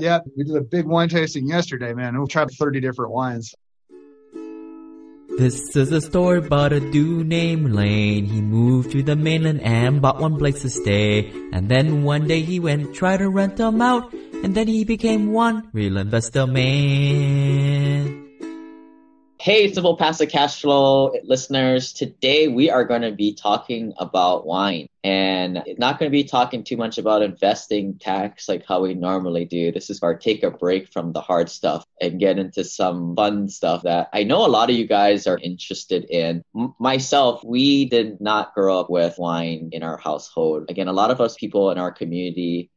Yeah, 0.00 0.20
we 0.36 0.44
did 0.44 0.56
a 0.56 0.62
big 0.62 0.86
wine 0.86 1.08
tasting 1.08 1.46
yesterday, 1.46 1.92
man. 1.92 2.18
We 2.18 2.26
tried 2.26 2.50
30 2.50 2.80
different 2.80 3.12
wines. 3.12 3.54
This 5.38 5.76
is 5.76 5.92
a 5.92 6.00
story 6.00 6.38
about 6.38 6.72
a 6.72 6.80
dude 6.80 7.26
named 7.26 7.72
Lane. 7.72 8.24
He 8.26 8.40
moved 8.40 8.92
to 8.92 9.02
the 9.02 9.16
mainland 9.16 9.60
and 9.62 10.02
bought 10.02 10.20
one 10.20 10.38
place 10.38 10.62
to 10.62 10.70
stay. 10.70 11.30
And 11.52 11.68
then 11.68 12.02
one 12.02 12.26
day 12.26 12.40
he 12.42 12.60
went 12.60 12.94
try 12.94 13.16
to 13.16 13.28
rent 13.28 13.56
them 13.56 13.80
out. 13.80 14.12
And 14.12 14.54
then 14.54 14.68
he 14.68 14.84
became 14.84 15.32
one 15.32 15.68
real 15.72 15.96
investor 15.98 16.46
man. 16.46 18.19
Hey, 19.40 19.72
Simple 19.72 19.96
Passive 19.96 20.28
Cash 20.28 20.60
Flow 20.60 21.14
listeners. 21.24 21.94
Today 21.94 22.48
we 22.48 22.68
are 22.68 22.84
going 22.84 23.00
to 23.00 23.12
be 23.12 23.32
talking 23.32 23.94
about 23.96 24.44
wine 24.44 24.86
and 25.02 25.62
not 25.78 25.98
going 25.98 26.10
to 26.10 26.14
be 26.14 26.24
talking 26.24 26.62
too 26.62 26.76
much 26.76 26.98
about 26.98 27.22
investing 27.22 27.98
tax 27.98 28.50
like 28.50 28.66
how 28.68 28.82
we 28.82 28.92
normally 28.92 29.46
do. 29.46 29.72
This 29.72 29.88
is 29.88 30.02
our 30.02 30.14
take 30.14 30.42
a 30.42 30.50
break 30.50 30.92
from 30.92 31.14
the 31.14 31.22
hard 31.22 31.48
stuff 31.48 31.86
and 32.02 32.20
get 32.20 32.38
into 32.38 32.64
some 32.64 33.16
fun 33.16 33.48
stuff 33.48 33.84
that 33.84 34.10
I 34.12 34.24
know 34.24 34.44
a 34.44 34.46
lot 34.46 34.68
of 34.68 34.76
you 34.76 34.86
guys 34.86 35.26
are 35.26 35.38
interested 35.38 36.04
in. 36.10 36.42
M- 36.54 36.74
myself, 36.78 37.42
we 37.42 37.86
did 37.86 38.20
not 38.20 38.52
grow 38.52 38.78
up 38.78 38.90
with 38.90 39.18
wine 39.18 39.70
in 39.72 39.82
our 39.82 39.96
household. 39.96 40.66
Again, 40.68 40.88
a 40.88 40.92
lot 40.92 41.10
of 41.10 41.22
us 41.22 41.34
people 41.36 41.70
in 41.70 41.78
our 41.78 41.92
community 41.92 42.68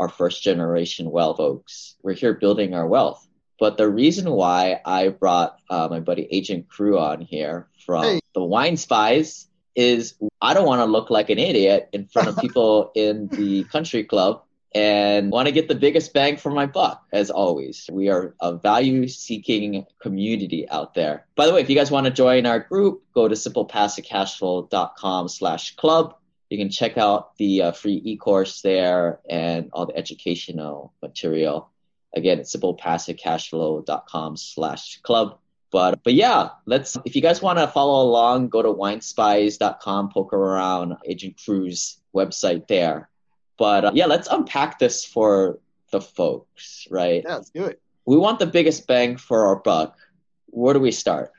are 0.00 0.08
first 0.08 0.42
generation 0.42 1.12
wealth 1.12 1.36
folks. 1.36 1.94
We're 2.02 2.14
here 2.14 2.34
building 2.34 2.74
our 2.74 2.88
wealth 2.88 3.27
but 3.58 3.76
the 3.76 3.88
reason 3.88 4.30
why 4.30 4.80
I 4.84 5.08
brought 5.08 5.58
uh, 5.68 5.88
my 5.90 6.00
buddy 6.00 6.28
Agent 6.30 6.68
Crew 6.68 6.98
on 6.98 7.20
here 7.20 7.68
from 7.84 8.04
hey. 8.04 8.20
the 8.34 8.42
Wine 8.42 8.76
Spies 8.76 9.48
is 9.74 10.14
I 10.40 10.54
don't 10.54 10.66
want 10.66 10.80
to 10.80 10.86
look 10.86 11.10
like 11.10 11.30
an 11.30 11.38
idiot 11.38 11.88
in 11.92 12.06
front 12.06 12.28
of 12.28 12.36
people 12.40 12.92
in 12.94 13.28
the 13.28 13.64
country 13.64 14.04
club 14.04 14.42
and 14.74 15.30
want 15.30 15.46
to 15.46 15.52
get 15.52 15.66
the 15.66 15.74
biggest 15.74 16.12
bang 16.12 16.36
for 16.36 16.50
my 16.50 16.66
buck 16.66 17.02
as 17.12 17.30
always. 17.30 17.88
We 17.90 18.10
are 18.10 18.34
a 18.40 18.54
value 18.54 19.08
seeking 19.08 19.86
community 20.00 20.68
out 20.68 20.94
there. 20.94 21.26
By 21.36 21.46
the 21.46 21.54
way 21.54 21.60
if 21.62 21.70
you 21.70 21.76
guys 21.76 21.90
want 21.90 22.04
to 22.06 22.12
join 22.12 22.46
our 22.46 22.60
group 22.60 23.02
go 23.14 23.28
to 23.28 23.34
simplepassivecashflow.com 23.34 25.28
slash 25.28 25.74
club. 25.76 26.14
You 26.50 26.56
can 26.56 26.70
check 26.70 26.96
out 26.96 27.36
the 27.36 27.62
uh, 27.62 27.72
free 27.72 28.00
e-course 28.04 28.62
there 28.62 29.20
and 29.28 29.68
all 29.74 29.84
the 29.84 29.96
educational 29.96 30.94
material 31.02 31.70
Again, 32.14 32.38
it's 32.40 32.54
simplepassivecashflow.com 32.54 34.36
slash 34.36 35.00
club. 35.02 35.38
But 35.70 36.02
but 36.02 36.14
yeah, 36.14 36.50
let's 36.66 36.96
if 37.04 37.14
you 37.14 37.20
guys 37.20 37.42
want 37.42 37.58
to 37.58 37.68
follow 37.68 38.02
along, 38.02 38.48
go 38.48 38.62
to 38.62 38.68
winespies.com, 38.68 40.10
poke 40.10 40.32
around 40.32 40.96
Agent 41.04 41.38
Crew's 41.44 41.98
website 42.14 42.66
there. 42.68 43.10
But 43.58 43.84
uh, 43.84 43.90
yeah, 43.94 44.06
let's 44.06 44.28
unpack 44.28 44.78
this 44.78 45.04
for 45.04 45.58
the 45.90 46.00
folks, 46.00 46.86
right? 46.90 47.22
Yeah, 47.26 47.34
let's 47.34 47.50
do 47.50 47.64
it. 47.64 47.82
We 48.06 48.16
want 48.16 48.38
the 48.38 48.46
biggest 48.46 48.86
bang 48.86 49.18
for 49.18 49.46
our 49.48 49.56
buck. 49.56 49.98
Where 50.46 50.72
do 50.72 50.80
we 50.80 50.92
start? 50.92 51.32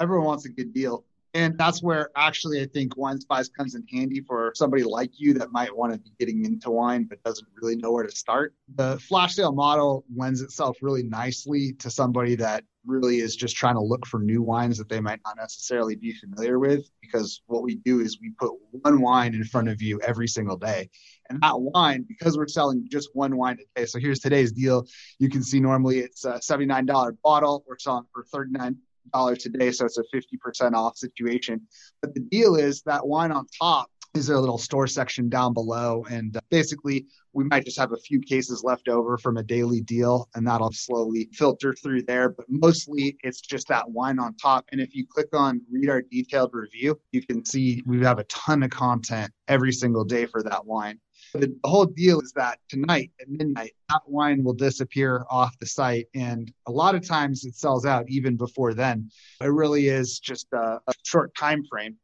Everyone 0.00 0.26
wants 0.26 0.44
a 0.46 0.48
good 0.48 0.72
deal. 0.72 1.04
And 1.34 1.58
that's 1.58 1.82
where 1.82 2.10
actually 2.16 2.62
I 2.62 2.66
think 2.66 2.96
Wine 2.96 3.20
Spies 3.20 3.48
comes 3.48 3.74
in 3.74 3.84
handy 3.92 4.22
for 4.26 4.52
somebody 4.54 4.82
like 4.82 5.10
you 5.18 5.34
that 5.34 5.52
might 5.52 5.74
want 5.74 5.92
to 5.92 5.98
be 5.98 6.10
getting 6.18 6.44
into 6.44 6.70
wine 6.70 7.04
but 7.04 7.22
doesn't 7.22 7.48
really 7.60 7.76
know 7.76 7.92
where 7.92 8.04
to 8.04 8.10
start. 8.10 8.54
The 8.74 8.98
flash 8.98 9.34
sale 9.34 9.52
model 9.52 10.04
lends 10.14 10.40
itself 10.40 10.78
really 10.80 11.02
nicely 11.02 11.74
to 11.74 11.90
somebody 11.90 12.34
that 12.36 12.64
really 12.86 13.18
is 13.18 13.36
just 13.36 13.54
trying 13.54 13.74
to 13.74 13.80
look 13.80 14.06
for 14.06 14.20
new 14.20 14.42
wines 14.42 14.78
that 14.78 14.88
they 14.88 15.00
might 15.00 15.20
not 15.24 15.36
necessarily 15.36 15.94
be 15.94 16.14
familiar 16.14 16.58
with 16.58 16.88
because 17.02 17.42
what 17.46 17.62
we 17.62 17.76
do 17.76 18.00
is 18.00 18.18
we 18.20 18.30
put 18.30 18.52
one 18.70 19.00
wine 19.00 19.34
in 19.34 19.44
front 19.44 19.68
of 19.68 19.82
you 19.82 20.00
every 20.00 20.26
single 20.26 20.56
day. 20.56 20.88
And 21.28 21.40
that 21.42 21.60
wine, 21.60 22.06
because 22.08 22.38
we're 22.38 22.48
selling 22.48 22.86
just 22.90 23.10
one 23.12 23.36
wine 23.36 23.58
a 23.60 23.80
day. 23.80 23.86
So 23.86 23.98
here's 23.98 24.20
today's 24.20 24.52
deal. 24.52 24.86
You 25.18 25.28
can 25.28 25.42
see 25.42 25.60
normally 25.60 25.98
it's 25.98 26.24
a 26.24 26.34
$79 26.34 27.16
bottle. 27.22 27.64
We're 27.68 27.78
selling 27.78 28.06
for 28.12 28.24
39 28.24 28.76
dollars 29.12 29.38
today, 29.38 29.70
so 29.70 29.86
it's 29.86 29.98
a 29.98 30.04
50% 30.14 30.74
off 30.74 30.96
situation. 30.96 31.60
But 32.02 32.14
the 32.14 32.20
deal 32.20 32.56
is 32.56 32.82
that 32.82 33.06
wine 33.06 33.32
on 33.32 33.46
top 33.60 33.90
is 34.14 34.28
a 34.28 34.38
little 34.38 34.58
store 34.58 34.86
section 34.86 35.28
down 35.28 35.54
below, 35.54 36.04
and 36.10 36.36
uh, 36.36 36.40
basically 36.50 37.06
we 37.32 37.44
might 37.44 37.64
just 37.64 37.78
have 37.78 37.92
a 37.92 37.96
few 37.98 38.20
cases 38.20 38.64
left 38.64 38.88
over 38.88 39.18
from 39.18 39.36
a 39.36 39.42
daily 39.42 39.80
deal, 39.80 40.28
and 40.34 40.46
that'll 40.46 40.72
slowly 40.72 41.28
filter 41.32 41.72
through 41.72 42.02
there. 42.02 42.28
But 42.30 42.46
mostly 42.48 43.16
it's 43.22 43.40
just 43.40 43.68
that 43.68 43.88
wine 43.90 44.18
on 44.18 44.34
top. 44.36 44.64
And 44.72 44.80
if 44.80 44.94
you 44.94 45.06
click 45.06 45.28
on 45.32 45.60
read 45.70 45.88
our 45.88 46.02
detailed 46.02 46.50
review, 46.52 46.98
you 47.12 47.22
can 47.22 47.44
see 47.44 47.82
we 47.86 48.00
have 48.00 48.18
a 48.18 48.24
ton 48.24 48.62
of 48.62 48.70
content 48.70 49.32
every 49.46 49.72
single 49.72 50.04
day 50.04 50.26
for 50.26 50.42
that 50.42 50.66
wine. 50.66 50.98
The 51.34 51.54
whole 51.64 51.86
deal 51.86 52.20
is 52.20 52.32
that 52.36 52.58
tonight 52.68 53.10
at 53.20 53.28
midnight, 53.28 53.72
that 53.90 54.02
wine 54.06 54.42
will 54.42 54.54
disappear 54.54 55.24
off 55.30 55.58
the 55.58 55.66
site. 55.66 56.06
And 56.14 56.52
a 56.66 56.72
lot 56.72 56.94
of 56.94 57.06
times 57.06 57.44
it 57.44 57.54
sells 57.54 57.84
out 57.84 58.06
even 58.08 58.36
before 58.36 58.74
then. 58.74 59.10
It 59.40 59.46
really 59.46 59.88
is 59.88 60.18
just 60.18 60.46
a, 60.52 60.80
a 60.86 60.92
short 61.04 61.34
time 61.34 61.64
frame. 61.64 61.96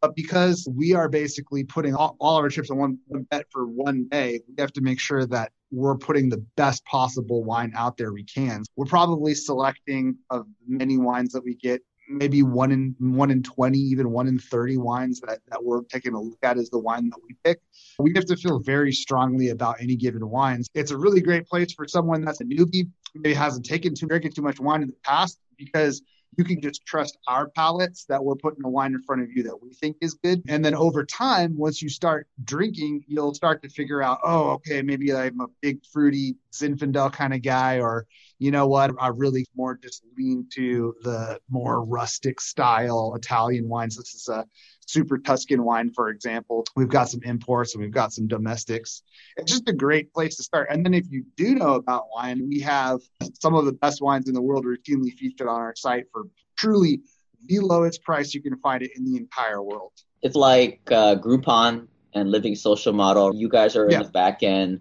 But 0.00 0.16
because 0.16 0.68
we 0.68 0.94
are 0.94 1.08
basically 1.08 1.62
putting 1.62 1.94
all, 1.94 2.16
all 2.18 2.36
of 2.36 2.42
our 2.42 2.48
chips 2.48 2.70
on 2.70 2.76
one, 2.76 2.98
one 3.06 3.22
bet 3.30 3.46
for 3.52 3.68
one 3.68 4.08
day, 4.08 4.40
we 4.48 4.60
have 4.60 4.72
to 4.72 4.80
make 4.80 4.98
sure 4.98 5.26
that 5.26 5.52
we're 5.70 5.96
putting 5.96 6.28
the 6.28 6.44
best 6.56 6.84
possible 6.84 7.44
wine 7.44 7.72
out 7.76 7.96
there 7.96 8.12
we 8.12 8.24
can. 8.24 8.64
We're 8.74 8.86
probably 8.86 9.34
selecting 9.34 10.16
of 10.28 10.46
many 10.66 10.98
wines 10.98 11.32
that 11.32 11.44
we 11.44 11.54
get 11.54 11.82
maybe 12.18 12.42
one 12.42 12.70
in 12.72 12.94
one 12.98 13.30
in 13.30 13.42
20 13.42 13.78
even 13.78 14.10
one 14.10 14.28
in 14.28 14.38
30 14.38 14.78
wines 14.78 15.20
that, 15.20 15.40
that 15.48 15.62
we're 15.62 15.82
taking 15.84 16.14
a 16.14 16.20
look 16.20 16.38
at 16.42 16.56
is 16.56 16.70
the 16.70 16.78
wine 16.78 17.08
that 17.10 17.18
we 17.26 17.34
pick 17.44 17.60
we 17.98 18.12
have 18.14 18.26
to 18.26 18.36
feel 18.36 18.58
very 18.60 18.92
strongly 18.92 19.50
about 19.50 19.76
any 19.80 19.96
given 19.96 20.28
wines 20.28 20.68
it's 20.74 20.90
a 20.90 20.96
really 20.96 21.20
great 21.20 21.46
place 21.46 21.72
for 21.72 21.86
someone 21.86 22.24
that's 22.24 22.40
a 22.40 22.44
newbie 22.44 22.88
maybe 23.14 23.34
hasn't 23.34 23.64
taken 23.64 23.94
too 23.94 24.06
drinking 24.06 24.32
too 24.32 24.42
much 24.42 24.60
wine 24.60 24.82
in 24.82 24.88
the 24.88 24.96
past 25.04 25.38
because 25.56 26.02
you 26.36 26.44
can 26.44 26.60
just 26.60 26.84
trust 26.86 27.18
our 27.28 27.48
palates 27.50 28.04
that 28.06 28.22
we're 28.22 28.36
putting 28.36 28.64
a 28.64 28.68
wine 28.68 28.94
in 28.94 29.02
front 29.02 29.22
of 29.22 29.30
you 29.30 29.42
that 29.42 29.62
we 29.62 29.72
think 29.74 29.96
is 30.00 30.14
good. 30.14 30.42
And 30.48 30.64
then 30.64 30.74
over 30.74 31.04
time, 31.04 31.56
once 31.56 31.82
you 31.82 31.88
start 31.88 32.26
drinking, 32.44 33.04
you'll 33.06 33.34
start 33.34 33.62
to 33.62 33.68
figure 33.68 34.02
out, 34.02 34.18
oh, 34.24 34.50
okay, 34.52 34.82
maybe 34.82 35.12
I'm 35.12 35.40
a 35.40 35.48
big 35.60 35.84
fruity 35.92 36.36
Zinfandel 36.52 37.12
kind 37.12 37.34
of 37.34 37.42
guy, 37.42 37.80
or 37.80 38.06
you 38.42 38.50
know 38.50 38.66
what? 38.66 38.90
I 38.98 39.06
really 39.06 39.46
more 39.54 39.78
just 39.80 40.02
lean 40.18 40.48
to 40.54 40.96
the 41.02 41.38
more 41.48 41.84
rustic 41.84 42.40
style 42.40 43.14
Italian 43.14 43.68
wines. 43.68 43.96
This 43.96 44.14
is 44.14 44.28
a 44.28 44.44
super 44.84 45.16
Tuscan 45.16 45.62
wine, 45.62 45.92
for 45.94 46.08
example. 46.08 46.64
We've 46.74 46.88
got 46.88 47.08
some 47.08 47.20
imports 47.22 47.74
and 47.74 47.82
we've 47.82 47.92
got 47.92 48.12
some 48.12 48.26
domestics. 48.26 49.04
It's 49.36 49.52
just 49.52 49.68
a 49.68 49.72
great 49.72 50.12
place 50.12 50.36
to 50.38 50.42
start. 50.42 50.66
And 50.70 50.84
then 50.84 50.92
if 50.92 51.06
you 51.08 51.24
do 51.36 51.54
know 51.54 51.74
about 51.74 52.06
wine, 52.12 52.48
we 52.48 52.58
have 52.62 52.98
some 53.40 53.54
of 53.54 53.64
the 53.64 53.74
best 53.74 54.02
wines 54.02 54.26
in 54.26 54.34
the 54.34 54.42
world 54.42 54.64
routinely 54.64 55.12
featured 55.12 55.46
on 55.46 55.60
our 55.60 55.76
site 55.76 56.06
for 56.12 56.24
truly 56.56 57.00
the 57.46 57.60
lowest 57.60 58.02
price 58.02 58.34
you 58.34 58.42
can 58.42 58.58
find 58.58 58.82
it 58.82 58.90
in 58.96 59.04
the 59.04 59.16
entire 59.16 59.62
world. 59.62 59.92
It's 60.20 60.34
like 60.34 60.80
uh, 60.90 61.14
Groupon 61.14 61.86
and 62.12 62.28
Living 62.28 62.56
Social 62.56 62.92
Model. 62.92 63.36
You 63.36 63.48
guys 63.48 63.76
are 63.76 63.88
yeah. 63.88 63.98
in 63.98 64.02
the 64.02 64.10
back 64.10 64.42
end 64.42 64.80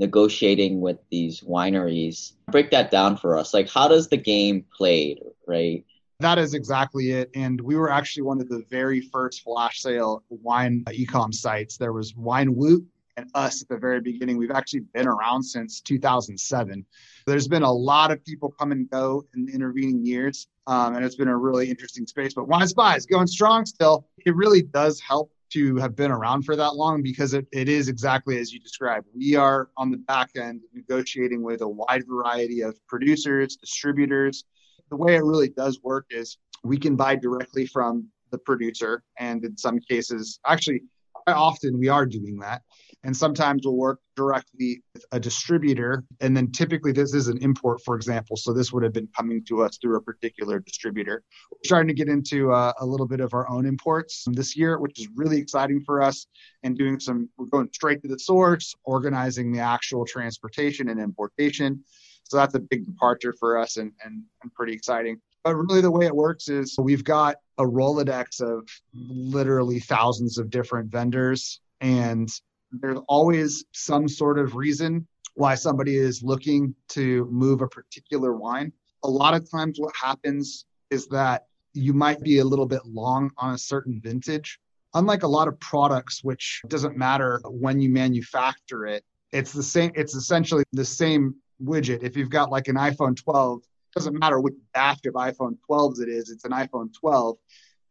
negotiating 0.00 0.80
with 0.80 0.98
these 1.10 1.42
wineries. 1.42 2.32
Break 2.50 2.70
that 2.70 2.90
down 2.90 3.16
for 3.16 3.38
us. 3.38 3.54
Like, 3.54 3.68
how 3.68 3.86
does 3.86 4.08
the 4.08 4.16
game 4.16 4.64
played, 4.76 5.20
right? 5.46 5.84
That 6.18 6.38
is 6.38 6.54
exactly 6.54 7.12
it. 7.12 7.30
And 7.34 7.60
we 7.60 7.76
were 7.76 7.90
actually 7.90 8.24
one 8.24 8.40
of 8.40 8.48
the 8.48 8.64
very 8.68 9.00
first 9.00 9.42
flash 9.42 9.80
sale 9.80 10.24
wine 10.28 10.84
ecom 10.88 11.32
sites. 11.32 11.76
There 11.76 11.92
was 11.92 12.16
Wine 12.16 12.54
Woot 12.56 12.84
and 13.16 13.30
us 13.34 13.62
at 13.62 13.68
the 13.68 13.76
very 13.76 14.00
beginning. 14.00 14.36
We've 14.36 14.50
actually 14.50 14.80
been 14.80 15.06
around 15.06 15.42
since 15.42 15.80
2007. 15.80 16.84
There's 17.26 17.48
been 17.48 17.62
a 17.62 17.72
lot 17.72 18.10
of 18.10 18.24
people 18.24 18.50
come 18.58 18.72
and 18.72 18.88
go 18.90 19.24
in 19.34 19.46
the 19.46 19.52
intervening 19.52 20.04
years, 20.04 20.48
um, 20.66 20.94
and 20.96 21.04
it's 21.04 21.16
been 21.16 21.28
a 21.28 21.36
really 21.36 21.68
interesting 21.68 22.06
space. 22.06 22.34
But 22.34 22.48
Wine 22.48 22.68
Spies 22.68 23.06
going 23.06 23.26
strong 23.26 23.66
still. 23.66 24.06
It 24.24 24.34
really 24.34 24.62
does 24.62 25.00
help 25.00 25.30
to 25.50 25.76
have 25.76 25.96
been 25.96 26.10
around 26.10 26.42
for 26.42 26.56
that 26.56 26.74
long 26.74 27.02
because 27.02 27.34
it, 27.34 27.46
it 27.52 27.68
is 27.68 27.88
exactly 27.88 28.38
as 28.38 28.52
you 28.52 28.60
described. 28.60 29.06
We 29.14 29.36
are 29.36 29.70
on 29.76 29.90
the 29.90 29.98
back 29.98 30.30
end 30.36 30.62
negotiating 30.72 31.42
with 31.42 31.60
a 31.62 31.68
wide 31.68 32.04
variety 32.06 32.62
of 32.62 32.78
producers, 32.86 33.56
distributors. 33.56 34.44
The 34.90 34.96
way 34.96 35.16
it 35.16 35.24
really 35.24 35.50
does 35.50 35.80
work 35.82 36.06
is 36.10 36.38
we 36.64 36.78
can 36.78 36.96
buy 36.96 37.16
directly 37.16 37.66
from 37.66 38.08
the 38.30 38.38
producer, 38.38 39.02
and 39.18 39.44
in 39.44 39.56
some 39.56 39.80
cases, 39.80 40.38
actually, 40.46 40.82
often 41.26 41.78
we 41.78 41.88
are 41.88 42.06
doing 42.06 42.38
that. 42.38 42.62
And 43.02 43.16
sometimes 43.16 43.62
we'll 43.64 43.76
work 43.76 44.00
directly 44.14 44.82
with 44.92 45.04
a 45.12 45.18
distributor. 45.18 46.04
And 46.20 46.36
then 46.36 46.52
typically 46.52 46.92
this 46.92 47.14
is 47.14 47.28
an 47.28 47.38
import, 47.38 47.80
for 47.84 47.96
example. 47.96 48.36
So 48.36 48.52
this 48.52 48.72
would 48.72 48.82
have 48.82 48.92
been 48.92 49.08
coming 49.16 49.42
to 49.46 49.62
us 49.62 49.78
through 49.78 49.96
a 49.96 50.02
particular 50.02 50.58
distributor. 50.58 51.22
We're 51.50 51.58
starting 51.64 51.88
to 51.88 51.94
get 51.94 52.08
into 52.08 52.52
uh, 52.52 52.72
a 52.78 52.84
little 52.84 53.06
bit 53.06 53.20
of 53.20 53.32
our 53.32 53.48
own 53.48 53.64
imports 53.64 54.24
this 54.32 54.56
year, 54.56 54.78
which 54.78 55.00
is 55.00 55.08
really 55.14 55.38
exciting 55.38 55.80
for 55.80 56.02
us. 56.02 56.26
And 56.62 56.76
doing 56.76 57.00
some, 57.00 57.30
we're 57.38 57.46
going 57.46 57.70
straight 57.72 58.02
to 58.02 58.08
the 58.08 58.18
source, 58.18 58.74
organizing 58.84 59.52
the 59.52 59.60
actual 59.60 60.04
transportation 60.04 60.90
and 60.90 61.00
importation. 61.00 61.82
So 62.24 62.36
that's 62.36 62.54
a 62.54 62.60
big 62.60 62.86
departure 62.86 63.34
for 63.40 63.58
us 63.58 63.76
and, 63.78 63.92
and, 64.04 64.22
and 64.42 64.52
pretty 64.52 64.72
exciting. 64.74 65.20
But 65.42 65.56
really, 65.56 65.80
the 65.80 65.90
way 65.90 66.04
it 66.04 66.14
works 66.14 66.48
is 66.48 66.76
we've 66.78 67.02
got 67.02 67.36
a 67.56 67.64
Rolodex 67.64 68.42
of 68.42 68.68
literally 68.92 69.80
thousands 69.80 70.36
of 70.36 70.50
different 70.50 70.92
vendors, 70.92 71.60
and 71.80 72.28
there's 72.72 72.98
always 73.08 73.64
some 73.72 74.08
sort 74.08 74.38
of 74.38 74.54
reason 74.54 75.06
why 75.34 75.54
somebody 75.54 75.96
is 75.96 76.22
looking 76.22 76.74
to 76.88 77.26
move 77.30 77.62
a 77.62 77.68
particular 77.68 78.34
wine. 78.34 78.72
A 79.04 79.08
lot 79.08 79.34
of 79.34 79.50
times, 79.50 79.78
what 79.78 79.94
happens 80.00 80.66
is 80.90 81.06
that 81.08 81.46
you 81.72 81.92
might 81.92 82.20
be 82.20 82.38
a 82.38 82.44
little 82.44 82.66
bit 82.66 82.84
long 82.84 83.30
on 83.36 83.54
a 83.54 83.58
certain 83.58 84.00
vintage. 84.02 84.58
Unlike 84.94 85.22
a 85.22 85.28
lot 85.28 85.46
of 85.46 85.58
products, 85.60 86.24
which 86.24 86.62
doesn't 86.68 86.96
matter 86.96 87.40
when 87.44 87.80
you 87.80 87.88
manufacture 87.88 88.86
it, 88.86 89.04
it's 89.32 89.52
the 89.52 89.62
same, 89.62 89.92
it's 89.94 90.14
essentially 90.14 90.64
the 90.72 90.84
same 90.84 91.36
widget. 91.62 92.02
If 92.02 92.16
you've 92.16 92.30
got 92.30 92.50
like 92.50 92.66
an 92.66 92.74
iPhone 92.74 93.16
12, 93.16 93.62
doesn't 93.94 94.18
matter 94.18 94.40
which 94.40 94.54
batch 94.74 95.06
of 95.06 95.14
iPhone 95.14 95.56
12s 95.68 96.00
it 96.00 96.08
is, 96.08 96.30
it's 96.30 96.44
an 96.44 96.52
iPhone 96.52 96.92
12. 96.92 97.36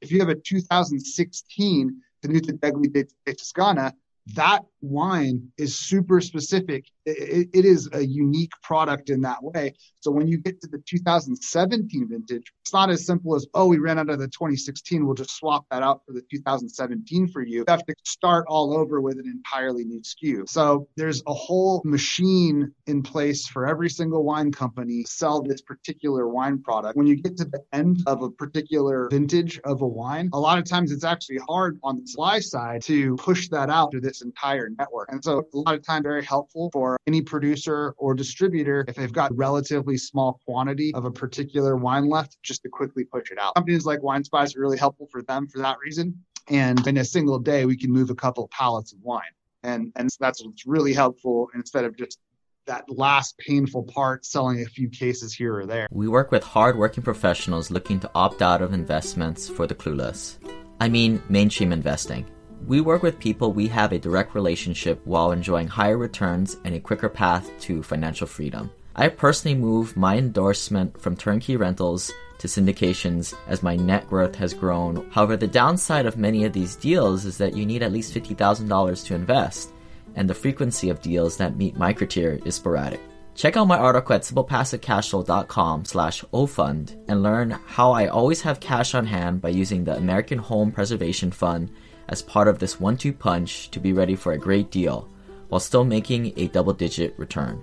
If 0.02 0.12
you 0.12 0.20
have 0.20 0.30
a 0.30 0.36
2016 0.36 2.02
Tenuta 2.22 2.52
degli 2.60 2.92
de 2.92 3.34
Toscana, 3.34 3.94
that 4.36 4.66
wine 4.82 5.52
is 5.58 5.78
super 5.78 6.22
specific. 6.22 6.86
It, 7.06 7.50
it 7.54 7.66
is 7.66 7.90
a 7.94 8.06
unique 8.06 8.52
product 8.64 9.10
in 9.10 9.22
that 9.22 9.44
way. 9.44 9.74
So 10.02 10.12
when 10.12 10.28
you 10.28 10.38
get 10.38 10.62
to 10.62 10.68
the 10.68 10.82
2017 10.88 12.08
vintage, 12.10 12.54
it's 12.62 12.74
not 12.74 12.90
as 12.90 13.06
simple 13.06 13.36
as, 13.36 13.46
oh, 13.54 13.68
we 13.68 13.80
ran 13.80 14.00
out 14.00 14.10
of 14.10 14.20
the 14.20 14.28
2016. 14.28 15.06
We'll 15.06 15.16
just 15.16 15.36
swap 15.36 15.66
that 15.72 15.84
out 15.84 16.02
for 16.06 16.14
the 16.14 16.22
2017 16.32 17.28
for 17.28 17.42
you. 17.42 17.60
You 17.60 17.66
have 17.68 17.86
to 17.86 17.96
start 18.06 18.46
all 18.48 18.78
over 18.78 19.02
with 19.02 19.18
an 19.20 19.28
entirely 19.28 19.84
new 19.84 20.02
SKU. 20.02 20.48
So 20.48 20.88
there's 20.96 21.22
a 21.28 21.34
whole 21.34 21.82
machine 21.84 22.72
in 22.88 23.02
place 23.04 23.48
for 23.48 23.68
every 23.68 23.90
single 23.90 24.24
wine 24.24 24.52
company 24.52 25.04
sell 25.06 25.42
this 25.42 25.62
particular 25.62 26.28
wine 26.28 26.62
product. 26.62 26.96
When 26.96 27.08
you 27.08 27.16
get 27.16 27.36
to 27.38 27.46
the 27.46 27.62
end 27.74 28.04
of 28.08 28.22
a 28.22 28.30
particular 28.30 29.10
vintage 29.10 29.60
of 29.64 29.82
a 29.82 29.88
wine, 29.88 30.30
a 30.34 30.40
lot 30.40 30.58
of 30.58 30.66
times 30.66 30.92
it's 30.92 31.04
actually 31.04 31.40
hard 31.48 31.80
on 31.84 32.00
the 32.00 32.08
supply 32.08 32.40
side 32.40 32.82
to 32.84 33.16
push 33.18 33.50
that 33.50 33.70
out 33.70 33.92
to 33.92 34.00
this 34.00 34.22
entire 34.22 34.69
network. 34.78 35.12
And 35.12 35.24
so 35.24 35.46
a 35.54 35.58
lot 35.58 35.76
of 35.76 35.84
time 35.84 36.04
very 36.04 36.24
helpful 36.24 36.70
for 36.72 36.98
any 37.08 37.22
producer 37.22 37.94
or 37.98 38.14
distributor 38.14 38.86
if 38.88 38.96
they've 38.96 39.12
got 39.12 39.36
relatively 39.36 39.98
small 39.98 40.40
quantity 40.46 40.94
of 40.94 41.06
a 41.06 41.12
particular 41.12 41.76
wine 41.76 42.10
left, 42.10 42.38
just 42.44 42.64
to 42.64 42.70
quickly 42.70 43.04
push 43.04 43.32
it 43.32 43.38
out. 43.40 43.56
Companies 43.56 43.86
like 43.86 44.02
Wine 44.04 44.24
Spies 44.24 44.56
are 44.56 44.60
really 44.60 44.78
helpful 44.78 45.08
for 45.12 45.22
them 45.22 45.48
for 45.48 45.60
that 45.60 45.78
reason. 45.84 46.24
And 46.50 46.86
in 46.88 46.98
a 46.98 47.06
single 47.06 47.40
day, 47.40 47.66
we 47.66 47.78
can 47.78 47.92
move 47.92 48.10
a 48.10 48.16
couple 48.16 48.46
of 48.46 48.50
pallets 48.50 48.94
of 48.94 49.00
wine. 49.02 49.22
And, 49.64 49.92
and 49.96 50.10
that's 50.20 50.44
what's 50.44 50.66
really 50.66 50.94
helpful 50.94 51.50
instead 51.54 51.86
of 51.86 51.96
just 51.98 52.20
that 52.66 52.86
last 52.90 53.38
painful 53.38 53.84
part 53.84 54.26
selling 54.26 54.62
a 54.62 54.66
few 54.66 54.90
cases 54.90 55.34
here 55.34 55.56
or 55.56 55.66
there. 55.66 55.88
We 55.92 56.08
work 56.08 56.32
with 56.32 56.44
hardworking 56.44 57.04
professionals 57.04 57.72
looking 57.72 58.00
to 58.02 58.12
opt 58.14 58.42
out 58.42 58.62
of 58.62 58.74
investments 58.74 59.50
for 59.50 59.66
the 59.68 59.76
clueless. 59.76 60.38
I 60.80 60.88
mean, 60.88 61.22
mainstream 61.30 61.74
investing. 61.74 62.26
We 62.68 62.82
work 62.82 63.02
with 63.02 63.20
people 63.20 63.52
we 63.52 63.68
have 63.70 63.92
a 63.92 64.00
direct 64.00 64.36
relationship 64.36 65.02
while 65.06 65.32
enjoying 65.32 65.68
higher 65.68 65.98
returns 65.98 66.58
and 66.64 66.76
a 66.76 66.80
quicker 66.80 67.10
path 67.10 67.50
to 67.62 67.82
financial 67.82 68.28
freedom. 68.28 68.72
I 68.96 69.08
personally 69.08 69.58
moved 69.58 69.96
my 69.96 70.18
endorsement 70.18 71.00
from 71.00 71.16
turnkey 71.16 71.56
rentals 71.56 72.12
to 72.40 72.48
syndications 72.48 73.34
as 73.48 73.64
my 73.64 73.76
net 73.76 74.10
worth 74.12 74.36
has 74.36 74.54
grown. 74.54 75.10
However, 75.12 75.38
the 75.38 75.48
downside 75.48 76.06
of 76.06 76.18
many 76.18 76.44
of 76.46 76.54
these 76.54 76.76
deals 76.76 77.26
is 77.26 77.38
that 77.38 77.56
you 77.56 77.66
need 77.66 77.84
at 77.84 77.92
least 77.92 78.14
$50,000 78.14 79.06
to 79.06 79.16
invest, 79.16 79.72
and 80.16 80.30
the 80.30 80.34
frequency 80.34 80.90
of 80.90 81.02
deals 81.02 81.38
that 81.38 81.58
meet 81.58 81.78
my 81.78 81.94
criteria 81.94 82.42
is 82.44 82.56
sporadic. 82.56 83.00
Check 83.36 83.56
out 83.56 83.68
my 83.68 83.78
article 83.78 84.16
at 84.16 84.24
simplepassivecashflow.com 84.24 85.86
slash 85.86 86.26
ofund 86.34 86.98
and 87.08 87.24
learn 87.24 87.52
how 87.68 87.92
I 87.92 88.08
always 88.08 88.42
have 88.42 88.60
cash 88.60 88.94
on 88.94 89.06
hand 89.06 89.42
by 89.42 89.50
using 89.50 89.86
the 89.86 89.96
American 89.96 90.40
Home 90.40 90.72
Preservation 90.74 91.32
Fund 91.32 91.72
as 92.10 92.22
part 92.22 92.48
of 92.48 92.60
this 92.60 92.80
one 92.80 92.98
two 92.98 93.14
punch 93.14 93.72
to 93.72 93.80
be 93.80 93.94
ready 93.94 94.16
for 94.16 94.34
a 94.34 94.38
great 94.38 94.70
deal 94.70 95.08
while 95.48 95.60
still 95.60 95.86
making 95.86 96.34
a 96.36 96.48
double 96.48 96.74
digit 96.74 97.18
return. 97.18 97.62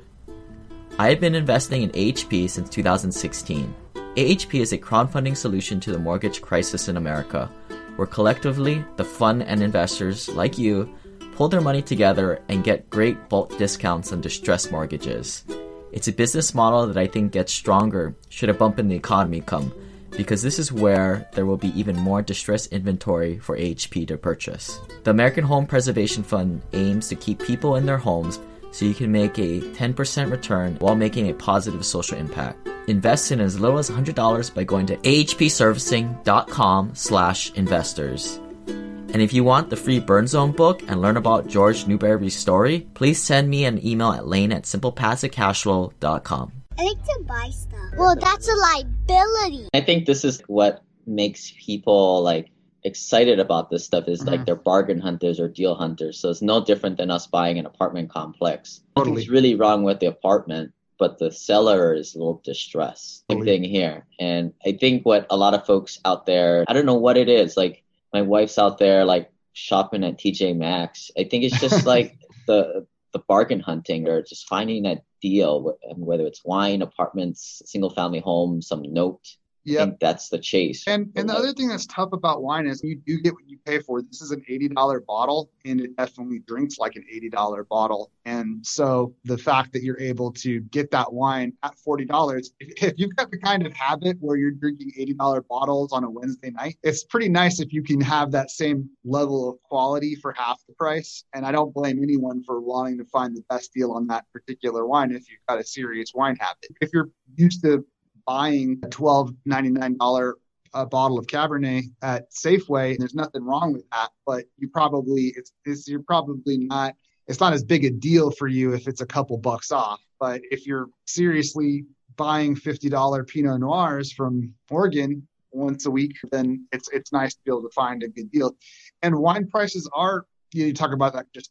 I 0.98 1.10
have 1.10 1.20
been 1.20 1.34
investing 1.34 1.82
in 1.82 1.90
AHP 1.90 2.48
since 2.48 2.70
2016. 2.70 3.74
AHP 3.94 4.60
is 4.60 4.72
a 4.72 4.78
crowdfunding 4.78 5.36
solution 5.36 5.78
to 5.80 5.92
the 5.92 5.98
mortgage 5.98 6.40
crisis 6.40 6.88
in 6.88 6.96
America, 6.96 7.50
where 7.96 8.06
collectively 8.06 8.82
the 8.96 9.04
fund 9.04 9.42
and 9.42 9.62
investors 9.62 10.28
like 10.30 10.56
you 10.56 10.92
pull 11.34 11.48
their 11.48 11.60
money 11.60 11.82
together 11.82 12.40
and 12.48 12.64
get 12.64 12.88
great 12.88 13.28
bulk 13.28 13.56
discounts 13.58 14.10
on 14.10 14.22
distressed 14.22 14.72
mortgages. 14.72 15.44
It's 15.92 16.08
a 16.08 16.12
business 16.12 16.54
model 16.54 16.86
that 16.86 16.96
I 16.96 17.06
think 17.06 17.32
gets 17.32 17.52
stronger 17.52 18.14
should 18.30 18.48
a 18.48 18.54
bump 18.54 18.78
in 18.78 18.88
the 18.88 18.96
economy 18.96 19.40
come 19.40 19.72
because 20.16 20.42
this 20.42 20.58
is 20.58 20.72
where 20.72 21.28
there 21.32 21.46
will 21.46 21.56
be 21.56 21.78
even 21.78 21.96
more 21.96 22.22
distressed 22.22 22.72
inventory 22.72 23.38
for 23.38 23.56
AHP 23.56 24.08
to 24.08 24.16
purchase. 24.16 24.80
The 25.04 25.10
American 25.10 25.44
Home 25.44 25.66
Preservation 25.66 26.22
Fund 26.22 26.62
aims 26.72 27.08
to 27.08 27.14
keep 27.14 27.40
people 27.40 27.76
in 27.76 27.86
their 27.86 27.98
homes 27.98 28.40
so 28.72 28.84
you 28.84 28.94
can 28.94 29.10
make 29.12 29.38
a 29.38 29.60
10% 29.60 30.30
return 30.30 30.76
while 30.76 30.94
making 30.94 31.30
a 31.30 31.34
positive 31.34 31.84
social 31.84 32.18
impact. 32.18 32.68
Invest 32.88 33.32
in 33.32 33.40
as 33.40 33.58
little 33.58 33.78
as 33.78 33.90
$100 33.90 34.54
by 34.54 34.64
going 34.64 34.86
to 34.86 34.96
ahpservicing.com 34.98 36.94
slash 36.94 37.52
investors. 37.52 38.40
And 38.68 39.22
if 39.22 39.32
you 39.32 39.44
want 39.44 39.70
the 39.70 39.76
free 39.76 39.98
Burn 39.98 40.26
Zone 40.26 40.52
book 40.52 40.82
and 40.88 41.00
learn 41.00 41.16
about 41.16 41.46
George 41.48 41.86
Newberry's 41.86 42.36
story, 42.36 42.86
please 42.94 43.22
send 43.22 43.48
me 43.48 43.64
an 43.64 43.84
email 43.84 44.12
at 44.12 44.26
lane 44.26 44.52
at 44.52 44.64
simplepassivecashflow.com. 44.64 46.55
I 46.78 46.84
like 46.84 47.02
to 47.04 47.24
buy 47.26 47.50
stuff. 47.50 47.94
Well, 47.96 48.16
that's 48.16 48.48
a 48.48 48.54
liability. 48.54 49.68
I 49.72 49.80
think 49.80 50.06
this 50.06 50.24
is 50.24 50.42
what 50.46 50.82
makes 51.06 51.52
people 51.64 52.22
like 52.22 52.50
excited 52.84 53.40
about 53.40 53.70
this 53.70 53.84
stuff 53.84 54.08
is 54.08 54.20
mm-hmm. 54.20 54.30
like 54.30 54.46
they're 54.46 54.54
bargain 54.54 55.00
hunters 55.00 55.40
or 55.40 55.48
deal 55.48 55.74
hunters. 55.74 56.18
So 56.18 56.30
it's 56.30 56.42
no 56.42 56.64
different 56.64 56.98
than 56.98 57.10
us 57.10 57.26
buying 57.26 57.58
an 57.58 57.66
apartment 57.66 58.10
complex. 58.10 58.82
Totally. 58.94 59.12
Nothing's 59.14 59.30
really 59.30 59.54
wrong 59.54 59.82
with 59.82 60.00
the 60.00 60.06
apartment, 60.06 60.72
but 60.98 61.18
the 61.18 61.32
seller 61.32 61.94
is 61.94 62.14
a 62.14 62.18
little 62.18 62.40
distressed. 62.44 63.24
Same 63.30 63.40
totally. 63.40 63.58
thing 63.58 63.64
here. 63.64 64.06
And 64.20 64.52
I 64.64 64.72
think 64.72 65.04
what 65.04 65.26
a 65.30 65.36
lot 65.36 65.54
of 65.54 65.66
folks 65.66 65.98
out 66.04 66.26
there, 66.26 66.64
I 66.68 66.72
don't 66.72 66.86
know 66.86 66.94
what 66.94 67.16
it 67.16 67.28
is. 67.28 67.56
Like 67.56 67.82
my 68.12 68.22
wife's 68.22 68.58
out 68.58 68.78
there 68.78 69.04
like 69.04 69.30
shopping 69.52 70.04
at 70.04 70.18
TJ 70.18 70.56
Maxx. 70.56 71.10
I 71.18 71.24
think 71.24 71.44
it's 71.44 71.60
just 71.60 71.86
like 71.94 72.18
the 72.46 72.86
the 73.12 73.20
bargain 73.28 73.60
hunting 73.60 74.08
or 74.08 74.22
just 74.22 74.48
finding 74.48 74.82
that 74.82 75.02
deal, 75.22 75.76
whether 75.96 76.26
it's 76.26 76.44
wine, 76.44 76.82
apartments, 76.82 77.62
single 77.66 77.90
family 77.90 78.20
home, 78.20 78.60
some 78.60 78.82
note. 78.82 79.26
Yeah, 79.66 79.86
that's 80.00 80.28
the 80.28 80.38
chase. 80.38 80.84
And 80.86 81.10
and 81.16 81.28
the 81.28 81.34
other 81.34 81.52
thing 81.52 81.66
that's 81.66 81.86
tough 81.86 82.10
about 82.12 82.40
wine 82.40 82.68
is 82.68 82.80
you 82.84 83.00
do 83.04 83.20
get 83.20 83.34
what 83.34 83.48
you 83.48 83.58
pay 83.66 83.80
for. 83.80 84.00
This 84.00 84.22
is 84.22 84.30
an 84.30 84.44
eighty 84.48 84.68
dollar 84.68 85.00
bottle, 85.00 85.50
and 85.64 85.80
it 85.80 85.96
definitely 85.96 86.38
drinks 86.38 86.78
like 86.78 86.94
an 86.94 87.04
eighty 87.12 87.28
dollar 87.28 87.64
bottle. 87.64 88.12
And 88.24 88.64
so 88.64 89.14
the 89.24 89.36
fact 89.36 89.72
that 89.72 89.82
you're 89.82 89.98
able 89.98 90.32
to 90.34 90.60
get 90.60 90.92
that 90.92 91.12
wine 91.12 91.52
at 91.64 91.76
forty 91.78 92.04
dollars, 92.04 92.52
if 92.60 92.94
you've 92.96 93.16
got 93.16 93.32
the 93.32 93.38
kind 93.38 93.66
of 93.66 93.72
habit 93.74 94.18
where 94.20 94.36
you're 94.36 94.52
drinking 94.52 94.92
eighty 94.96 95.14
dollar 95.14 95.42
bottles 95.42 95.92
on 95.92 96.04
a 96.04 96.10
Wednesday 96.10 96.50
night, 96.50 96.76
it's 96.84 97.02
pretty 97.02 97.28
nice 97.28 97.58
if 97.58 97.72
you 97.72 97.82
can 97.82 98.00
have 98.00 98.30
that 98.30 98.52
same 98.52 98.88
level 99.04 99.50
of 99.50 99.60
quality 99.64 100.14
for 100.14 100.32
half 100.32 100.62
the 100.68 100.74
price. 100.74 101.24
And 101.34 101.44
I 101.44 101.50
don't 101.50 101.74
blame 101.74 102.00
anyone 102.00 102.44
for 102.44 102.60
wanting 102.60 102.98
to 102.98 103.04
find 103.06 103.36
the 103.36 103.42
best 103.50 103.72
deal 103.72 103.90
on 103.90 104.06
that 104.06 104.26
particular 104.32 104.86
wine 104.86 105.10
if 105.10 105.28
you've 105.28 105.40
got 105.48 105.58
a 105.58 105.64
serious 105.64 106.12
wine 106.14 106.36
habit. 106.38 106.70
If 106.80 106.90
you're 106.92 107.10
used 107.34 107.62
to 107.64 107.84
buying 108.26 108.80
a 108.82 108.88
twelve 108.88 109.32
ninety 109.44 109.70
nine 109.70 109.96
dollar 109.96 110.36
a 110.74 110.86
bottle 110.86 111.18
of 111.18 111.26
Cabernet 111.26 111.84
at 112.02 112.30
Safeway. 112.30 112.90
And 112.90 113.00
there's 113.00 113.14
nothing 113.14 113.42
wrong 113.42 113.72
with 113.72 113.88
that, 113.90 114.10
but 114.26 114.44
you 114.58 114.68
probably 114.68 115.32
it's, 115.36 115.52
it's 115.64 115.88
you're 115.88 116.02
probably 116.02 116.58
not 116.58 116.94
it's 117.26 117.40
not 117.40 117.52
as 117.52 117.64
big 117.64 117.84
a 117.84 117.90
deal 117.90 118.30
for 118.30 118.46
you 118.46 118.72
if 118.72 118.86
it's 118.86 119.00
a 119.00 119.06
couple 119.06 119.36
bucks 119.38 119.72
off. 119.72 120.00
But 120.20 120.42
if 120.50 120.66
you're 120.66 120.88
seriously 121.06 121.86
buying 122.16 122.54
fifty 122.56 122.88
dollar 122.88 123.24
Pinot 123.24 123.60
Noirs 123.60 124.12
from 124.12 124.52
Oregon 124.70 125.26
once 125.52 125.86
a 125.86 125.90
week, 125.90 126.16
then 126.30 126.66
it's 126.72 126.88
it's 126.92 127.12
nice 127.12 127.34
to 127.34 127.40
be 127.44 127.50
able 127.50 127.62
to 127.62 127.74
find 127.74 128.02
a 128.02 128.08
good 128.08 128.30
deal. 128.30 128.54
And 129.02 129.16
wine 129.16 129.48
prices 129.48 129.88
are 129.94 130.26
you, 130.52 130.62
know, 130.62 130.66
you 130.68 130.74
talk 130.74 130.92
about 130.92 131.14
that 131.14 131.26
just 131.34 131.50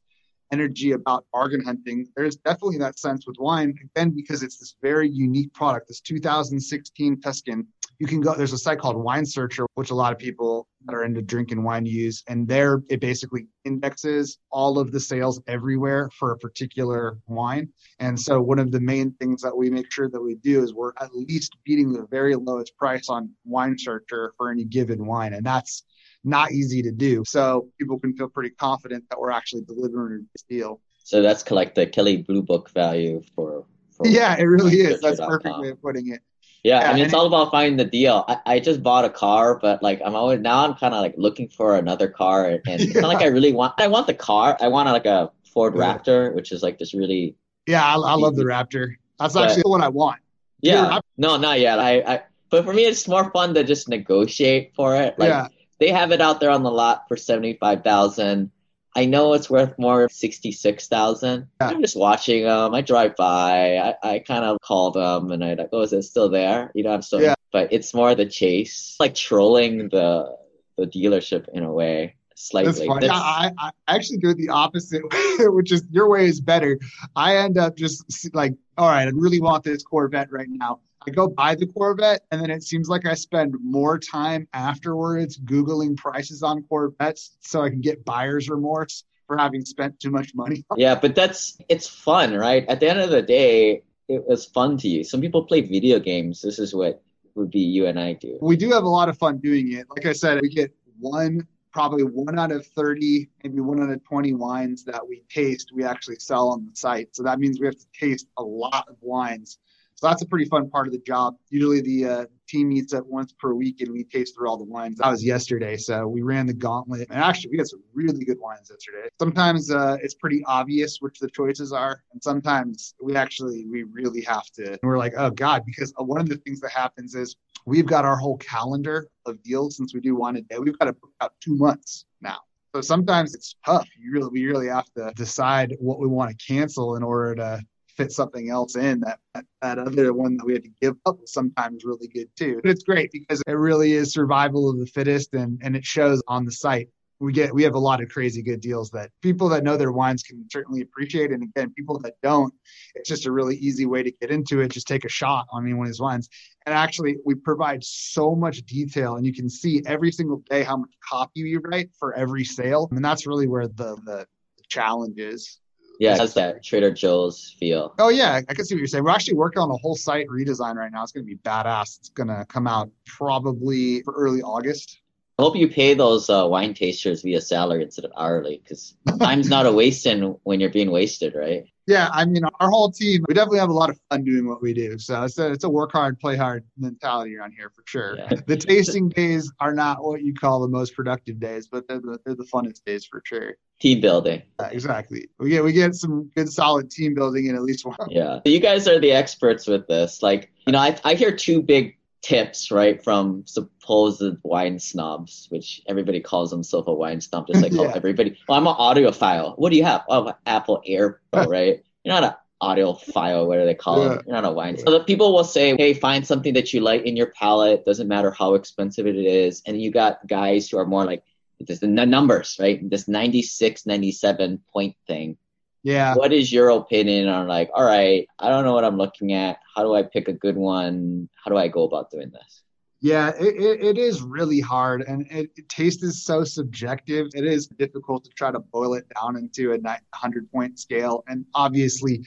energy 0.52 0.92
about 0.92 1.26
bargain 1.32 1.64
hunting. 1.64 2.08
There's 2.16 2.38
definitely 2.38 2.78
that 2.80 3.00
sense 3.00 3.26
with 3.28 3.38
wine, 3.40 3.76
again, 3.96 4.12
because 4.16 4.44
it's 4.44 4.58
this 4.58 4.76
very 4.82 5.10
unique 5.10 5.54
product, 5.54 5.88
this 5.88 6.02
2016 6.02 7.22
Tuscan. 7.22 7.68
You 8.00 8.08
can 8.08 8.20
go, 8.20 8.34
there's 8.34 8.52
a 8.52 8.58
site 8.58 8.80
called 8.80 8.98
Wine 8.98 9.26
Searcher, 9.26 9.66
which 9.76 9.90
a 9.90 9.96
lot 9.96 10.12
of 10.12 10.18
people 10.18 10.68
that 10.86 10.94
are 10.94 11.06
into 11.06 11.22
drinking 11.22 11.64
wine 11.64 11.86
use. 11.86 12.24
And 12.28 12.48
there 12.48 12.84
it 12.90 13.00
basically 13.00 13.48
indexes 13.64 14.38
all 14.52 14.78
of 14.78 14.92
the 14.92 15.00
sales 15.00 15.42
everywhere 15.48 16.10
for 16.18 16.32
a 16.32 16.38
particular 16.38 17.18
wine. 17.28 17.70
And 18.00 18.20
so 18.20 18.42
one 18.42 18.60
of 18.60 18.72
the 18.72 18.82
main 18.82 19.14
things 19.14 19.42
that 19.42 19.56
we 19.56 19.70
make 19.70 19.92
sure 19.92 20.10
that 20.10 20.22
we 20.22 20.36
do 20.36 20.62
is 20.62 20.74
we're 20.74 20.92
at 21.00 21.16
least 21.16 21.56
beating 21.64 21.94
the 21.94 22.06
very 22.12 22.36
lowest 22.36 22.78
price 22.78 23.08
on 23.10 23.30
Wine 23.46 23.78
Searcher 23.78 24.34
for 24.38 24.52
any 24.52 24.66
given 24.66 25.06
wine. 25.06 25.34
And 25.34 25.46
that's 25.46 25.84
not 26.26 26.52
easy 26.52 26.82
to 26.82 26.92
do. 26.92 27.24
So 27.26 27.70
people 27.80 28.00
can 28.00 28.16
feel 28.16 28.28
pretty 28.28 28.52
confident 28.52 29.06
that 29.10 29.20
we're 29.20 29.32
actually 29.32 29.64
delivering 29.64 30.28
this 30.34 30.44
deal. 30.50 30.82
So 31.04 31.22
that's 31.22 31.50
like 31.52 31.76
the 31.76 31.86
Kelly 31.86 32.18
Blue 32.18 32.42
Book 32.42 32.70
value 32.72 33.22
for. 33.36 33.66
for 33.92 34.08
yeah, 34.08 34.36
it 34.38 34.44
really 34.44 34.76
is. 34.76 35.02
That's 35.02 35.20
a 35.20 35.28
perfect 35.28 35.60
way 35.60 35.70
of 35.70 35.82
putting 35.82 36.12
it. 36.12 36.22
Yeah, 36.64 36.82
yeah, 36.82 36.90
I 36.90 36.94
mean 36.96 37.06
it's 37.06 37.14
all 37.14 37.28
about 37.28 37.52
finding 37.52 37.78
the 37.78 37.86
deal. 37.86 38.26
I, 38.28 38.40
I 38.46 38.60
just 38.60 38.82
bought 38.82 39.06
a 39.06 39.10
car, 39.10 39.60
but 39.60 39.84
like 39.84 40.02
I'm 40.04 40.16
always 40.16 40.40
now 40.40 40.66
I'm 40.66 40.74
kind 40.74 40.96
of 40.96 41.02
like 41.02 41.14
looking 41.16 41.48
for 41.48 41.78
another 41.78 42.08
car, 42.08 42.48
and, 42.48 42.62
yeah. 42.66 42.76
it's 42.80 42.96
not 42.96 43.08
like 43.08 43.22
I 43.22 43.28
really 43.38 43.54
want. 43.54 43.76
I 43.78 43.88
want 43.88 44.08
the 44.08 44.16
car. 44.16 44.58
I 44.60 44.68
want 44.70 44.90
like 44.90 45.06
a 45.06 45.32
Ford 45.54 45.76
Raptor, 45.76 46.34
which 46.34 46.52
is 46.52 46.64
like 46.64 46.80
this 46.80 46.96
really 46.96 47.36
Yeah, 47.68 47.84
I, 47.84 47.94
I 47.94 48.16
love 48.16 48.36
the 48.36 48.46
Raptor. 48.46 48.96
That's 49.20 49.36
But- 49.36 49.50
actually 49.50 49.62
the 49.62 49.70
one 49.70 49.84
I 49.84 49.90
want. 49.90 50.20
Yeah. 50.62 51.00
No, 51.18 51.38
not 51.38 51.60
yet. 51.60 51.80
I, 51.80 52.00
I, 52.02 52.24
but 52.50 52.66
for 52.66 52.74
me, 52.74 52.86
it's 52.86 53.08
more 53.08 53.30
fun 53.32 53.54
to 53.54 53.64
just 53.64 53.88
negotiate 53.88 54.74
for 54.76 54.96
it. 54.96 55.18
Like 55.20 55.30
yeah, 55.30 55.48
they 55.80 55.90
have 55.90 56.12
it 56.12 56.22
out 56.22 56.40
there 56.40 56.52
on 56.52 56.64
the 56.64 56.72
lot 56.72 57.08
for 57.08 57.18
seventy 57.18 57.54
five 57.54 57.84
thousand. 57.84 58.52
I 58.98 59.06
know 59.06 59.34
it's 59.34 59.50
worth 59.50 59.78
more, 59.78 60.08
sixty 60.10 60.52
six 60.52 60.88
thousand. 60.88 61.48
Yeah. 61.60 61.68
I'm 61.68 61.82
just 61.82 61.98
watching 61.98 62.44
them. 62.44 62.74
I 62.74 62.82
drive 62.82 63.16
by. 63.16 63.78
I, 63.78 63.96
I 64.02 64.20
kind 64.20 64.46
of 64.46 64.58
call 64.62 64.92
them 64.92 65.32
and 65.32 65.44
I 65.44 65.56
like, 65.56 65.70
oh, 65.74 65.82
is 65.82 65.92
it 65.92 66.04
still 66.04 66.30
there? 66.30 66.72
You 66.74 66.84
know, 66.84 66.92
I'm 66.92 67.02
so. 67.02 67.20
Yeah. 67.20 67.36
But 67.52 67.72
it's 67.72 67.94
more 67.94 68.16
the 68.16 68.26
chase, 68.26 68.96
like 69.00 69.16
trolling 69.16 69.90
the 69.90 70.38
the 70.78 70.86
dealership 70.86 71.48
in 71.54 71.64
a 71.64 71.72
way, 71.72 72.16
slightly. 72.36 72.72
that's 72.72 72.86
fun. 72.86 73.00
That's- 73.00 73.20
I, 73.20 73.52
I 73.58 73.72
I 73.88 73.96
actually 73.96 74.18
do 74.18 74.30
it 74.30 74.38
the 74.38 74.50
opposite, 74.50 75.02
which 75.40 75.72
is 75.72 75.84
your 75.92 76.10
way 76.10 76.28
is 76.28 76.40
better. 76.40 76.80
I 77.16 77.38
end 77.38 77.58
up 77.58 77.76
just 77.76 78.34
like, 78.36 78.54
all 78.78 78.90
right, 78.90 79.08
I 79.08 79.12
really 79.14 79.42
want 79.42 79.64
this 79.64 79.84
Corvette 79.84 80.32
right 80.32 80.48
now. 80.50 80.80
I 81.08 81.12
go 81.12 81.28
buy 81.28 81.54
the 81.56 81.68
Corvette, 81.68 82.22
and 82.32 82.42
then 82.42 82.50
it 82.50 82.64
seems 82.64 82.90
like 82.90 83.06
I 83.06 83.14
spend 83.14 83.54
more 83.62 84.00
time 84.00 84.48
afterwards 84.54 85.38
Googling 85.38 85.96
prices 85.96 86.42
on 86.42 86.64
Corvettes 86.64 87.38
so 87.42 87.62
I 87.62 87.70
can 87.70 87.82
get 87.82 88.04
buyer's 88.04 88.50
remorse 88.50 89.04
for 89.28 89.38
having 89.38 89.64
spent 89.66 90.00
too 90.00 90.10
much 90.12 90.34
money. 90.34 90.66
Yeah, 90.76 90.96
but 90.96 91.14
that's 91.16 91.58
it's 91.70 91.88
fun, 91.88 92.34
right? 92.34 92.66
At 92.68 92.80
the 92.80 92.90
end 92.90 93.00
of 93.00 93.10
the 93.12 93.22
day, 93.22 93.84
it 94.08 94.28
was 94.28 94.46
fun 94.46 94.78
to 94.78 94.88
you. 94.88 95.04
Some 95.04 95.22
people 95.22 95.46
play 95.46 95.62
video 95.62 96.00
games. 96.00 96.42
This 96.42 96.60
is 96.60 96.74
what 96.74 97.02
would 97.36 97.52
be 97.52 97.60
you 97.60 97.86
and 97.86 98.00
I 98.00 98.14
do. 98.14 98.38
We 98.42 98.56
do 98.56 98.72
have 98.72 98.84
a 98.84 98.90
lot 98.90 99.10
of 99.10 99.18
fun 99.18 99.38
doing 99.38 99.74
it. 99.74 99.88
Like 99.90 100.06
I 100.06 100.14
said, 100.14 100.42
we 100.42 100.50
get 100.50 100.72
one, 101.00 101.48
probably 101.76 102.04
one 102.04 102.40
out 102.40 102.54
of 102.54 102.66
30, 102.66 103.28
maybe 103.44 103.60
one 103.60 103.84
out 103.84 103.90
of 103.90 104.02
20 104.06 104.34
wines 104.34 104.86
that 104.86 105.06
we 105.06 105.24
taste, 105.30 105.74
we 105.74 105.84
actually 105.84 106.16
sell 106.16 106.48
on 106.48 106.66
the 106.66 106.74
site. 106.74 107.14
So 107.14 107.22
that 107.24 107.38
means 107.38 107.60
we 107.60 107.66
have 107.66 107.76
to 107.76 107.86
taste 108.00 108.28
a 108.38 108.42
lot 108.42 108.88
of 108.88 108.96
wines. 109.02 109.60
So 109.96 110.08
that's 110.08 110.22
a 110.22 110.26
pretty 110.26 110.46
fun 110.46 110.70
part 110.70 110.88
of 110.88 110.94
the 110.94 111.00
job. 111.00 111.36
Usually 111.50 111.82
the 111.82 112.06
uh, 112.06 112.26
team 112.48 112.70
meets 112.70 112.94
up 112.94 113.06
once 113.08 113.34
per 113.34 113.54
week 113.54 113.82
and 113.82 113.92
we 113.92 114.06
taste 114.06 114.36
through 114.36 114.50
all 114.50 114.56
the 114.56 114.64
wines. 114.64 115.00
That 115.00 115.10
was 115.10 115.24
yesterday. 115.24 115.76
So 115.76 116.08
we 116.08 116.22
ran 116.22 116.48
the 116.48 116.54
gauntlet. 116.54 117.10
And 117.10 117.20
actually, 117.20 117.52
we 117.52 117.58
had 117.58 117.68
some 117.68 117.84
really 117.94 118.24
good 118.24 118.40
wines 118.40 118.70
yesterday. 118.70 119.10
Sometimes 119.20 119.70
uh, 119.70 119.98
it's 120.02 120.14
pretty 120.14 120.44
obvious 120.46 121.00
which 121.02 121.20
the 121.20 121.30
choices 121.30 121.74
are. 121.74 122.04
And 122.14 122.24
sometimes 122.24 122.94
we 123.02 123.18
actually, 123.18 123.66
we 123.66 123.84
really 123.84 124.22
have 124.22 124.46
to. 124.56 124.72
And 124.72 124.80
we're 124.82 124.98
like, 124.98 125.14
oh 125.18 125.30
God, 125.30 125.64
because 125.66 125.94
uh, 126.00 126.06
one 126.06 126.22
of 126.22 126.30
the 126.30 126.38
things 126.38 126.62
that 126.62 126.72
happens 126.72 127.16
is 127.16 127.36
we've 127.66 127.86
got 127.86 128.06
our 128.06 128.16
whole 128.16 128.38
calendar 128.38 129.08
of 129.26 129.42
deals 129.44 129.78
since 129.78 129.94
we 129.94 130.00
do 130.00 130.16
one 130.16 130.36
a 130.38 130.42
day. 130.42 130.58
We've 130.60 130.78
got 130.78 130.86
to 130.86 130.94
book 130.94 131.12
out 131.22 131.34
two 131.40 131.56
months 131.56 132.06
now. 132.22 132.40
So 132.74 132.82
sometimes 132.82 133.34
it's 133.34 133.56
tough. 133.66 133.88
You 133.98 134.12
really, 134.12 134.30
we 134.30 134.46
really 134.46 134.68
have 134.68 134.92
to 134.98 135.12
decide 135.16 135.76
what 135.80 136.00
we 136.00 136.08
want 136.08 136.38
to 136.38 136.46
cancel 136.46 136.96
in 136.96 137.04
order 137.04 137.36
to 137.36 137.62
fit 137.96 138.12
something 138.12 138.50
else 138.50 138.76
in. 138.76 139.00
That, 139.00 139.20
that 139.34 139.46
that 139.62 139.80
other 139.80 140.14
one 140.14 140.38
that 140.38 140.46
we 140.46 140.54
had 140.54 140.64
to 140.64 140.72
give 140.82 140.96
up 141.06 141.20
was 141.22 141.32
sometimes 141.32 141.86
really 141.86 142.10
good 142.10 142.28
too. 142.36 142.60
But 142.62 142.72
it's 142.72 142.84
great 142.84 143.12
because 143.12 143.42
it 143.48 143.54
really 143.54 143.94
is 143.94 144.12
survival 144.12 144.70
of 144.70 144.78
the 144.78 144.86
fittest, 144.88 145.34
and 145.34 145.60
and 145.64 145.76
it 145.76 145.86
shows 145.86 146.22
on 146.28 146.46
the 146.46 146.52
site. 146.52 146.90
We 147.20 147.32
get 147.32 147.54
we 147.54 147.64
have 147.64 147.76
a 147.76 147.80
lot 147.80 148.02
of 148.02 148.10
crazy 148.10 148.42
good 148.42 148.60
deals 148.60 148.92
that 148.92 149.10
people 149.22 149.48
that 149.50 149.64
know 149.64 149.78
their 149.78 149.92
wines 149.92 150.22
can 150.22 150.46
certainly 150.52 150.82
appreciate, 150.82 151.32
and 151.32 151.44
again, 151.44 151.74
people 151.74 151.98
that 152.00 152.16
don't, 152.22 152.54
it's 152.94 153.08
just 153.08 153.26
a 153.26 153.32
really 153.32 153.56
easy 153.56 153.86
way 153.86 154.04
to 154.04 154.12
get 154.12 154.32
into 154.32 154.60
it. 154.60 154.70
Just 154.70 154.88
take 154.88 155.06
a 155.06 155.10
shot 155.10 155.48
on 155.52 155.64
any 155.64 155.74
one 155.74 155.88
of 155.88 155.94
these 155.94 156.02
wines. 156.02 156.28
And 156.66 156.76
actually, 156.76 157.18
we 157.26 157.36
provide 157.36 157.84
so 157.84 158.36
much 158.36 158.64
detail, 158.64 159.16
and 159.16 159.26
you 159.26 159.34
can 159.34 159.50
see 159.50 159.82
every 159.86 160.12
single 160.12 160.44
day 160.50 160.64
how 160.64 160.78
much 160.78 160.92
copy 161.08 161.44
we 161.44 161.58
write 161.58 161.90
for 161.98 162.14
every 162.16 162.44
sale. 162.44 162.90
And 162.92 163.04
that's 163.04 163.26
really 163.26 163.48
where 163.48 163.68
the 163.68 163.96
the 164.06 164.28
challenge 164.68 165.18
is. 165.18 165.60
Yeah, 166.00 166.16
it 166.16 166.20
has 166.20 166.34
that 166.34 166.64
Trader 166.64 166.92
Joe's 166.92 167.56
feel. 167.60 167.94
Oh 168.00 168.10
yeah, 168.10 168.42
I 168.50 168.54
can 168.54 168.66
see 168.66 168.76
what 168.76 168.80
you're 168.80 168.88
saying. 168.88 169.04
We're 169.04 169.12
actually 169.12 169.36
working 169.36 169.62
on 169.62 169.72
a 169.72 169.78
whole 169.78 169.96
site 169.96 170.28
redesign 170.28 170.76
right 170.76 170.92
now. 170.92 171.04
It's 171.04 171.12
going 171.12 171.26
to 171.26 171.28
be 171.28 171.38
badass. 171.38 172.00
It's 172.00 172.10
going 172.10 172.28
to 172.28 172.46
come 172.46 172.68
out 172.68 172.90
probably 173.06 174.02
for 174.04 174.14
early 174.14 174.42
August. 174.42 175.02
I 175.38 175.42
hope 175.42 175.58
you 175.58 175.68
pay 175.68 175.94
those 175.94 176.30
uh, 176.30 176.48
wine 176.48 176.74
tasters 176.74 177.22
via 177.22 177.42
salary 177.42 177.84
instead 177.84 178.06
of 178.06 178.12
hourly, 178.18 178.62
because 178.64 178.96
time's 179.20 179.50
not 179.50 179.66
a 179.66 179.72
wasting 179.72 180.38
when 180.44 180.62
you're 180.62 180.70
being 180.70 180.92
wasted, 180.92 181.36
right? 181.36 181.66
Yeah, 181.88 182.10
I 182.12 182.26
mean, 182.26 182.44
our 182.62 182.70
whole 182.70 182.90
team, 182.90 183.24
we 183.28 183.34
definitely 183.34 183.60
have 183.60 183.70
a 183.70 183.74
lot 183.74 183.90
of 183.90 184.00
fun 184.10 184.24
doing 184.24 184.48
what 184.48 184.62
we 184.62 184.74
do. 184.74 184.98
So 184.98 185.24
it's 185.24 185.38
a, 185.38 185.52
it's 185.52 185.66
a 185.66 185.70
work 185.70 185.92
hard, 185.92 186.20
play 186.20 186.36
hard 186.38 186.64
mentality 186.78 187.36
around 187.36 187.52
here 187.52 187.70
for 187.70 187.84
sure. 187.86 188.18
Yeah. 188.18 188.30
The 188.48 188.56
tasting 188.56 189.10
days 189.10 189.52
are 189.60 189.74
not 189.74 190.04
what 190.04 190.24
you 190.24 190.34
call 190.34 190.62
the 190.62 190.70
most 190.70 190.96
productive 190.96 191.40
days, 191.40 191.68
but 191.68 191.88
they're 191.88 192.00
the, 192.00 192.18
they're 192.26 192.34
the 192.34 192.46
funnest 192.46 192.86
days 192.86 193.06
for 193.06 193.22
sure. 193.24 193.58
Team 193.82 194.00
building. 194.00 194.42
Uh, 194.58 194.70
exactly. 194.72 195.28
We 195.38 195.50
get 195.50 195.64
we 195.64 195.74
get 195.74 195.96
some 195.96 196.32
good 196.34 196.50
solid 196.50 196.90
team 196.90 197.14
building 197.14 197.48
in 197.48 197.56
at 197.56 197.62
least 197.62 197.86
one. 197.86 197.98
Yeah. 198.10 198.40
You 198.46 198.62
guys 198.62 198.88
are 198.88 199.00
the 199.00 199.12
experts 199.12 199.68
with 199.68 199.86
this. 199.88 200.24
Like, 200.24 200.50
you 200.66 200.72
know, 200.72 200.80
I, 200.80 200.98
I 201.04 201.14
hear 201.14 201.36
two 201.36 201.62
big 201.62 201.98
tips, 202.26 202.72
right, 202.72 203.04
from 203.04 203.44
supposed 203.46 204.38
wine 204.44 204.80
snobs, 204.80 205.46
which 205.52 205.82
everybody 205.88 206.20
calls 206.20 206.50
themselves 206.50 206.88
a 206.88 206.92
wine 206.94 207.22
snob, 207.22 207.46
just 207.46 207.62
like 207.62 207.72
Yeah. 207.76 207.92
everybody. 207.94 208.36
Well, 208.48 208.58
I'm 208.58 208.66
an 208.66 208.74
audiophile. 208.74 209.58
What 209.60 209.70
do 209.70 209.78
you 209.78 209.84
have? 209.84 210.04
Oh, 210.10 210.34
Apple 210.48 210.82
Air 210.88 211.22
right? 211.34 211.84
You're 212.04 212.20
not 212.20 212.24
an 212.24 212.34
audiophile, 212.64 213.46
what 213.46 213.58
do 213.58 213.66
they 213.66 213.76
call 213.76 214.04
Yeah. 214.04 214.14
it? 214.14 214.24
You're 214.26 214.36
not 214.42 214.46
a 214.46 214.52
wine. 214.52 214.78
So 214.78 214.90
the 214.90 215.04
people 215.04 215.34
will 215.36 215.44
say, 215.44 215.76
hey, 215.78 215.94
find 215.94 216.26
something 216.26 216.56
that 216.56 216.74
you 216.74 216.82
like 216.82 217.04
in 217.04 217.16
your 217.16 217.32
palate. 217.32 217.86
Doesn't 217.86 218.08
matter 218.08 218.32
how 218.32 218.56
expensive 218.56 219.06
it 219.06 219.16
is. 219.18 219.62
And 219.68 219.80
you 219.80 219.92
got 219.92 220.26
guys 220.28 220.68
who 220.70 220.80
are 220.80 220.86
more 220.86 221.06
like, 221.06 221.24
this 221.60 221.80
the 221.80 221.88
numbers, 221.88 222.58
right? 222.60 222.88
This 222.90 223.08
96, 223.08 223.86
97 223.86 224.62
point 224.74 224.96
thing 225.08 225.38
Yeah. 225.86 226.16
what 226.16 226.34
is 226.34 226.52
your 226.52 226.70
opinion 226.70 227.30
on 227.30 227.48
like 227.48 227.70
all 227.76 227.86
right 227.86 228.28
i 228.40 228.50
don't 228.50 228.66
know 228.66 228.74
what 228.74 228.84
i'm 228.84 228.98
looking 228.98 229.34
at 229.34 229.60
how 229.76 229.84
do 229.84 229.94
i 229.94 230.02
pick 230.02 230.28
a 230.28 230.34
good 230.34 230.58
one 230.58 231.30
how 231.42 231.52
do 231.52 231.58
i 231.58 231.68
go 231.68 231.84
about 231.84 232.10
doing 232.10 232.32
this 232.32 232.64
Yeah, 233.02 233.30
it, 233.40 233.56
it, 233.56 233.78
it 233.90 233.98
is 234.00 234.24
really 234.24 234.60
hard, 234.60 235.04
and 235.04 235.28
it, 235.30 235.52
taste 235.70 236.02
is 236.04 236.24
so 236.24 236.44
subjective. 236.44 237.28
It 237.36 237.46
is 237.46 237.68
difficult 237.68 238.24
to 238.24 238.32
try 238.32 238.52
to 238.52 238.60
boil 238.60 238.96
it 238.96 239.06
down 239.14 239.36
into 239.38 239.74
a 239.74 239.78
100 239.78 240.52
point 240.52 240.80
scale. 240.80 241.24
And 241.28 241.46
obviously, 241.54 242.26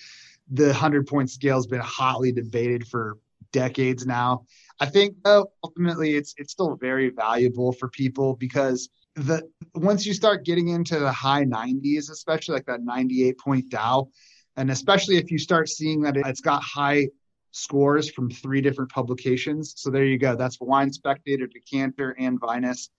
the 0.53 0.67
100 0.67 1.07
point 1.09 1.31
scale 1.31 1.57
has 1.57 1.67
been 1.67 1.81
hotly 1.81 2.31
debated 2.31 2.87
for 2.87 3.19
decades 3.51 4.07
now. 4.07 4.45
I 4.79 4.87
think, 4.87 5.17
though, 5.25 5.51
ultimately, 5.65 6.15
it's 6.15 6.33
it's 6.37 6.53
still 6.53 6.77
very 6.77 7.11
valuable 7.11 7.73
for 7.73 7.89
people 7.89 8.37
because 8.37 8.89
the 9.19 9.49
once 9.75 10.07
you 10.07 10.15
start 10.15 10.45
getting 10.45 10.69
into 10.69 10.99
the 10.99 11.13
high 11.13 11.45
90s, 11.45 12.11
especially 12.11 12.55
like 12.55 12.67
that 12.67 12.83
98 12.83 13.39
point 13.39 13.69
Dow, 13.69 14.09
and 14.57 14.71
especially 14.71 15.17
if 15.17 15.31
you 15.31 15.39
start 15.39 15.69
seeing 15.69 16.01
that 16.03 16.17
it, 16.17 16.27
it's 16.27 16.41
got 16.41 16.63
high 16.63 17.09
scores 17.51 18.11
from 18.11 18.31
three 18.31 18.61
different 18.61 18.91
publications. 18.91 19.75
So 19.77 19.91
there 19.91 20.05
you 20.05 20.19
go. 20.19 20.37
That's 20.37 20.61
Wine 20.61 20.93
Spectator, 20.93 21.47
Decanter, 21.47 22.15
and 22.19 22.39
Vinous, 22.41 22.91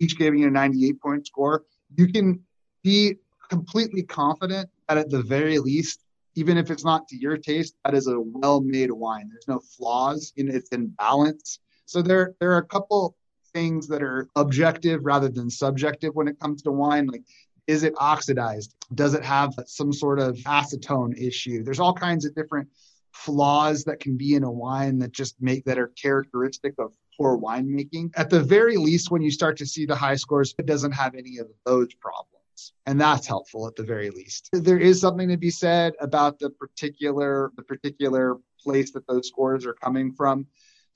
each 0.00 0.18
giving 0.18 0.40
you 0.40 0.48
a 0.48 0.50
98 0.50 1.00
point 1.00 1.26
score. 1.26 1.64
You 1.96 2.08
can 2.08 2.40
be 2.82 3.16
completely 3.48 4.02
confident 4.02 4.68
that 4.88 4.98
at 4.98 5.10
the 5.10 5.22
very 5.22 5.58
least, 5.58 6.04
even 6.34 6.56
if 6.56 6.70
it's 6.70 6.84
not 6.84 7.08
to 7.08 7.16
your 7.16 7.36
taste, 7.36 7.74
that 7.84 7.94
is 7.94 8.06
a 8.06 8.18
well 8.18 8.60
made 8.60 8.90
wine. 8.90 9.28
There's 9.30 9.48
no 9.48 9.60
flaws 9.60 10.32
in 10.36 10.48
it's 10.48 10.70
in 10.70 10.88
balance. 10.88 11.60
So 11.86 12.02
there 12.02 12.34
there 12.40 12.52
are 12.52 12.58
a 12.58 12.66
couple 12.66 13.16
things 13.52 13.88
that 13.88 14.02
are 14.02 14.28
objective 14.36 15.04
rather 15.04 15.28
than 15.28 15.50
subjective 15.50 16.14
when 16.14 16.28
it 16.28 16.38
comes 16.40 16.62
to 16.62 16.72
wine. 16.72 17.06
Like 17.06 17.24
is 17.68 17.82
it 17.82 17.94
oxidized? 17.98 18.74
Does 18.94 19.14
it 19.14 19.22
have 19.22 19.54
some 19.66 19.92
sort 19.92 20.18
of 20.18 20.36
acetone 20.38 21.16
issue? 21.16 21.62
There's 21.62 21.78
all 21.78 21.92
kinds 21.92 22.24
of 22.24 22.34
different 22.34 22.68
flaws 23.12 23.84
that 23.84 24.00
can 24.00 24.16
be 24.16 24.34
in 24.34 24.42
a 24.42 24.50
wine 24.50 24.98
that 24.98 25.12
just 25.12 25.36
make 25.40 25.64
that 25.66 25.78
are 25.78 25.88
characteristic 25.88 26.74
of 26.78 26.94
poor 27.16 27.38
winemaking. 27.38 28.10
At 28.16 28.30
the 28.30 28.42
very 28.42 28.78
least, 28.78 29.10
when 29.10 29.22
you 29.22 29.30
start 29.30 29.58
to 29.58 29.66
see 29.66 29.84
the 29.84 29.94
high 29.94 30.14
scores, 30.14 30.54
it 30.58 30.66
doesn't 30.66 30.92
have 30.92 31.14
any 31.14 31.38
of 31.38 31.48
those 31.66 31.92
problems. 31.94 32.72
And 32.86 33.00
that's 33.00 33.26
helpful 33.26 33.66
at 33.66 33.76
the 33.76 33.82
very 33.82 34.10
least. 34.10 34.48
There 34.52 34.78
is 34.78 35.00
something 35.00 35.28
to 35.28 35.36
be 35.36 35.50
said 35.50 35.92
about 36.00 36.38
the 36.38 36.50
particular 36.50 37.52
the 37.56 37.62
particular 37.62 38.38
place 38.60 38.92
that 38.92 39.06
those 39.06 39.28
scores 39.28 39.66
are 39.66 39.74
coming 39.74 40.12
from. 40.12 40.46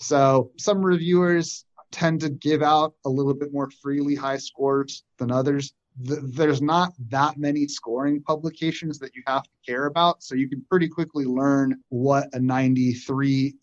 So 0.01 0.51
some 0.59 0.85
reviewers 0.85 1.65
tend 1.93 2.21
to 2.21 2.31
give 2.31 2.63
out 2.63 2.95
a 3.05 3.09
little 3.09 3.35
bit 3.35 3.53
more 3.53 3.71
freely 3.83 4.15
high 4.15 4.39
scores 4.39 5.05
than 5.19 5.31
others 5.31 5.73
th- 6.07 6.21
there's 6.23 6.63
not 6.63 6.93
that 7.09 7.37
many 7.37 7.67
scoring 7.69 8.23
publications 8.23 8.99
that 8.99 9.15
you 9.15 9.23
have 9.27 9.45
to 9.45 9.51
care 9.67 9.87
about. 9.87 10.23
So 10.23 10.35
you 10.35 10.49
can 10.49 10.65
pretty 10.69 10.89
quickly 10.89 11.25
learn 11.25 11.81
what 11.89 12.29
a 12.33 12.41
93 12.41 13.55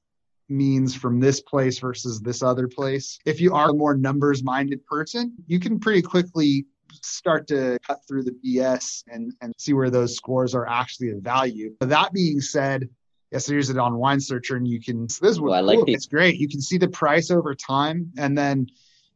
means 0.49 0.95
from 0.95 1.19
this 1.19 1.41
place 1.41 1.79
versus 1.79 2.19
this 2.19 2.41
other 2.41 2.67
place. 2.67 3.19
If 3.25 3.39
you 3.39 3.53
are 3.53 3.69
a 3.69 3.73
more 3.73 3.95
numbers 3.95 4.43
minded 4.43 4.85
person, 4.85 5.35
you 5.47 5.59
can 5.59 5.79
pretty 5.79 6.01
quickly 6.01 6.65
start 7.01 7.47
to 7.47 7.77
cut 7.85 7.99
through 8.07 8.23
the 8.23 8.35
BS 8.43 9.03
and, 9.07 9.31
and 9.41 9.53
see 9.59 9.73
where 9.73 9.91
those 9.91 10.15
scores 10.15 10.55
are 10.55 10.67
actually 10.67 11.11
of 11.11 11.19
value. 11.19 11.75
But 11.79 11.89
that 11.89 12.13
being 12.13 12.41
said, 12.41 12.89
Yes, 13.31 13.45
there's 13.45 13.69
it 13.69 13.77
on 13.77 13.97
Wine 13.97 14.19
Searcher, 14.19 14.55
and 14.55 14.67
you 14.67 14.81
can. 14.81 15.03
This 15.03 15.21
is 15.21 15.39
Well, 15.39 15.53
I 15.53 15.59
like 15.59 15.85
the- 15.85 15.93
it's 15.93 16.07
great. 16.07 16.37
You 16.37 16.47
can 16.47 16.61
see 16.61 16.77
the 16.77 16.87
price 16.87 17.29
over 17.29 17.53
time, 17.53 18.11
and 18.17 18.37
then 18.37 18.67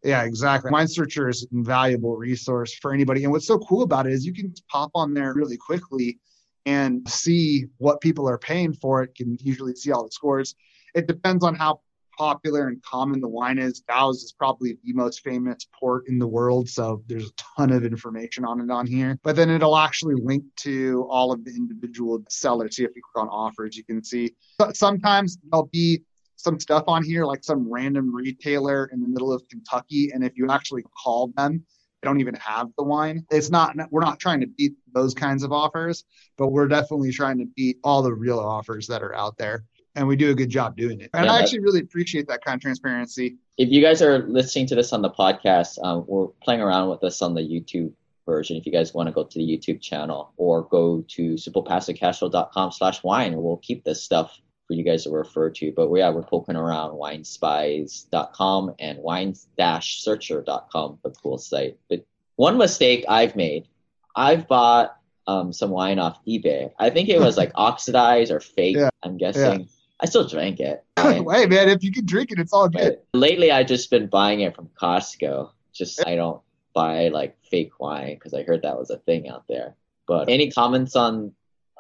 yeah, 0.04 0.24
exactly. 0.24 0.70
Wine 0.70 0.88
Searcher 0.88 1.30
is 1.30 1.44
an 1.44 1.58
invaluable 1.60 2.18
resource 2.18 2.74
for 2.76 2.94
anybody. 2.94 3.24
And 3.24 3.32
what's 3.32 3.48
so 3.48 3.58
cool 3.60 3.84
about 3.84 4.06
it 4.06 4.14
is 4.14 4.26
you 4.26 4.34
can 4.34 4.54
pop 4.70 4.92
on 4.96 5.14
there 5.14 5.34
really 5.34 5.58
quickly 5.58 6.20
and 6.66 7.08
see 7.10 7.66
what 7.78 8.02
people 8.02 8.28
are 8.28 8.38
paying 8.38 8.74
for 8.74 9.02
it. 9.02 9.16
Can 9.16 9.38
usually 9.42 9.76
see 9.76 9.92
all 9.92 10.04
the 10.04 10.12
scores. 10.12 10.56
It 10.94 11.08
depends 11.08 11.44
on 11.44 11.56
how 11.56 11.82
popular 12.18 12.68
and 12.68 12.82
common 12.84 13.22
the 13.22 13.28
wine 13.28 13.58
is. 13.58 13.82
Dow's 13.82 14.24
is 14.24 14.32
probably 14.32 14.78
the 14.84 14.94
most 14.94 15.22
famous 15.22 15.68
port 15.80 16.08
in 16.08 16.20
the 16.20 16.28
world, 16.28 16.70
so 16.70 17.04
there's 17.08 17.30
a 17.30 17.34
ton 17.58 17.72
of 17.72 17.84
information 17.84 18.46
on 18.46 18.62
it 18.62 18.72
on 18.72 18.88
here. 18.88 19.20
But 19.24 19.36
then 19.36 19.50
it'll 19.50 19.78
actually 19.78 20.16
link 20.16 20.44
to 20.58 21.08
all 21.10 21.32
of 21.32 21.44
the 21.44 21.52
individual 21.52 22.24
sellers. 22.30 22.76
See 22.76 22.84
if 22.84 22.96
you 22.96 23.02
click 23.14 23.24
on 23.24 23.30
offers, 23.30 23.76
you 23.76 23.84
can 23.84 24.04
see 24.04 24.36
But 24.58 24.78
sometimes 24.78 25.38
there'll 25.50 25.68
be 25.68 26.02
some 26.36 26.60
stuff 26.60 26.84
on 26.88 27.04
here, 27.04 27.26
like 27.26 27.44
some 27.44 27.72
random 27.72 28.14
retailer 28.14 28.90
in 28.92 29.02
the 29.02 29.08
middle 29.08 29.32
of 29.32 29.48
Kentucky, 29.50 30.12
and 30.14 30.24
if 30.24 30.34
you 30.36 30.50
actually 30.50 30.84
call 31.04 31.32
them, 31.36 31.66
they 32.02 32.08
don't 32.08 32.20
even 32.20 32.36
have 32.36 32.68
the 32.78 32.84
wine. 32.84 33.26
It's 33.32 33.50
not 33.50 33.76
we're 33.90 34.02
not 34.02 34.20
trying 34.20 34.42
to 34.42 34.48
beat 34.48 34.74
those 34.94 35.14
kinds 35.14 35.44
of 35.44 35.54
offers, 35.54 36.04
but 36.38 36.50
we're 36.50 36.68
definitely 36.68 37.12
trying 37.12 37.38
to 37.40 37.46
beat 37.56 37.78
all 37.84 38.02
the 38.02 38.14
real 38.14 38.40
offers 38.40 38.88
that 38.88 39.02
are 39.02 39.16
out 39.16 39.38
there 39.38 39.64
and 39.96 40.08
we 40.08 40.16
do 40.16 40.32
a 40.32 40.36
good 40.36 40.50
job 40.50 40.76
doing 40.76 41.02
it. 41.02 41.10
And 41.14 41.26
yeah, 41.26 41.34
I 41.34 41.40
actually 41.40 41.60
really 41.60 41.82
appreciate 41.82 42.28
that 42.28 42.44
kind 42.44 42.56
of 42.56 42.62
transparency. 42.62 43.38
If 43.58 43.70
you 43.70 43.82
guys 43.82 44.02
are 44.02 44.28
listening 44.28 44.68
to 44.68 44.76
this 44.76 44.94
on 44.94 45.02
the 45.02 45.12
podcast, 45.12 45.84
um, 45.84 46.06
we're 46.08 46.28
playing 46.44 46.62
around 46.62 46.90
with 46.90 47.02
this 47.02 47.22
on 47.22 47.36
the 47.36 47.42
YouTube 47.42 47.94
version. 48.26 48.58
If 48.58 48.66
you 48.66 48.72
guys 48.72 48.94
want 48.94 49.08
to 49.08 49.14
go 49.14 49.24
to 49.24 49.38
the 49.38 49.46
YouTube 49.46 49.82
channel 49.82 50.34
or 50.38 50.64
go 50.64 51.04
to 51.10 51.36
simplepassivecashflow.com 51.36 52.72
slash 52.72 53.04
wine, 53.04 53.42
we'll 53.42 53.58
keep 53.58 53.84
this 53.84 54.04
stuff 54.04 54.40
for 54.68 54.74
you 54.74 54.84
guys 54.84 55.04
to 55.04 55.12
refer 55.12 55.50
to. 55.52 55.72
But 55.76 55.94
yeah, 55.94 56.10
we're 56.10 56.24
poking 56.24 56.56
around 56.56 56.92
winespies.com 56.92 58.76
and 58.80 59.00
wine-searcher.com, 59.00 61.00
the 61.04 61.10
cool 61.12 61.38
site. 61.38 61.78
But 61.90 62.06
one 62.36 62.58
mistake 62.58 63.06
I've 63.08 63.36
made, 63.36 63.68
I've 64.16 64.48
bought 64.48 64.98
um, 65.28 65.54
some 65.54 65.70
wine 65.70 66.00
off 66.00 66.18
eBay. 66.28 66.72
I 66.80 66.90
think 66.90 67.10
it 67.10 67.20
was 67.20 67.38
like 67.38 67.52
oxidized 67.56 68.32
or 68.32 68.40
fake, 68.40 68.78
yeah. 68.78 68.90
I'm 69.04 69.18
guessing. 69.18 69.62
Yeah. 69.62 69.66
I 70.04 70.06
still 70.06 70.28
drank 70.28 70.60
it. 70.60 70.84
hey 70.98 71.22
man, 71.22 71.70
if 71.70 71.82
you 71.82 71.92
can 71.92 72.06
drink 72.06 72.32
it, 72.32 72.38
it's 72.38 72.52
all 72.52 72.68
good. 72.68 73.00
Lately, 73.14 73.52
I 73.52 73.64
just 73.64 73.90
been 73.90 74.08
buying 74.08 74.42
it 74.42 74.54
from 74.54 74.70
Costco. 74.80 75.52
Just 75.74 76.06
I 76.06 76.16
don't 76.16 76.42
buy 76.74 77.08
like 77.08 77.38
fake 77.50 77.80
wine 77.80 78.16
because 78.16 78.34
I 78.34 78.44
heard 78.44 78.64
that 78.64 78.78
was 78.78 78.90
a 78.90 78.98
thing 78.98 79.30
out 79.30 79.46
there. 79.48 79.76
But 80.06 80.30
any 80.30 80.52
comments 80.52 80.98
on 80.98 81.32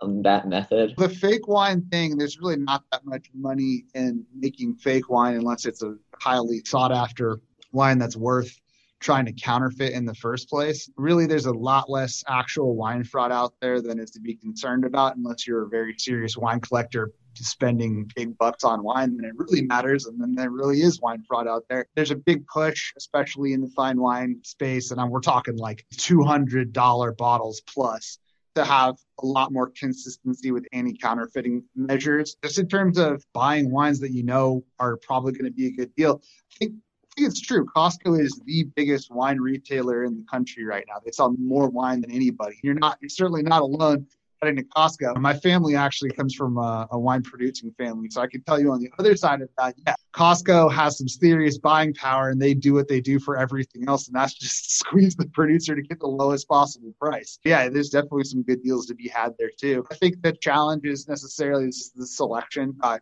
on 0.01 0.21
that 0.21 0.47
method? 0.47 0.93
The 0.97 1.09
fake 1.09 1.49
wine 1.49 1.81
thing, 1.91 2.17
there's 2.17 2.39
really 2.39 2.55
not 2.55 2.85
that 2.93 3.05
much 3.05 3.29
money 3.33 3.83
in 3.93 4.25
making 4.33 4.75
fake 4.75 5.09
wine 5.09 5.35
unless 5.35 5.65
it's 5.65 5.83
a 5.83 5.97
highly 6.17 6.61
sought 6.63 6.93
after 6.93 7.41
wine 7.73 7.99
that's 7.99 8.15
worth 8.15 8.57
trying 9.01 9.25
to 9.25 9.33
counterfeit 9.33 9.91
in 9.91 10.05
the 10.05 10.15
first 10.15 10.49
place. 10.49 10.89
Really, 10.95 11.25
there's 11.25 11.45
a 11.45 11.51
lot 11.51 11.89
less 11.89 12.23
actual 12.29 12.77
wine 12.77 13.03
fraud 13.03 13.33
out 13.33 13.53
there 13.59 13.81
than 13.81 13.99
is 13.99 14.11
to 14.11 14.21
be 14.21 14.33
concerned 14.33 14.85
about 14.85 15.17
unless 15.17 15.45
you're 15.45 15.63
a 15.63 15.67
very 15.67 15.93
serious 15.97 16.37
wine 16.37 16.61
collector 16.61 17.11
spending 17.35 18.09
big 18.15 18.37
bucks 18.37 18.63
on 18.63 18.83
wine, 18.83 19.17
then 19.17 19.25
it 19.25 19.33
really 19.35 19.61
matters. 19.61 20.05
And 20.05 20.19
then 20.19 20.35
there 20.35 20.49
really 20.49 20.81
is 20.81 21.01
wine 21.01 21.23
fraud 21.27 21.47
out 21.47 21.63
there. 21.69 21.87
There's 21.95 22.11
a 22.11 22.15
big 22.15 22.45
push, 22.47 22.93
especially 22.97 23.53
in 23.53 23.61
the 23.61 23.69
fine 23.69 23.99
wine 23.99 24.39
space. 24.43 24.91
And 24.91 25.11
we're 25.11 25.21
talking 25.21 25.57
like 25.57 25.85
$200 25.95 27.17
bottles 27.17 27.61
plus 27.61 28.19
to 28.55 28.63
have 28.63 28.95
a 29.21 29.25
lot 29.25 29.51
more 29.51 29.71
consistency 29.71 30.51
with 30.51 30.65
anti 30.73 30.93
counterfeiting 30.93 31.63
measures. 31.75 32.35
Just 32.43 32.59
in 32.59 32.67
terms 32.67 32.97
of 32.97 33.23
buying 33.33 33.71
wines 33.71 33.99
that 34.01 34.11
you 34.11 34.23
know 34.23 34.63
are 34.79 34.97
probably 34.97 35.33
going 35.33 35.45
to 35.45 35.51
be 35.51 35.67
a 35.67 35.71
good 35.71 35.93
deal. 35.95 36.21
I 36.53 36.57
think 36.57 36.73
I 37.15 37.21
think 37.21 37.29
it's 37.29 37.41
true. 37.41 37.65
Costco 37.65 38.19
is 38.19 38.41
the 38.45 38.63
biggest 38.75 39.11
wine 39.11 39.39
retailer 39.39 40.03
in 40.03 40.15
the 40.17 40.23
country 40.23 40.65
right 40.65 40.83
now. 40.87 40.95
They 41.03 41.11
sell 41.11 41.35
more 41.37 41.69
wine 41.69 42.01
than 42.01 42.09
anybody. 42.09 42.55
You're 42.63 42.73
not, 42.73 42.97
you're 43.01 43.09
certainly 43.09 43.43
not 43.43 43.61
alone 43.61 44.07
heading 44.45 44.57
to 44.57 44.63
Costco. 44.63 45.17
My 45.17 45.33
family 45.33 45.75
actually 45.75 46.11
comes 46.11 46.33
from 46.35 46.57
a, 46.57 46.87
a, 46.91 46.99
wine 46.99 47.21
producing 47.23 47.71
family. 47.77 48.09
So 48.09 48.21
I 48.21 48.27
can 48.27 48.43
tell 48.43 48.59
you 48.59 48.71
on 48.71 48.79
the 48.79 48.89
other 48.99 49.15
side 49.15 49.41
of 49.41 49.49
that, 49.57 49.75
yeah, 49.85 49.95
Costco 50.13 50.71
has 50.71 50.97
some 50.97 51.07
serious 51.07 51.57
buying 51.57 51.93
power 51.93 52.29
and 52.29 52.41
they 52.41 52.53
do 52.53 52.73
what 52.73 52.87
they 52.87 53.01
do 53.01 53.19
for 53.19 53.37
everything 53.37 53.85
else. 53.87 54.07
And 54.07 54.15
that's 54.15 54.33
just 54.39 54.77
squeeze 54.79 55.15
the 55.15 55.27
producer 55.27 55.75
to 55.75 55.81
get 55.81 55.99
the 55.99 56.07
lowest 56.07 56.47
possible 56.47 56.93
price. 56.99 57.39
Yeah, 57.43 57.69
there's 57.69 57.89
definitely 57.89 58.25
some 58.25 58.43
good 58.43 58.63
deals 58.63 58.85
to 58.87 58.95
be 58.95 59.07
had 59.07 59.33
there 59.39 59.51
too. 59.59 59.85
I 59.91 59.95
think 59.95 60.21
the 60.21 60.33
challenge 60.33 60.85
is 60.85 61.07
necessarily 61.07 61.71
the 61.95 62.05
selection. 62.05 62.75
Uh, 62.81 62.99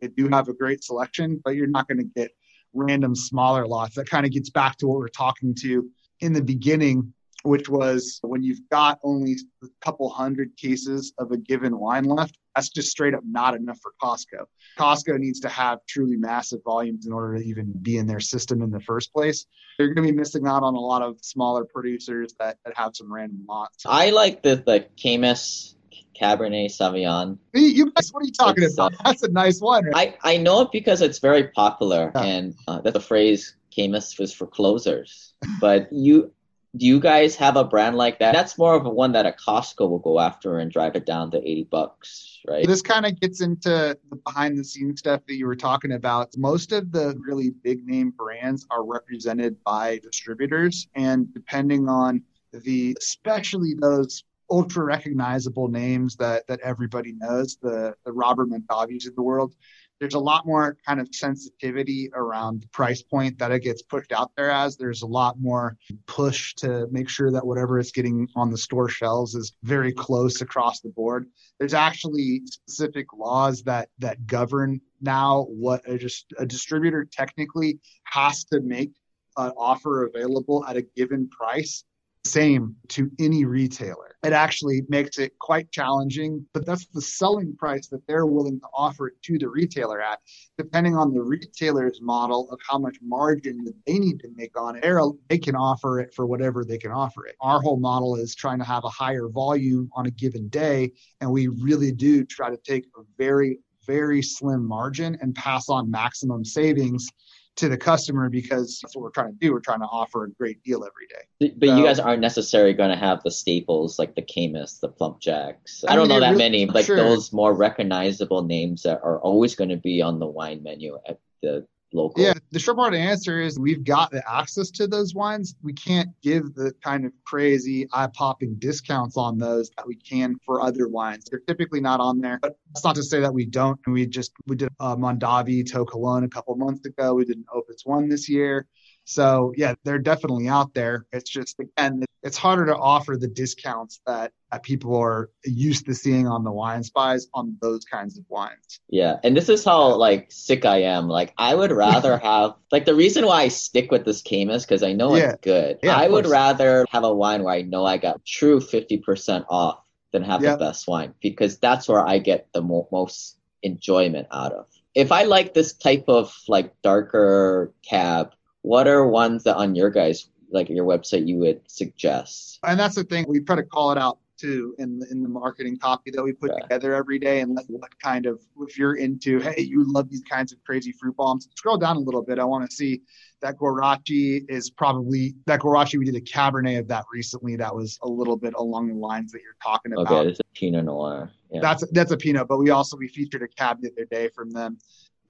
they 0.00 0.08
do 0.08 0.28
have 0.28 0.48
a 0.48 0.54
great 0.54 0.82
selection, 0.82 1.40
but 1.44 1.54
you're 1.54 1.66
not 1.66 1.88
going 1.88 1.98
to 1.98 2.10
get 2.16 2.30
random 2.72 3.14
smaller 3.14 3.66
lots. 3.66 3.94
That 3.96 4.08
kind 4.08 4.26
of 4.26 4.32
gets 4.32 4.50
back 4.50 4.76
to 4.78 4.86
what 4.86 4.98
we're 4.98 5.08
talking 5.08 5.54
to 5.60 5.88
in 6.20 6.32
the 6.32 6.42
beginning 6.42 7.12
which 7.42 7.68
was 7.68 8.20
when 8.22 8.42
you've 8.42 8.68
got 8.70 8.98
only 9.02 9.36
a 9.62 9.66
couple 9.80 10.08
hundred 10.10 10.56
cases 10.56 11.12
of 11.18 11.30
a 11.32 11.36
given 11.36 11.78
wine 11.78 12.04
left, 12.04 12.36
that's 12.54 12.68
just 12.68 12.90
straight 12.90 13.14
up 13.14 13.22
not 13.24 13.54
enough 13.54 13.78
for 13.80 13.92
Costco. 14.02 14.44
Costco 14.78 15.18
needs 15.18 15.40
to 15.40 15.48
have 15.48 15.78
truly 15.88 16.16
massive 16.16 16.60
volumes 16.64 17.06
in 17.06 17.12
order 17.12 17.38
to 17.38 17.44
even 17.44 17.72
be 17.80 17.96
in 17.96 18.06
their 18.06 18.20
system 18.20 18.62
in 18.62 18.70
the 18.70 18.80
first 18.80 19.12
place. 19.12 19.46
They're 19.78 19.92
going 19.94 20.06
to 20.06 20.12
be 20.12 20.18
missing 20.18 20.46
out 20.46 20.62
on 20.62 20.74
a 20.74 20.80
lot 20.80 21.02
of 21.02 21.18
smaller 21.22 21.64
producers 21.64 22.34
that, 22.38 22.58
that 22.64 22.76
have 22.76 22.92
some 22.94 23.12
random 23.12 23.44
lots. 23.48 23.84
I 23.86 24.10
like 24.10 24.42
the, 24.42 24.56
the 24.56 24.86
Caymus 24.96 25.74
Cabernet 26.20 26.66
Sauvignon. 26.66 27.38
You 27.54 27.90
guys, 27.92 28.12
what 28.12 28.22
are 28.22 28.26
you 28.26 28.32
talking 28.32 28.64
it's, 28.64 28.74
about? 28.74 28.94
Uh, 28.94 28.96
That's 29.04 29.22
a 29.22 29.30
nice 29.30 29.60
one. 29.60 29.86
Right? 29.86 30.18
I, 30.22 30.34
I 30.34 30.36
know 30.36 30.62
it 30.62 30.72
because 30.72 31.00
it's 31.00 31.18
very 31.18 31.48
popular, 31.48 32.12
yeah. 32.14 32.22
and 32.22 32.54
uh, 32.68 32.80
that's 32.82 32.94
the 32.94 33.00
phrase 33.00 33.56
Caymus 33.70 34.18
was 34.18 34.32
for 34.32 34.46
closers. 34.46 35.32
But 35.60 35.92
you 35.92 36.32
do 36.76 36.86
you 36.86 37.00
guys 37.00 37.34
have 37.36 37.56
a 37.56 37.64
brand 37.64 37.96
like 37.96 38.20
that? 38.20 38.32
That's 38.32 38.56
more 38.56 38.74
of 38.74 38.86
a 38.86 38.90
one 38.90 39.12
that 39.12 39.26
a 39.26 39.32
Costco 39.32 39.90
will 39.90 39.98
go 39.98 40.20
after 40.20 40.58
and 40.58 40.70
drive 40.70 40.94
it 40.94 41.04
down 41.04 41.32
to 41.32 41.38
80 41.38 41.64
bucks, 41.64 42.38
right? 42.46 42.66
This 42.66 42.80
kind 42.80 43.04
of 43.04 43.18
gets 43.18 43.40
into 43.40 43.98
the 44.08 44.16
behind 44.24 44.56
the 44.56 44.62
scenes 44.62 45.00
stuff 45.00 45.22
that 45.26 45.34
you 45.34 45.46
were 45.46 45.56
talking 45.56 45.92
about. 45.92 46.30
Most 46.36 46.70
of 46.72 46.92
the 46.92 47.16
really 47.26 47.50
big 47.50 47.84
name 47.84 48.10
brands 48.10 48.66
are 48.70 48.84
represented 48.84 49.56
by 49.64 49.98
distributors 49.98 50.86
and 50.94 51.32
depending 51.34 51.88
on 51.88 52.22
the 52.52 52.96
especially 53.00 53.74
those 53.74 54.24
ultra 54.50 54.84
recognizable 54.84 55.68
names 55.68 56.16
that 56.16 56.46
that 56.46 56.60
everybody 56.60 57.12
knows, 57.12 57.56
the 57.56 57.94
the 58.04 58.12
Robert 58.12 58.48
Mondavis 58.48 59.08
of 59.08 59.16
the 59.16 59.22
world, 59.22 59.54
there's 60.00 60.14
a 60.14 60.18
lot 60.18 60.46
more 60.46 60.78
kind 60.86 60.98
of 60.98 61.08
sensitivity 61.12 62.10
around 62.14 62.62
the 62.62 62.68
price 62.68 63.02
point 63.02 63.38
that 63.38 63.52
it 63.52 63.60
gets 63.60 63.82
pushed 63.82 64.12
out 64.12 64.32
there 64.36 64.50
as. 64.50 64.76
There's 64.76 65.02
a 65.02 65.06
lot 65.06 65.38
more 65.38 65.76
push 66.06 66.54
to 66.56 66.88
make 66.90 67.08
sure 67.08 67.30
that 67.30 67.46
whatever 67.46 67.78
is 67.78 67.92
getting 67.92 68.26
on 68.34 68.50
the 68.50 68.58
store 68.58 68.88
shelves 68.88 69.34
is 69.34 69.52
very 69.62 69.92
close 69.92 70.40
across 70.40 70.80
the 70.80 70.88
board. 70.88 71.26
There's 71.58 71.74
actually 71.74 72.42
specific 72.46 73.12
laws 73.12 73.62
that 73.64 73.90
that 73.98 74.26
govern 74.26 74.80
now 75.02 75.44
what 75.50 75.86
a, 75.86 75.98
just 75.98 76.32
a 76.38 76.46
distributor 76.46 77.04
technically 77.04 77.78
has 78.04 78.44
to 78.44 78.60
make 78.60 78.92
an 79.36 79.52
offer 79.56 80.06
available 80.06 80.64
at 80.66 80.76
a 80.76 80.82
given 80.82 81.28
price 81.28 81.84
same 82.24 82.76
to 82.88 83.10
any 83.18 83.44
retailer. 83.44 84.16
It 84.22 84.34
actually 84.34 84.82
makes 84.88 85.18
it 85.18 85.38
quite 85.38 85.72
challenging, 85.72 86.44
but 86.52 86.66
that's 86.66 86.86
the 86.86 87.00
selling 87.00 87.56
price 87.56 87.88
that 87.88 88.06
they're 88.06 88.26
willing 88.26 88.60
to 88.60 88.66
offer 88.74 89.08
it 89.08 89.22
to 89.22 89.38
the 89.38 89.48
retailer 89.48 90.02
at, 90.02 90.18
depending 90.58 90.94
on 90.94 91.14
the 91.14 91.22
retailer's 91.22 92.00
model 92.02 92.50
of 92.50 92.58
how 92.68 92.78
much 92.78 92.98
margin 93.02 93.64
that 93.64 93.74
they 93.86 93.98
need 93.98 94.20
to 94.20 94.28
make 94.36 94.60
on 94.60 94.76
it. 94.76 94.84
They 95.30 95.38
can 95.38 95.56
offer 95.56 96.00
it 96.00 96.12
for 96.14 96.26
whatever 96.26 96.64
they 96.64 96.76
can 96.76 96.92
offer 96.92 97.26
it. 97.26 97.36
Our 97.40 97.62
whole 97.62 97.78
model 97.78 98.16
is 98.16 98.34
trying 98.34 98.58
to 98.58 98.64
have 98.66 98.84
a 98.84 98.90
higher 98.90 99.28
volume 99.28 99.88
on 99.94 100.04
a 100.04 100.10
given 100.10 100.48
day, 100.48 100.92
and 101.22 101.30
we 101.30 101.48
really 101.48 101.92
do 101.92 102.26
try 102.26 102.50
to 102.50 102.58
take 102.58 102.84
a 102.98 103.02
very, 103.16 103.60
very 103.86 104.20
slim 104.20 104.66
margin 104.66 105.16
and 105.22 105.34
pass 105.34 105.70
on 105.70 105.90
maximum 105.90 106.44
savings 106.44 107.08
to 107.56 107.68
the 107.68 107.76
customer 107.76 108.30
because 108.30 108.80
that's 108.80 108.96
what 108.96 109.02
we're 109.02 109.10
trying 109.10 109.32
to 109.32 109.38
do. 109.38 109.52
We're 109.52 109.60
trying 109.60 109.80
to 109.80 109.86
offer 109.86 110.24
a 110.24 110.30
great 110.30 110.62
deal 110.62 110.84
every 110.84 111.06
day. 111.08 111.54
But 111.58 111.68
so, 111.68 111.76
you 111.76 111.84
guys 111.84 111.98
aren't 111.98 112.20
necessarily 112.20 112.72
going 112.72 112.90
to 112.90 112.96
have 112.96 113.22
the 113.22 113.30
staples 113.30 113.98
like 113.98 114.14
the 114.14 114.22
Caymus, 114.22 114.80
the 114.80 114.88
Plump 114.88 115.20
Jacks. 115.20 115.84
I, 115.86 115.92
I 115.92 115.96
don't 115.96 116.08
know 116.08 116.20
that 116.20 116.30
really, 116.30 116.38
many, 116.38 116.66
like 116.66 116.86
sure. 116.86 116.96
those 116.96 117.32
more 117.32 117.52
recognizable 117.54 118.42
names 118.44 118.82
that 118.82 119.00
are 119.02 119.20
always 119.20 119.54
going 119.54 119.70
to 119.70 119.76
be 119.76 120.00
on 120.00 120.18
the 120.18 120.26
wine 120.26 120.62
menu 120.62 120.98
at 121.08 121.18
the 121.42 121.66
local. 121.92 122.22
Yeah, 122.22 122.34
the 122.50 122.58
short 122.58 122.76
part 122.76 122.94
of 122.94 123.00
the 123.00 123.04
answer 123.04 123.40
is 123.40 123.58
we've 123.58 123.84
got 123.84 124.10
the 124.10 124.22
access 124.30 124.70
to 124.72 124.86
those 124.86 125.14
wines. 125.14 125.54
We 125.62 125.72
can't 125.72 126.10
give 126.22 126.54
the 126.54 126.72
kind 126.82 127.04
of 127.04 127.12
crazy 127.24 127.88
eye 127.92 128.08
popping 128.12 128.56
discounts 128.58 129.16
on 129.16 129.38
those 129.38 129.70
that 129.76 129.86
we 129.86 129.96
can 129.96 130.36
for 130.44 130.62
other 130.62 130.88
wines. 130.88 131.24
They're 131.30 131.40
typically 131.40 131.80
not 131.80 132.00
on 132.00 132.20
there, 132.20 132.38
but 132.40 132.56
that's 132.72 132.84
not 132.84 132.96
to 132.96 133.02
say 133.02 133.20
that 133.20 133.32
we 133.32 133.46
don't. 133.46 133.78
We 133.86 134.06
just 134.06 134.32
we 134.46 134.56
did 134.56 134.70
a 134.80 134.96
Mondavi 134.96 135.66
To 135.72 135.84
Kalon 135.84 136.24
a 136.24 136.28
couple 136.28 136.54
months 136.56 136.86
ago. 136.86 137.14
We 137.14 137.24
did 137.24 137.38
an 137.38 137.46
Opus 137.52 137.82
one 137.84 138.08
this 138.08 138.28
year. 138.28 138.66
So 139.10 139.52
yeah, 139.56 139.74
they're 139.82 139.98
definitely 139.98 140.46
out 140.46 140.72
there. 140.72 141.04
It's 141.12 141.28
just 141.28 141.58
again, 141.58 142.04
it's 142.22 142.36
harder 142.36 142.66
to 142.66 142.76
offer 142.76 143.16
the 143.16 143.26
discounts 143.26 144.00
that, 144.06 144.30
that 144.52 144.62
people 144.62 144.96
are 144.96 145.30
used 145.44 145.86
to 145.86 145.94
seeing 145.94 146.28
on 146.28 146.44
the 146.44 146.52
wine 146.52 146.84
spies 146.84 147.26
on 147.34 147.56
those 147.60 147.84
kinds 147.84 148.16
of 148.16 148.24
wines. 148.28 148.78
Yeah, 148.88 149.16
and 149.24 149.36
this 149.36 149.48
is 149.48 149.64
how 149.64 149.96
like 149.96 150.30
sick 150.30 150.64
I 150.64 150.82
am. 150.82 151.08
Like 151.08 151.34
I 151.36 151.56
would 151.56 151.72
rather 151.72 152.18
have 152.22 152.54
like 152.70 152.84
the 152.84 152.94
reason 152.94 153.26
why 153.26 153.42
I 153.42 153.48
stick 153.48 153.90
with 153.90 154.04
this 154.04 154.22
Caymus 154.22 154.64
because 154.64 154.84
I 154.84 154.92
know 154.92 155.16
yeah. 155.16 155.30
it's 155.30 155.40
good. 155.40 155.78
Yeah, 155.82 155.96
I 155.96 156.06
would 156.06 156.26
rather 156.26 156.86
have 156.90 157.02
a 157.02 157.12
wine 157.12 157.42
where 157.42 157.54
I 157.54 157.62
know 157.62 157.84
I 157.84 157.96
got 157.96 158.24
true 158.24 158.60
fifty 158.60 158.98
percent 158.98 159.44
off 159.50 159.80
than 160.12 160.22
have 160.22 160.42
Yep. 160.42 160.58
the 160.58 160.64
best 160.66 160.86
wine 160.86 161.14
because 161.20 161.58
that's 161.58 161.88
where 161.88 162.06
I 162.06 162.18
get 162.18 162.46
the 162.52 162.62
mo- 162.62 162.88
most 162.92 163.38
enjoyment 163.64 164.28
out 164.30 164.52
of. 164.52 164.66
If 164.94 165.10
I 165.10 165.24
like 165.24 165.52
this 165.52 165.72
type 165.72 166.04
of 166.06 166.32
like 166.46 166.74
darker 166.82 167.72
cab, 167.88 168.30
what 168.62 168.86
are 168.86 169.06
ones 169.06 169.44
that 169.44 169.56
on 169.56 169.74
your 169.74 169.90
guys 169.90 170.28
like 170.50 170.68
your 170.68 170.84
website 170.84 171.26
you 171.26 171.38
would 171.38 171.60
suggest? 171.70 172.58
And 172.64 172.78
that's 172.78 172.96
the 172.96 173.04
thing. 173.04 173.24
We 173.28 173.40
try 173.40 173.56
to 173.56 173.62
call 173.62 173.92
it 173.92 173.98
out 173.98 174.18
too 174.36 174.74
in 174.78 174.98
the, 174.98 175.06
in 175.10 175.22
the 175.22 175.28
marketing 175.28 175.76
copy 175.76 176.10
that 176.10 176.22
we 176.22 176.32
put 176.32 176.50
together 176.62 176.94
every 176.94 177.18
day. 177.18 177.40
And 177.40 177.54
let- 177.54 177.66
what 177.68 177.98
kind 178.00 178.26
of, 178.26 178.40
if 178.62 178.78
you're 178.78 178.96
into, 178.96 179.38
hey, 179.38 179.60
you 179.60 179.84
love 179.92 180.08
these 180.08 180.22
kinds 180.22 180.52
of 180.52 180.62
crazy 180.64 180.92
fruit 180.92 181.14
bombs, 181.16 181.48
scroll 181.56 181.76
down 181.76 181.96
a 181.96 182.00
little 182.00 182.22
bit. 182.22 182.38
I 182.38 182.44
want 182.44 182.68
to 182.68 182.74
see 182.74 183.02
that 183.42 183.56
Gorachi 183.58 184.44
is 184.48 184.70
probably, 184.70 185.34
that 185.46 185.60
Gorachi, 185.60 185.98
we 185.98 186.06
did 186.06 186.16
a 186.16 186.20
Cabernet 186.20 186.78
of 186.78 186.88
that 186.88 187.04
recently. 187.12 187.56
That 187.56 187.74
was 187.74 187.98
a 188.02 188.08
little 188.08 188.36
bit 188.36 188.54
along 188.56 188.88
the 188.88 188.94
lines 188.94 189.30
that 189.32 189.42
you're 189.42 189.56
talking 189.62 189.92
about. 189.92 190.10
Okay, 190.10 190.30
it's 190.30 190.40
a 190.40 190.58
Pinot 190.58 190.86
Noir. 190.86 191.30
Yeah. 191.50 191.60
That's 191.60 191.84
that's 191.90 192.12
a 192.12 192.16
Pinot, 192.16 192.46
but 192.48 192.58
we 192.58 192.70
also 192.70 192.96
we 192.96 193.08
featured 193.08 193.42
a 193.42 193.48
cab 193.48 193.80
the 193.82 193.90
other 193.90 194.04
day 194.04 194.28
from 194.34 194.50
them. 194.50 194.78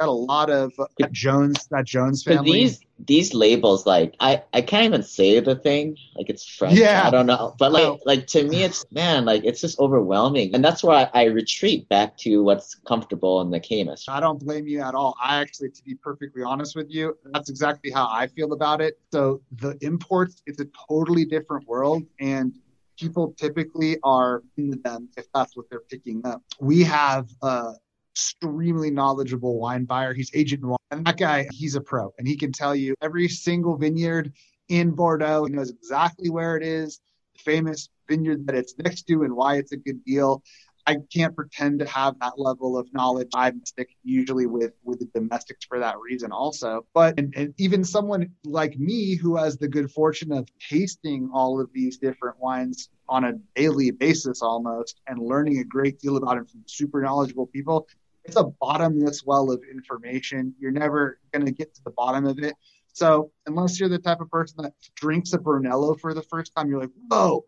Got 0.00 0.08
a 0.08 0.12
lot 0.12 0.48
of 0.48 0.72
uh, 0.78 0.86
Jones 1.12 1.68
that 1.70 1.84
Jones 1.84 2.22
family. 2.22 2.52
these 2.52 2.80
these 3.06 3.34
labels, 3.34 3.86
like 3.86 4.14
I, 4.18 4.42
I 4.54 4.62
can't 4.62 4.86
even 4.86 5.02
say 5.02 5.40
the 5.40 5.56
thing. 5.56 5.96
Like 6.16 6.30
it's 6.30 6.46
French. 6.46 6.78
Yeah. 6.78 7.06
I 7.06 7.10
don't 7.10 7.26
know. 7.26 7.54
But 7.58 7.72
like 7.72 7.84
No. 7.84 7.98
like 8.06 8.26
to 8.28 8.44
me 8.44 8.62
it's 8.62 8.84
man, 8.90 9.26
like 9.26 9.44
it's 9.44 9.60
just 9.60 9.78
overwhelming. 9.78 10.54
And 10.54 10.64
that's 10.64 10.82
why 10.82 11.10
I, 11.12 11.24
retreat 11.24 11.88
back 11.90 12.16
to 12.18 12.42
what's 12.42 12.74
comfortable 12.74 13.42
in 13.42 13.50
the 13.50 13.60
chemist. 13.60 14.08
I 14.08 14.20
don't 14.20 14.40
blame 14.40 14.66
you 14.66 14.80
at 14.80 14.94
all. 14.94 15.16
I 15.22 15.40
actually, 15.40 15.70
to 15.70 15.84
be 15.84 15.94
perfectly 15.94 16.42
honest 16.42 16.74
with 16.76 16.90
you, 16.90 17.16
that's 17.32 17.50
exactly 17.50 17.90
how 17.90 18.08
I 18.10 18.26
feel 18.26 18.52
about 18.54 18.80
it. 18.80 18.98
So 19.12 19.42
the 19.52 19.76
imports, 19.82 20.42
it's 20.46 20.60
a 20.60 20.66
totally 20.88 21.26
different 21.26 21.68
world, 21.68 22.04
and 22.20 22.54
people 22.98 23.34
typically 23.38 23.98
are 24.02 24.42
into 24.56 24.78
them 24.78 25.08
if 25.16 25.26
that's 25.34 25.56
what 25.56 25.68
they're 25.70 25.80
picking 25.90 26.22
up. 26.24 26.42
We 26.58 26.84
have 26.84 27.28
a 27.42 27.74
extremely 28.14 28.90
knowledgeable 28.90 29.58
wine 29.58 29.84
buyer. 29.84 30.14
He's 30.14 30.30
Agent 30.34 30.62
Noir, 30.62 30.78
and 30.90 31.04
that 31.06 31.18
guy, 31.18 31.48
he's 31.52 31.74
a 31.74 31.80
pro, 31.80 32.12
and 32.18 32.26
he 32.26 32.36
can 32.36 32.52
tell 32.52 32.74
you 32.74 32.94
every 33.00 33.28
single 33.28 33.76
vineyard 33.76 34.32
in 34.68 34.90
Bordeaux. 34.90 35.44
He 35.44 35.52
knows 35.52 35.70
exactly 35.70 36.30
where 36.30 36.56
it 36.56 36.62
is, 36.62 37.00
the 37.34 37.42
famous 37.42 37.88
vineyard 38.08 38.46
that 38.46 38.56
it's 38.56 38.74
next 38.78 39.02
to, 39.04 39.22
and 39.22 39.34
why 39.34 39.56
it's 39.56 39.72
a 39.72 39.76
good 39.76 40.04
deal. 40.04 40.42
I 40.86 40.96
can't 41.12 41.36
pretend 41.36 41.80
to 41.80 41.86
have 41.86 42.18
that 42.20 42.38
level 42.38 42.76
of 42.76 42.92
knowledge. 42.92 43.28
I'm 43.34 43.64
stick 43.64 43.90
usually 44.02 44.46
with 44.46 44.72
with 44.82 44.98
the 44.98 45.08
domestics 45.14 45.66
for 45.66 45.78
that 45.78 45.96
reason, 46.00 46.32
also. 46.32 46.86
But 46.94 47.18
and, 47.18 47.32
and 47.36 47.54
even 47.58 47.84
someone 47.84 48.32
like 48.44 48.76
me 48.78 49.14
who 49.14 49.36
has 49.36 49.56
the 49.56 49.68
good 49.68 49.90
fortune 49.90 50.32
of 50.32 50.48
tasting 50.58 51.30
all 51.32 51.60
of 51.60 51.70
these 51.72 51.98
different 51.98 52.40
wines 52.40 52.88
on 53.10 53.24
a 53.24 53.32
daily 53.54 53.90
basis 53.90 54.40
almost 54.40 55.00
and 55.08 55.18
learning 55.18 55.58
a 55.58 55.64
great 55.64 55.98
deal 55.98 56.16
about 56.16 56.38
it 56.38 56.48
from 56.48 56.62
super 56.66 57.02
knowledgeable 57.02 57.46
people, 57.48 57.86
it's 58.24 58.36
a 58.36 58.44
bottomless 58.44 59.24
well 59.24 59.50
of 59.50 59.62
information. 59.70 60.54
You're 60.58 60.70
never 60.70 61.18
going 61.32 61.44
to 61.44 61.52
get 61.52 61.74
to 61.74 61.82
the 61.84 61.90
bottom 61.90 62.24
of 62.24 62.38
it. 62.38 62.54
So 62.92 63.32
unless 63.46 63.78
you're 63.78 63.88
the 63.88 63.98
type 63.98 64.20
of 64.20 64.30
person 64.30 64.62
that 64.62 64.74
drinks 64.94 65.32
a 65.32 65.38
Brunello 65.38 65.94
for 65.94 66.14
the 66.14 66.22
first 66.22 66.54
time, 66.54 66.68
you're 66.68 66.80
like, 66.80 66.90
whoa, 67.08 67.44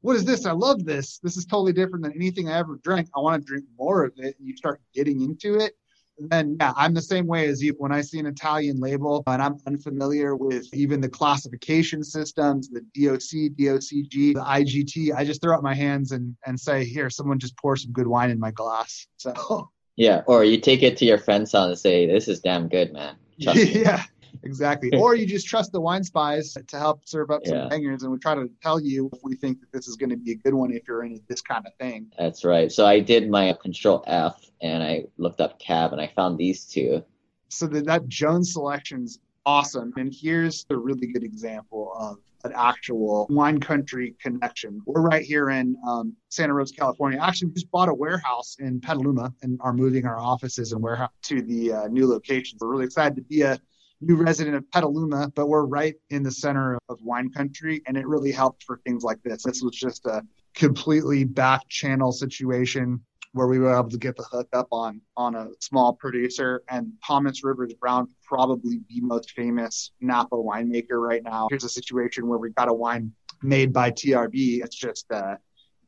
what 0.00 0.16
is 0.16 0.24
this? 0.24 0.46
I 0.46 0.52
love 0.52 0.84
this. 0.84 1.18
This 1.18 1.36
is 1.36 1.44
totally 1.44 1.72
different 1.72 2.04
than 2.04 2.14
anything 2.14 2.48
I 2.48 2.58
ever 2.58 2.80
drank. 2.82 3.08
I 3.14 3.20
want 3.20 3.42
to 3.42 3.46
drink 3.46 3.66
more 3.78 4.04
of 4.04 4.12
it. 4.16 4.36
And 4.38 4.48
you 4.48 4.56
start 4.56 4.80
getting 4.94 5.22
into 5.22 5.58
it. 5.58 5.76
And 6.22 6.30
then, 6.30 6.56
yeah, 6.60 6.72
I'm 6.76 6.94
the 6.94 7.02
same 7.02 7.26
way 7.26 7.48
as 7.48 7.62
you. 7.62 7.74
When 7.78 7.90
I 7.90 8.00
see 8.00 8.20
an 8.20 8.26
Italian 8.26 8.78
label 8.78 9.24
and 9.26 9.42
I'm 9.42 9.56
unfamiliar 9.66 10.36
with 10.36 10.72
even 10.72 11.00
the 11.00 11.08
classification 11.08 12.04
systems, 12.04 12.68
the 12.68 12.80
DOC, 12.94 13.56
DOCG, 13.58 14.34
the 14.34 14.40
IGT, 14.40 15.14
I 15.14 15.24
just 15.24 15.42
throw 15.42 15.56
up 15.56 15.62
my 15.62 15.74
hands 15.74 16.12
and, 16.12 16.36
and 16.46 16.58
say, 16.58 16.84
here, 16.84 17.10
someone 17.10 17.40
just 17.40 17.56
pour 17.56 17.76
some 17.76 17.92
good 17.92 18.06
wine 18.06 18.30
in 18.30 18.38
my 18.38 18.52
glass. 18.52 19.06
So, 19.16 19.70
Yeah. 19.96 20.22
Or 20.26 20.44
you 20.44 20.58
take 20.58 20.82
it 20.82 20.96
to 20.98 21.04
your 21.04 21.18
friend's 21.18 21.52
house 21.52 21.68
and 21.68 21.78
say, 21.78 22.06
This 22.06 22.28
is 22.28 22.40
damn 22.40 22.68
good, 22.68 22.92
man. 22.92 23.16
Yeah, 23.36 24.04
exactly. 24.42 24.90
Or 25.00 25.14
you 25.14 25.26
just 25.26 25.46
trust 25.46 25.72
the 25.72 25.80
wine 25.80 26.04
spies 26.04 26.56
to 26.66 26.78
help 26.78 27.06
serve 27.06 27.30
up 27.30 27.46
some 27.46 27.56
Yeah. 27.56 27.68
bangers, 27.68 28.02
and 28.02 28.12
we 28.12 28.18
try 28.18 28.34
to 28.34 28.48
tell 28.62 28.80
you 28.80 29.10
if 29.12 29.20
we 29.22 29.36
think 29.36 29.60
that 29.60 29.72
this 29.72 29.88
is 29.88 29.96
going 29.96 30.10
to 30.10 30.16
be 30.16 30.32
a 30.32 30.36
good 30.36 30.54
one 30.54 30.72
if 30.72 30.86
you're 30.86 31.04
into 31.04 31.20
this 31.28 31.40
kind 31.40 31.66
of 31.66 31.74
thing. 31.76 32.10
That's 32.18 32.44
right. 32.44 32.70
So 32.70 32.86
I 32.86 33.00
did 33.00 33.30
my 33.30 33.52
control 33.60 34.04
F 34.06 34.40
and 34.60 34.82
I 34.82 35.04
looked 35.18 35.40
up 35.40 35.58
cab 35.58 35.92
and 35.92 36.00
I 36.00 36.06
found 36.08 36.38
these 36.38 36.64
two. 36.64 37.02
So 37.48 37.66
that, 37.66 37.86
that 37.86 38.08
Jones 38.08 38.52
selection's 38.52 39.18
awesome. 39.44 39.92
And 39.96 40.14
here's 40.14 40.64
a 40.70 40.76
really 40.76 41.06
good 41.08 41.24
example 41.24 41.92
of 41.98 42.18
an 42.44 42.52
actual 42.56 43.26
wine 43.30 43.60
country 43.60 44.14
connection. 44.20 44.82
We're 44.84 45.02
right 45.02 45.22
here 45.24 45.50
in 45.50 45.76
um, 45.86 46.14
Santa 46.28 46.54
Rosa, 46.54 46.74
California. 46.74 47.18
Actually, 47.20 47.48
we 47.48 47.54
just 47.54 47.70
bought 47.70 47.88
a 47.88 47.94
warehouse 47.94 48.56
in 48.58 48.80
Petaluma 48.80 49.32
and 49.42 49.60
are 49.62 49.72
moving 49.72 50.06
our 50.06 50.18
offices 50.18 50.72
and 50.72 50.82
warehouse 50.82 51.10
to 51.24 51.42
the 51.42 51.72
uh, 51.72 51.88
new 51.88 52.08
location. 52.08 52.58
We're 52.60 52.68
really 52.68 52.84
excited 52.84 53.14
to 53.16 53.22
be 53.22 53.42
a 53.42 53.60
new 54.02 54.16
resident 54.16 54.56
of 54.56 54.70
Petaluma, 54.70 55.30
but 55.34 55.48
we're 55.48 55.64
right 55.64 55.94
in 56.10 56.22
the 56.22 56.30
center 56.30 56.78
of 56.88 57.00
wine 57.02 57.30
country, 57.30 57.82
and 57.86 57.96
it 57.96 58.06
really 58.06 58.32
helped 58.32 58.64
for 58.64 58.78
things 58.84 59.02
like 59.02 59.22
this. 59.22 59.42
This 59.44 59.62
was 59.62 59.74
just 59.74 60.04
a 60.06 60.22
completely 60.54 61.24
back 61.24 61.68
channel 61.68 62.12
situation 62.12 63.00
where 63.32 63.46
we 63.46 63.58
were 63.58 63.72
able 63.74 63.88
to 63.88 63.98
get 63.98 64.16
the 64.16 64.24
hook 64.24 64.48
up 64.52 64.68
on 64.70 65.00
on 65.16 65.34
a 65.34 65.48
small 65.60 65.94
producer 65.94 66.62
and 66.68 66.92
Thomas 67.06 67.42
Rivers 67.42 67.72
Brown, 67.74 68.08
probably 68.24 68.80
the 68.88 69.00
most 69.00 69.30
famous 69.30 69.92
Napa 70.00 70.36
winemaker 70.36 71.00
right 71.00 71.22
now. 71.22 71.46
Here's 71.48 71.64
a 71.64 71.68
situation 71.68 72.28
where 72.28 72.38
we 72.38 72.50
got 72.50 72.68
a 72.68 72.74
wine 72.74 73.12
made 73.42 73.72
by 73.72 73.90
TRB. 73.90 74.62
It's 74.62 74.76
just 74.76 75.10
uh, 75.10 75.36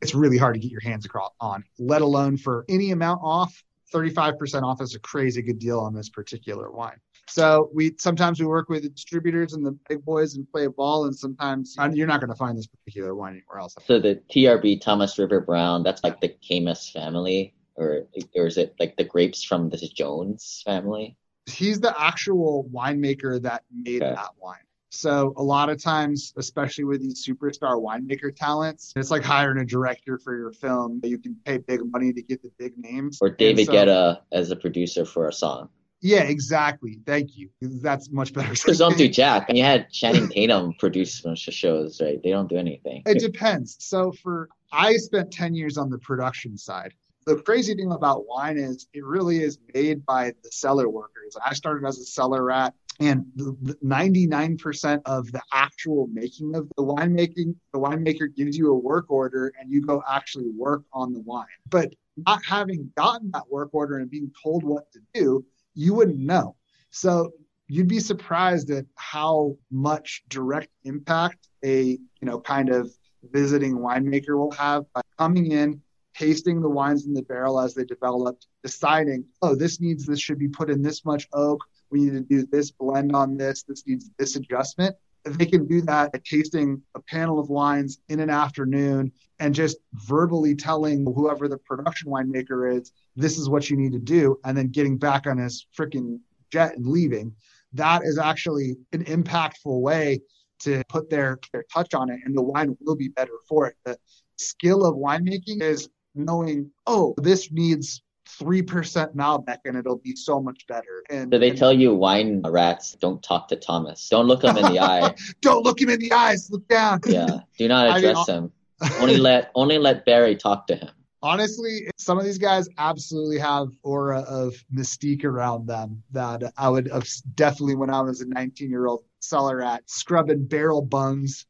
it's 0.00 0.14
really 0.14 0.38
hard 0.38 0.54
to 0.54 0.60
get 0.60 0.70
your 0.70 0.80
hands 0.80 1.04
across 1.04 1.32
on, 1.40 1.64
let 1.78 2.02
alone 2.02 2.36
for 2.36 2.64
any 2.68 2.90
amount 2.90 3.20
off. 3.22 3.62
35% 3.92 4.62
off 4.62 4.80
is 4.80 4.94
a 4.94 4.98
crazy 4.98 5.40
good 5.40 5.58
deal 5.58 5.78
on 5.78 5.94
this 5.94 6.08
particular 6.08 6.70
wine. 6.70 6.98
So 7.28 7.70
we 7.74 7.94
sometimes 7.98 8.38
we 8.40 8.46
work 8.46 8.68
with 8.68 8.82
the 8.82 8.88
distributors 8.90 9.54
and 9.54 9.64
the 9.64 9.76
big 9.88 10.04
boys 10.04 10.34
and 10.36 10.50
play 10.50 10.64
a 10.66 10.70
ball, 10.70 11.06
and 11.06 11.16
sometimes 11.16 11.76
you're 11.92 12.06
not 12.06 12.20
going 12.20 12.30
to 12.30 12.36
find 12.36 12.56
this 12.56 12.66
particular 12.66 13.14
wine 13.14 13.32
anywhere 13.32 13.60
else. 13.60 13.74
So 13.86 13.98
the 13.98 14.20
TRB 14.30 14.80
Thomas 14.80 15.18
River 15.18 15.40
Brown, 15.40 15.82
that's 15.82 16.04
like 16.04 16.20
the 16.20 16.28
Camus 16.28 16.90
family, 16.90 17.54
or 17.76 18.06
or 18.36 18.46
is 18.46 18.58
it 18.58 18.74
like 18.78 18.96
the 18.96 19.04
grapes 19.04 19.42
from 19.42 19.68
the 19.70 19.78
Jones 19.78 20.62
family? 20.64 21.16
he's 21.46 21.78
the 21.78 21.94
actual 22.00 22.66
winemaker 22.72 23.38
that 23.42 23.62
made 23.70 24.02
Okay. 24.02 24.14
that 24.14 24.30
wine. 24.40 24.56
So 24.90 25.34
a 25.36 25.42
lot 25.42 25.68
of 25.68 25.82
times, 25.82 26.32
especially 26.38 26.84
with 26.84 27.02
these 27.02 27.22
superstar 27.26 27.74
winemaker 27.82 28.34
talents, 28.34 28.94
it's 28.96 29.10
like 29.10 29.22
hiring 29.22 29.58
a 29.58 29.64
director 29.66 30.16
for 30.18 30.34
your 30.34 30.52
film. 30.52 31.00
You 31.04 31.18
can 31.18 31.36
pay 31.44 31.58
big 31.58 31.80
money 31.84 32.14
to 32.14 32.22
get 32.22 32.40
the 32.42 32.50
big 32.58 32.78
names. 32.78 33.18
Or 33.20 33.28
David 33.28 33.66
so- 33.66 33.72
Guetta 33.74 34.20
as 34.32 34.52
a 34.52 34.56
producer 34.56 35.04
for 35.04 35.28
a 35.28 35.32
song. 35.34 35.68
Yeah, 36.04 36.24
exactly. 36.24 36.98
Thank 37.06 37.34
you. 37.34 37.48
That's 37.62 38.10
much 38.10 38.34
better. 38.34 38.50
Because 38.50 38.76
don't 38.76 38.98
do 38.98 39.08
jack. 39.22 39.46
And 39.48 39.56
You 39.56 39.64
had 39.64 39.90
Channing 39.90 40.28
Tatum 40.28 40.74
produce 40.78 41.22
bunch 41.22 41.48
of 41.48 41.54
shows, 41.54 41.98
right? 41.98 42.22
They 42.22 42.28
don't 42.28 42.46
do 42.46 42.58
anything. 42.58 43.02
It 43.06 43.20
depends. 43.20 43.78
So 43.80 44.12
for 44.12 44.50
I 44.70 44.98
spent 44.98 45.32
10 45.32 45.54
years 45.54 45.78
on 45.78 45.88
the 45.88 45.98
production 45.98 46.58
side. 46.58 46.92
The 47.24 47.36
crazy 47.36 47.74
thing 47.74 47.90
about 47.90 48.26
wine 48.26 48.58
is 48.58 48.86
it 48.92 49.02
really 49.02 49.42
is 49.42 49.58
made 49.72 50.04
by 50.04 50.34
the 50.42 50.52
cellar 50.52 50.90
workers. 50.90 51.38
I 51.42 51.54
started 51.54 51.86
as 51.86 51.98
a 51.98 52.04
cellar 52.04 52.44
rat 52.44 52.74
and 53.00 53.24
the, 53.34 53.56
the 53.62 53.74
99% 53.76 55.00
of 55.06 55.32
the 55.32 55.40
actual 55.54 56.08
making 56.12 56.54
of 56.54 56.68
the 56.76 56.84
winemaking, 56.84 57.54
the 57.72 57.78
winemaker 57.78 58.34
gives 58.36 58.58
you 58.58 58.70
a 58.72 58.78
work 58.78 59.10
order 59.10 59.54
and 59.58 59.72
you 59.72 59.80
go 59.80 60.02
actually 60.06 60.50
work 60.50 60.82
on 60.92 61.14
the 61.14 61.20
wine. 61.20 61.46
But 61.70 61.94
not 62.26 62.44
having 62.44 62.92
gotten 62.96 63.30
that 63.32 63.50
work 63.50 63.70
order 63.72 63.98
and 63.98 64.10
being 64.10 64.30
told 64.42 64.62
what 64.62 64.92
to 64.92 65.00
do, 65.14 65.44
you 65.74 65.94
wouldn't 65.94 66.18
know. 66.18 66.56
So 66.90 67.32
you'd 67.68 67.88
be 67.88 68.00
surprised 68.00 68.70
at 68.70 68.86
how 68.94 69.56
much 69.70 70.22
direct 70.28 70.68
impact 70.84 71.48
a 71.64 71.82
you 71.92 71.98
know 72.22 72.40
kind 72.40 72.68
of 72.68 72.90
visiting 73.32 73.78
winemaker 73.78 74.36
will 74.36 74.52
have 74.52 74.84
by 74.92 75.00
coming 75.18 75.52
in 75.52 75.80
tasting 76.14 76.60
the 76.60 76.68
wines 76.68 77.06
in 77.06 77.14
the 77.14 77.22
barrel 77.22 77.58
as 77.58 77.74
they 77.74 77.84
developed 77.84 78.46
deciding 78.62 79.24
oh 79.42 79.54
this 79.54 79.80
needs 79.80 80.06
this 80.06 80.20
should 80.20 80.38
be 80.38 80.48
put 80.48 80.70
in 80.70 80.82
this 80.82 81.04
much 81.04 81.26
oak. 81.32 81.60
We 81.90 82.00
need 82.00 82.12
to 82.12 82.20
do 82.20 82.46
this 82.46 82.70
blend 82.70 83.14
on 83.14 83.36
this. 83.36 83.62
This 83.62 83.86
needs 83.86 84.10
this 84.18 84.36
adjustment 84.36 84.96
they 85.24 85.46
can 85.46 85.66
do 85.66 85.80
that 85.82 86.14
at 86.14 86.24
tasting 86.24 86.82
a 86.94 87.00
panel 87.00 87.38
of 87.38 87.48
wines 87.48 87.98
in 88.08 88.20
an 88.20 88.30
afternoon 88.30 89.10
and 89.38 89.54
just 89.54 89.78
verbally 90.06 90.54
telling 90.54 91.04
whoever 91.04 91.48
the 91.48 91.58
production 91.58 92.10
winemaker 92.10 92.76
is 92.76 92.92
this 93.16 93.38
is 93.38 93.48
what 93.48 93.70
you 93.70 93.76
need 93.76 93.92
to 93.92 93.98
do 93.98 94.38
and 94.44 94.56
then 94.56 94.68
getting 94.68 94.98
back 94.98 95.26
on 95.26 95.38
his 95.38 95.66
freaking 95.76 96.18
jet 96.50 96.76
and 96.76 96.86
leaving 96.86 97.34
that 97.74 98.02
is 98.04 98.18
actually 98.18 98.76
an 98.92 99.04
impactful 99.04 99.80
way 99.80 100.20
to 100.60 100.82
put 100.88 101.10
their, 101.10 101.38
their 101.52 101.64
touch 101.72 101.92
on 101.92 102.08
it 102.10 102.20
and 102.24 102.36
the 102.36 102.42
wine 102.42 102.76
will 102.80 102.96
be 102.96 103.08
better 103.08 103.32
for 103.48 103.66
it. 103.66 103.76
The 103.84 103.98
skill 104.36 104.86
of 104.86 104.94
winemaking 104.94 105.60
is 105.60 105.88
knowing 106.14 106.70
oh 106.86 107.14
this 107.18 107.50
needs 107.50 108.02
3% 108.26 109.14
Malbec 109.14 109.58
and 109.64 109.76
it'll 109.76 109.98
be 109.98 110.16
so 110.16 110.40
much 110.40 110.66
better 110.66 111.02
and, 111.10 111.32
So 111.32 111.38
they 111.38 111.50
and 111.50 111.58
tell 111.58 111.72
you 111.72 111.94
wine 111.94 112.42
rats 112.44 112.96
don't 113.00 113.22
talk 113.22 113.48
to 113.48 113.56
Thomas. 113.56 114.08
Don't 114.08 114.26
look 114.26 114.42
him 114.44 114.56
in 114.56 114.72
the 114.72 114.80
eye. 114.80 115.14
don't 115.40 115.64
look 115.64 115.80
him 115.80 115.90
in 115.90 116.00
the 116.00 116.12
eyes 116.12 116.50
look 116.50 116.66
down 116.68 117.00
Yeah. 117.06 117.40
Do 117.58 117.68
not 117.68 117.88
address 117.98 118.16
I'll- 118.16 118.24
him. 118.24 118.52
only 119.00 119.16
let 119.18 119.50
only 119.54 119.78
let 119.78 120.04
Barry 120.04 120.34
talk 120.36 120.66
to 120.66 120.74
him. 120.76 120.88
Honestly, 121.22 121.88
some 121.96 122.18
of 122.18 122.24
these 122.24 122.36
guys 122.38 122.68
absolutely 122.76 123.38
have 123.38 123.68
aura 123.82 124.20
of 124.22 124.54
mystique 124.74 125.24
around 125.24 125.66
them 125.66 126.02
that 126.10 126.42
I 126.58 126.68
would 126.68 126.90
have 126.92 127.08
definitely 127.34 127.76
when 127.76 127.88
I 127.88 128.00
was 128.02 128.20
a 128.20 128.26
19 128.26 128.68
year 128.68 128.86
old 128.86 129.04
seller 129.20 129.62
at 129.62 129.88
scrubbing 129.88 130.44
barrel 130.44 130.82
bungs. 130.82 131.46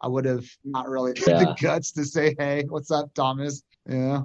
I 0.00 0.06
would 0.08 0.24
have 0.24 0.46
not 0.64 0.88
really 0.88 1.18
had 1.18 1.26
Yeah. 1.26 1.38
the 1.44 1.56
guts 1.60 1.90
to 1.92 2.04
say, 2.04 2.34
"Hey, 2.38 2.64
what's 2.68 2.90
up, 2.92 3.12
Thomas?" 3.12 3.62
Yeah, 3.86 4.22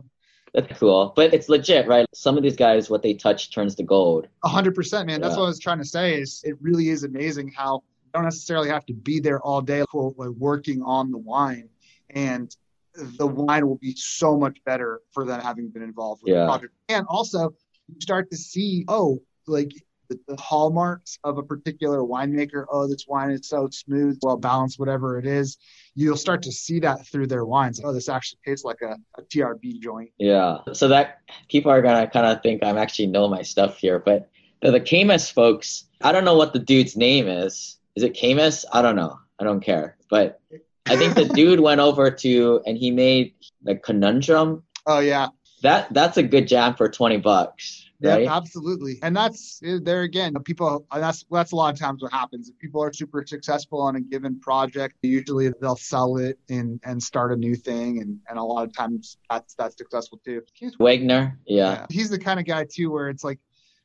That's 0.54 0.80
cool, 0.80 1.14
but 1.16 1.34
it's 1.34 1.50
legit, 1.50 1.88
right? 1.88 2.06
Some 2.14 2.38
of 2.38 2.44
these 2.44 2.56
guys, 2.56 2.90
what 2.90 3.02
they 3.02 3.16
touch 3.16 3.52
turns 3.52 3.74
to 3.76 3.84
gold. 3.84 4.28
A 4.44 4.48
hundred 4.48 4.76
percent, 4.76 5.08
man. 5.08 5.20
That's 5.20 5.36
what 5.36 5.46
I 5.46 5.48
was 5.48 5.60
trying 5.60 5.80
to 5.80 5.86
say. 5.86 6.22
Is 6.22 6.42
it 6.44 6.56
really 6.62 6.90
is 6.90 7.04
amazing 7.04 7.52
how 7.56 7.82
you 8.04 8.12
don't 8.14 8.24
necessarily 8.24 8.70
have 8.70 8.86
to 8.86 8.94
be 8.94 9.20
there 9.20 9.42
all 9.42 9.62
day 9.62 9.84
working 9.94 10.84
on 10.84 11.10
the 11.12 11.18
wine, 11.18 11.70
and 12.12 12.56
the 12.96 13.26
wine 13.26 13.68
will 13.68 13.78
be 13.78 13.96
so 13.96 14.38
much 14.38 14.64
better 14.64 15.02
for 15.12 15.26
them 15.26 15.42
having 15.42 15.70
been 15.70 15.82
involved 15.82 16.22
with 16.24 16.34
Yeah. 16.34 16.42
the 16.42 16.46
project. 16.46 16.74
And 16.88 17.06
also, 17.10 17.56
you 17.88 18.00
start 18.00 18.30
to 18.30 18.38
see, 18.38 18.86
oh, 18.88 19.20
like 19.48 19.72
the, 20.10 20.20
the 20.28 20.36
hallmarks 20.36 21.18
of 21.24 21.38
a 21.38 21.44
particular 21.44 22.00
winemaker. 22.00 22.66
Oh, 22.70 22.88
this 22.88 23.06
wine 23.08 23.32
is 23.32 23.48
so 23.48 23.70
smooth, 23.72 24.20
well 24.22 24.38
balanced, 24.38 24.80
whatever 24.80 25.18
it 25.18 25.26
is. 25.26 25.58
You'll 25.96 26.18
start 26.18 26.42
to 26.44 26.52
see 26.52 26.80
that 26.80 27.06
through 27.08 27.28
their 27.28 27.46
wines. 27.46 27.82
Oh, 27.84 27.94
this 27.94 28.10
actually 28.10 28.40
tastes 28.46 28.66
like 28.66 28.82
a, 28.82 28.96
a 29.18 29.24
TRB 29.24 29.80
joint. 29.80 30.12
Yeah. 30.18 30.60
So 30.74 30.88
that 30.88 31.20
people 31.50 31.72
are 31.72 31.82
gonna 31.82 32.08
kind 32.08 32.26
of 32.26 32.42
think 32.42 32.64
I'm 32.64 32.78
actually 32.78 33.08
know 33.08 33.28
my 33.28 33.42
stuff 33.42 33.78
here, 33.78 34.00
but 34.00 34.30
the, 34.62 34.72
the 34.72 34.80
Camus 34.80 35.30
folks, 35.30 35.86
I 36.02 36.12
don't 36.12 36.26
know 36.26 36.36
what 36.36 36.54
the 36.54 36.60
dude's 36.60 36.96
name 36.96 37.28
is. 37.28 37.78
Is 37.96 38.04
it 38.04 38.16
Camus? 38.16 38.66
I 38.72 38.82
don't 38.82 38.96
know. 38.96 39.20
I 39.40 39.44
don't 39.44 39.62
care. 39.62 39.98
But 40.10 40.40
I 40.88 40.98
think 40.98 41.16
the 41.16 41.26
dude 41.34 41.60
went 41.60 41.82
over 41.82 42.10
to 42.10 42.62
and 42.66 42.78
he 42.78 42.92
made 42.92 43.34
the 43.62 43.76
conundrum. 43.76 44.64
Oh 44.86 45.00
yeah, 45.00 45.28
That 45.64 45.94
that's 45.94 46.18
a 46.18 46.24
good 46.24 46.48
jam 46.48 46.76
for 46.76 46.90
twenty 46.90 47.18
bucks, 47.18 47.90
right? 48.02 48.24
Yeah, 48.24 48.36
absolutely. 48.36 49.00
And 49.02 49.16
that's 49.16 49.62
eh, 49.64 49.80
there 49.82 50.02
again. 50.02 50.34
People 50.44 50.86
that's 50.94 51.26
that's 51.32 51.54
a 51.54 51.56
lot 51.56 51.74
of 51.74 51.80
times 51.80 52.02
what 52.02 52.12
happens. 52.12 52.50
If 52.50 52.60
people 52.60 52.84
are 52.84 52.92
super 52.92 53.24
successful 53.26 53.82
on 53.82 53.96
a 53.96 54.02
given 54.02 54.42
project, 54.42 54.98
usually 55.02 55.52
they'll 55.62 55.78
sell 55.78 56.18
it 56.18 56.38
and 56.50 56.82
and 56.84 57.02
start 57.02 57.32
a 57.32 57.38
new 57.38 57.56
thing, 57.56 58.02
and 58.02 58.20
and 58.28 58.38
a 58.38 58.44
lot 58.44 58.66
of 58.66 58.76
times 58.76 59.18
that's 59.30 59.56
that's 59.56 59.78
successful 59.78 60.20
too. 60.26 60.42
Wagner, 60.80 61.40
yeah. 61.48 61.86
He's 61.90 62.10
the 62.10 62.20
kind 62.20 62.42
of 62.42 62.46
guy 62.46 62.66
too 62.70 62.92
where 62.92 63.08
it's 63.08 63.24
like 63.24 63.40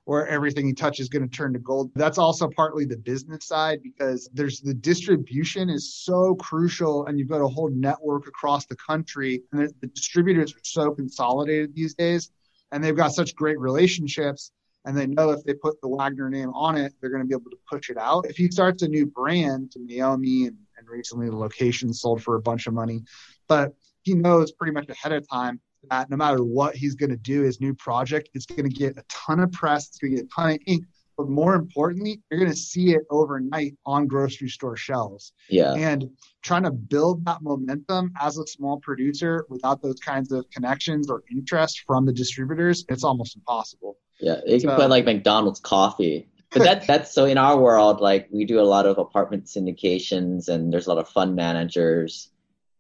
where 0.09 0.27
everything 0.27 0.67
he 0.67 0.73
touches 0.73 1.01
is 1.01 1.09
going 1.11 1.29
to 1.29 1.37
turn 1.37 1.53
to 1.53 1.59
gold. 1.59 1.91
That's 1.95 2.17
also 2.17 2.49
partly 2.57 2.87
the 2.87 2.97
business 2.97 3.47
side 3.47 3.83
because 3.83 4.27
there's 4.33 4.59
the 4.59 4.73
distribution 4.73 5.69
is 5.69 5.97
so 5.97 6.35
crucial 6.37 7.05
and 7.05 7.19
you've 7.19 7.29
got 7.29 7.43
a 7.43 7.47
whole 7.47 7.69
network 7.69 8.27
across 8.27 8.65
the 8.65 8.77
country 8.77 9.43
and 9.53 9.71
the, 9.83 9.87
distributors 9.89 10.55
are 10.55 10.61
so 10.63 10.93
consolidated 10.93 11.75
these 11.75 11.93
days 11.93 12.31
and 12.73 12.83
they've 12.83 12.97
got 12.97 13.13
such 13.13 13.37
great 13.37 13.61
relationships 13.61 14.51
and 14.87 14.97
they 14.97 15.07
know 15.07 15.29
if 15.29 15.45
they 15.45 15.53
put 15.53 15.79
the 15.83 15.89
Wagner 15.89 16.31
name 16.31 16.55
on 16.55 16.79
it, 16.79 16.95
they're 17.03 17.11
going 17.11 17.23
to 17.23 17.29
be 17.29 17.35
able 17.35 17.51
to 17.51 17.59
push 17.71 17.91
it 17.91 17.99
out. 17.99 18.25
If 18.31 18.39
he 18.39 18.51
starts 18.51 18.83
a 18.83 18.89
new 18.89 19.05
brand 19.05 19.73
to 19.73 19.79
Meiomi 19.79 20.47
and, 20.47 20.57
and 20.79 20.89
recently 20.89 21.29
the 21.29 21.37
location 21.37 21.93
sold 21.93 22.23
for 22.23 22.37
a 22.37 22.41
bunch 22.41 22.67
of 22.67 22.73
money, 22.73 23.03
but 23.47 23.75
he 24.01 24.15
knows 24.15 24.53
pretty 24.53 24.73
much 24.73 24.89
ahead 24.89 25.13
of 25.13 25.29
time 25.29 25.61
that 25.91 26.11
no 26.11 26.17
matter 26.17 26.43
what 26.43 26.75
he's 26.75 26.95
going 26.95 27.11
to 27.11 27.17
do, 27.17 27.43
his 27.43 27.61
new 27.61 27.75
project, 27.75 28.31
it's 28.35 28.47
going 28.47 28.69
to 28.69 28.75
get 28.75 28.97
a 28.97 29.05
ton 29.09 29.41
of 29.41 29.53
press, 29.53 29.89
it's 29.89 29.99
going 29.99 30.13
to 30.13 30.17
get 30.23 30.27
a 30.27 30.29
ton 30.35 30.51
of 30.51 30.59
ink. 30.67 30.85
But 31.17 31.29
more 31.29 31.57
importantly, 31.57 32.21
you're 32.31 32.39
going 32.39 32.53
to 32.53 32.57
see 32.57 32.93
it 32.93 33.03
overnight 33.11 33.75
on 33.85 34.07
grocery 34.07 34.49
store 34.49 34.77
shelves. 34.77 35.33
Yeah. 35.51 35.75
And 35.75 36.11
trying 36.43 36.63
to 36.63 36.71
build 36.71 37.25
that 37.25 37.43
momentum 37.43 38.13
as 38.21 38.39
a 38.39 38.47
small 38.47 38.79
producer 38.79 39.45
without 39.49 39.83
those 39.83 39.99
kinds 39.99 40.31
of 40.31 40.49
connections 40.51 41.11
or 41.11 41.25
interest 41.29 41.83
from 41.87 42.07
the 42.07 42.13
distributors, 42.13 42.85
it's 42.89 43.03
almost 43.03 43.35
impossible. 43.35 43.97
Yeah, 44.21 44.37
you 44.47 44.61
can 44.61 44.71
So- 44.71 44.77
put 44.77 44.91
like 44.91 45.05
McDonald's 45.07 45.59
coffee. 45.61 46.29
But 46.51 46.63
that 46.63 46.87
that's 46.87 47.13
so 47.13 47.25
in 47.25 47.37
our 47.37 47.59
world, 47.59 48.01
like 48.01 48.29
we 48.31 48.45
do 48.45 48.61
a 48.61 48.63
lot 48.63 48.87
of 48.87 48.97
apartment 48.99 49.47
syndications 49.47 50.49
and 50.49 50.73
there's 50.73 50.87
a 50.87 50.91
lot 50.91 50.99
of 50.99 51.09
fund 51.09 51.35
managers. 51.35 52.31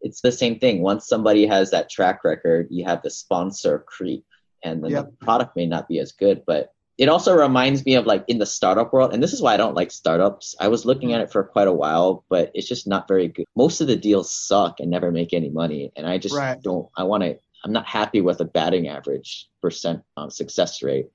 It's 0.01 0.21
the 0.21 0.33
same 0.33 0.59
thing. 0.59 0.83
Once 0.83 1.09
somebody 1.09 1.47
has 1.47 1.71
that 1.71 1.91
track 1.91 2.25
record, 2.25 2.69
you 2.71 2.85
have 2.85 3.03
the 3.03 3.11
sponsor 3.11 3.81
creep 3.81 4.25
and 4.63 4.83
then 4.83 4.91
Yep. 4.93 5.07
the 5.07 5.25
product 5.25 5.57
may 5.57 5.67
not 5.67 5.89
be 5.89 5.99
as 5.99 6.13
good. 6.13 6.43
But 6.47 6.73
it 6.99 7.09
also 7.09 7.33
reminds 7.37 7.87
me 7.87 7.95
of 7.95 8.07
like 8.07 8.25
in 8.27 8.39
the 8.39 8.47
startup 8.47 8.93
world, 8.93 9.13
and 9.15 9.23
this 9.23 9.33
is 9.33 9.41
why 9.41 9.55
I 9.55 9.57
don't 9.57 9.77
like 9.77 9.93
startups. 9.93 10.57
I 10.59 10.67
was 10.69 10.85
looking 10.85 11.13
at 11.13 11.21
it 11.21 11.31
for 11.31 11.45
quite 11.45 11.69
a 11.69 11.73
while, 11.73 12.25
but 12.29 12.51
it's 12.55 12.67
just 12.67 12.89
not 12.89 13.07
very 13.07 13.29
good. 13.29 13.47
Most 13.55 13.81
of 13.81 13.87
the 13.87 13.95
deals 13.97 14.33
suck 14.33 14.81
and 14.81 14.91
never 14.91 15.13
make 15.13 15.33
any 15.33 15.49
money. 15.49 15.93
And 15.95 16.07
I 16.07 16.19
just 16.19 16.35
Right. 16.35 16.61
don't 16.61 16.89
I 16.97 17.05
want 17.05 17.23
to 17.23 17.39
I'm 17.65 17.73
not 17.73 17.87
happy 17.87 18.21
with 18.21 18.39
the 18.39 18.45
batting 18.45 18.89
average 18.89 19.49
percent 19.61 20.03
um, 20.17 20.31
success 20.31 20.83
rate. 20.83 21.07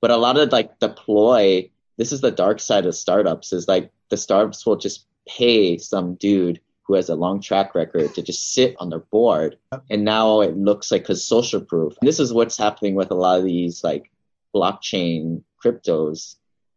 But 0.00 0.12
a 0.12 0.16
lot 0.16 0.38
of 0.38 0.52
like 0.52 0.78
the 0.78 0.88
ploy, 0.88 1.70
this 1.96 2.12
is 2.12 2.20
the 2.20 2.30
dark 2.30 2.60
side 2.60 2.86
of 2.86 2.94
startups, 2.94 3.52
is 3.52 3.66
like 3.66 3.90
the 4.08 4.16
startups 4.16 4.64
will 4.64 4.76
just 4.76 5.06
pay 5.26 5.76
some 5.78 6.14
dude 6.14 6.60
who 6.88 6.94
has 6.94 7.10
a 7.10 7.14
long 7.14 7.40
track 7.40 7.74
record 7.74 8.14
to 8.14 8.22
just 8.22 8.52
sit 8.54 8.74
on 8.80 8.88
their 8.88 8.98
board. 8.98 9.58
And 9.90 10.04
now 10.04 10.40
it 10.40 10.56
looks 10.56 10.90
like 10.90 11.02
because 11.02 11.24
social 11.24 11.60
proof. 11.60 11.92
This 12.00 12.18
is 12.18 12.32
what's 12.32 12.56
happening 12.56 12.94
with 12.94 13.10
a 13.10 13.14
lot 13.14 13.38
of 13.38 13.44
these 13.44 13.84
like 13.84 14.10
blockchain 14.56 15.42
cryptos. 15.64 16.36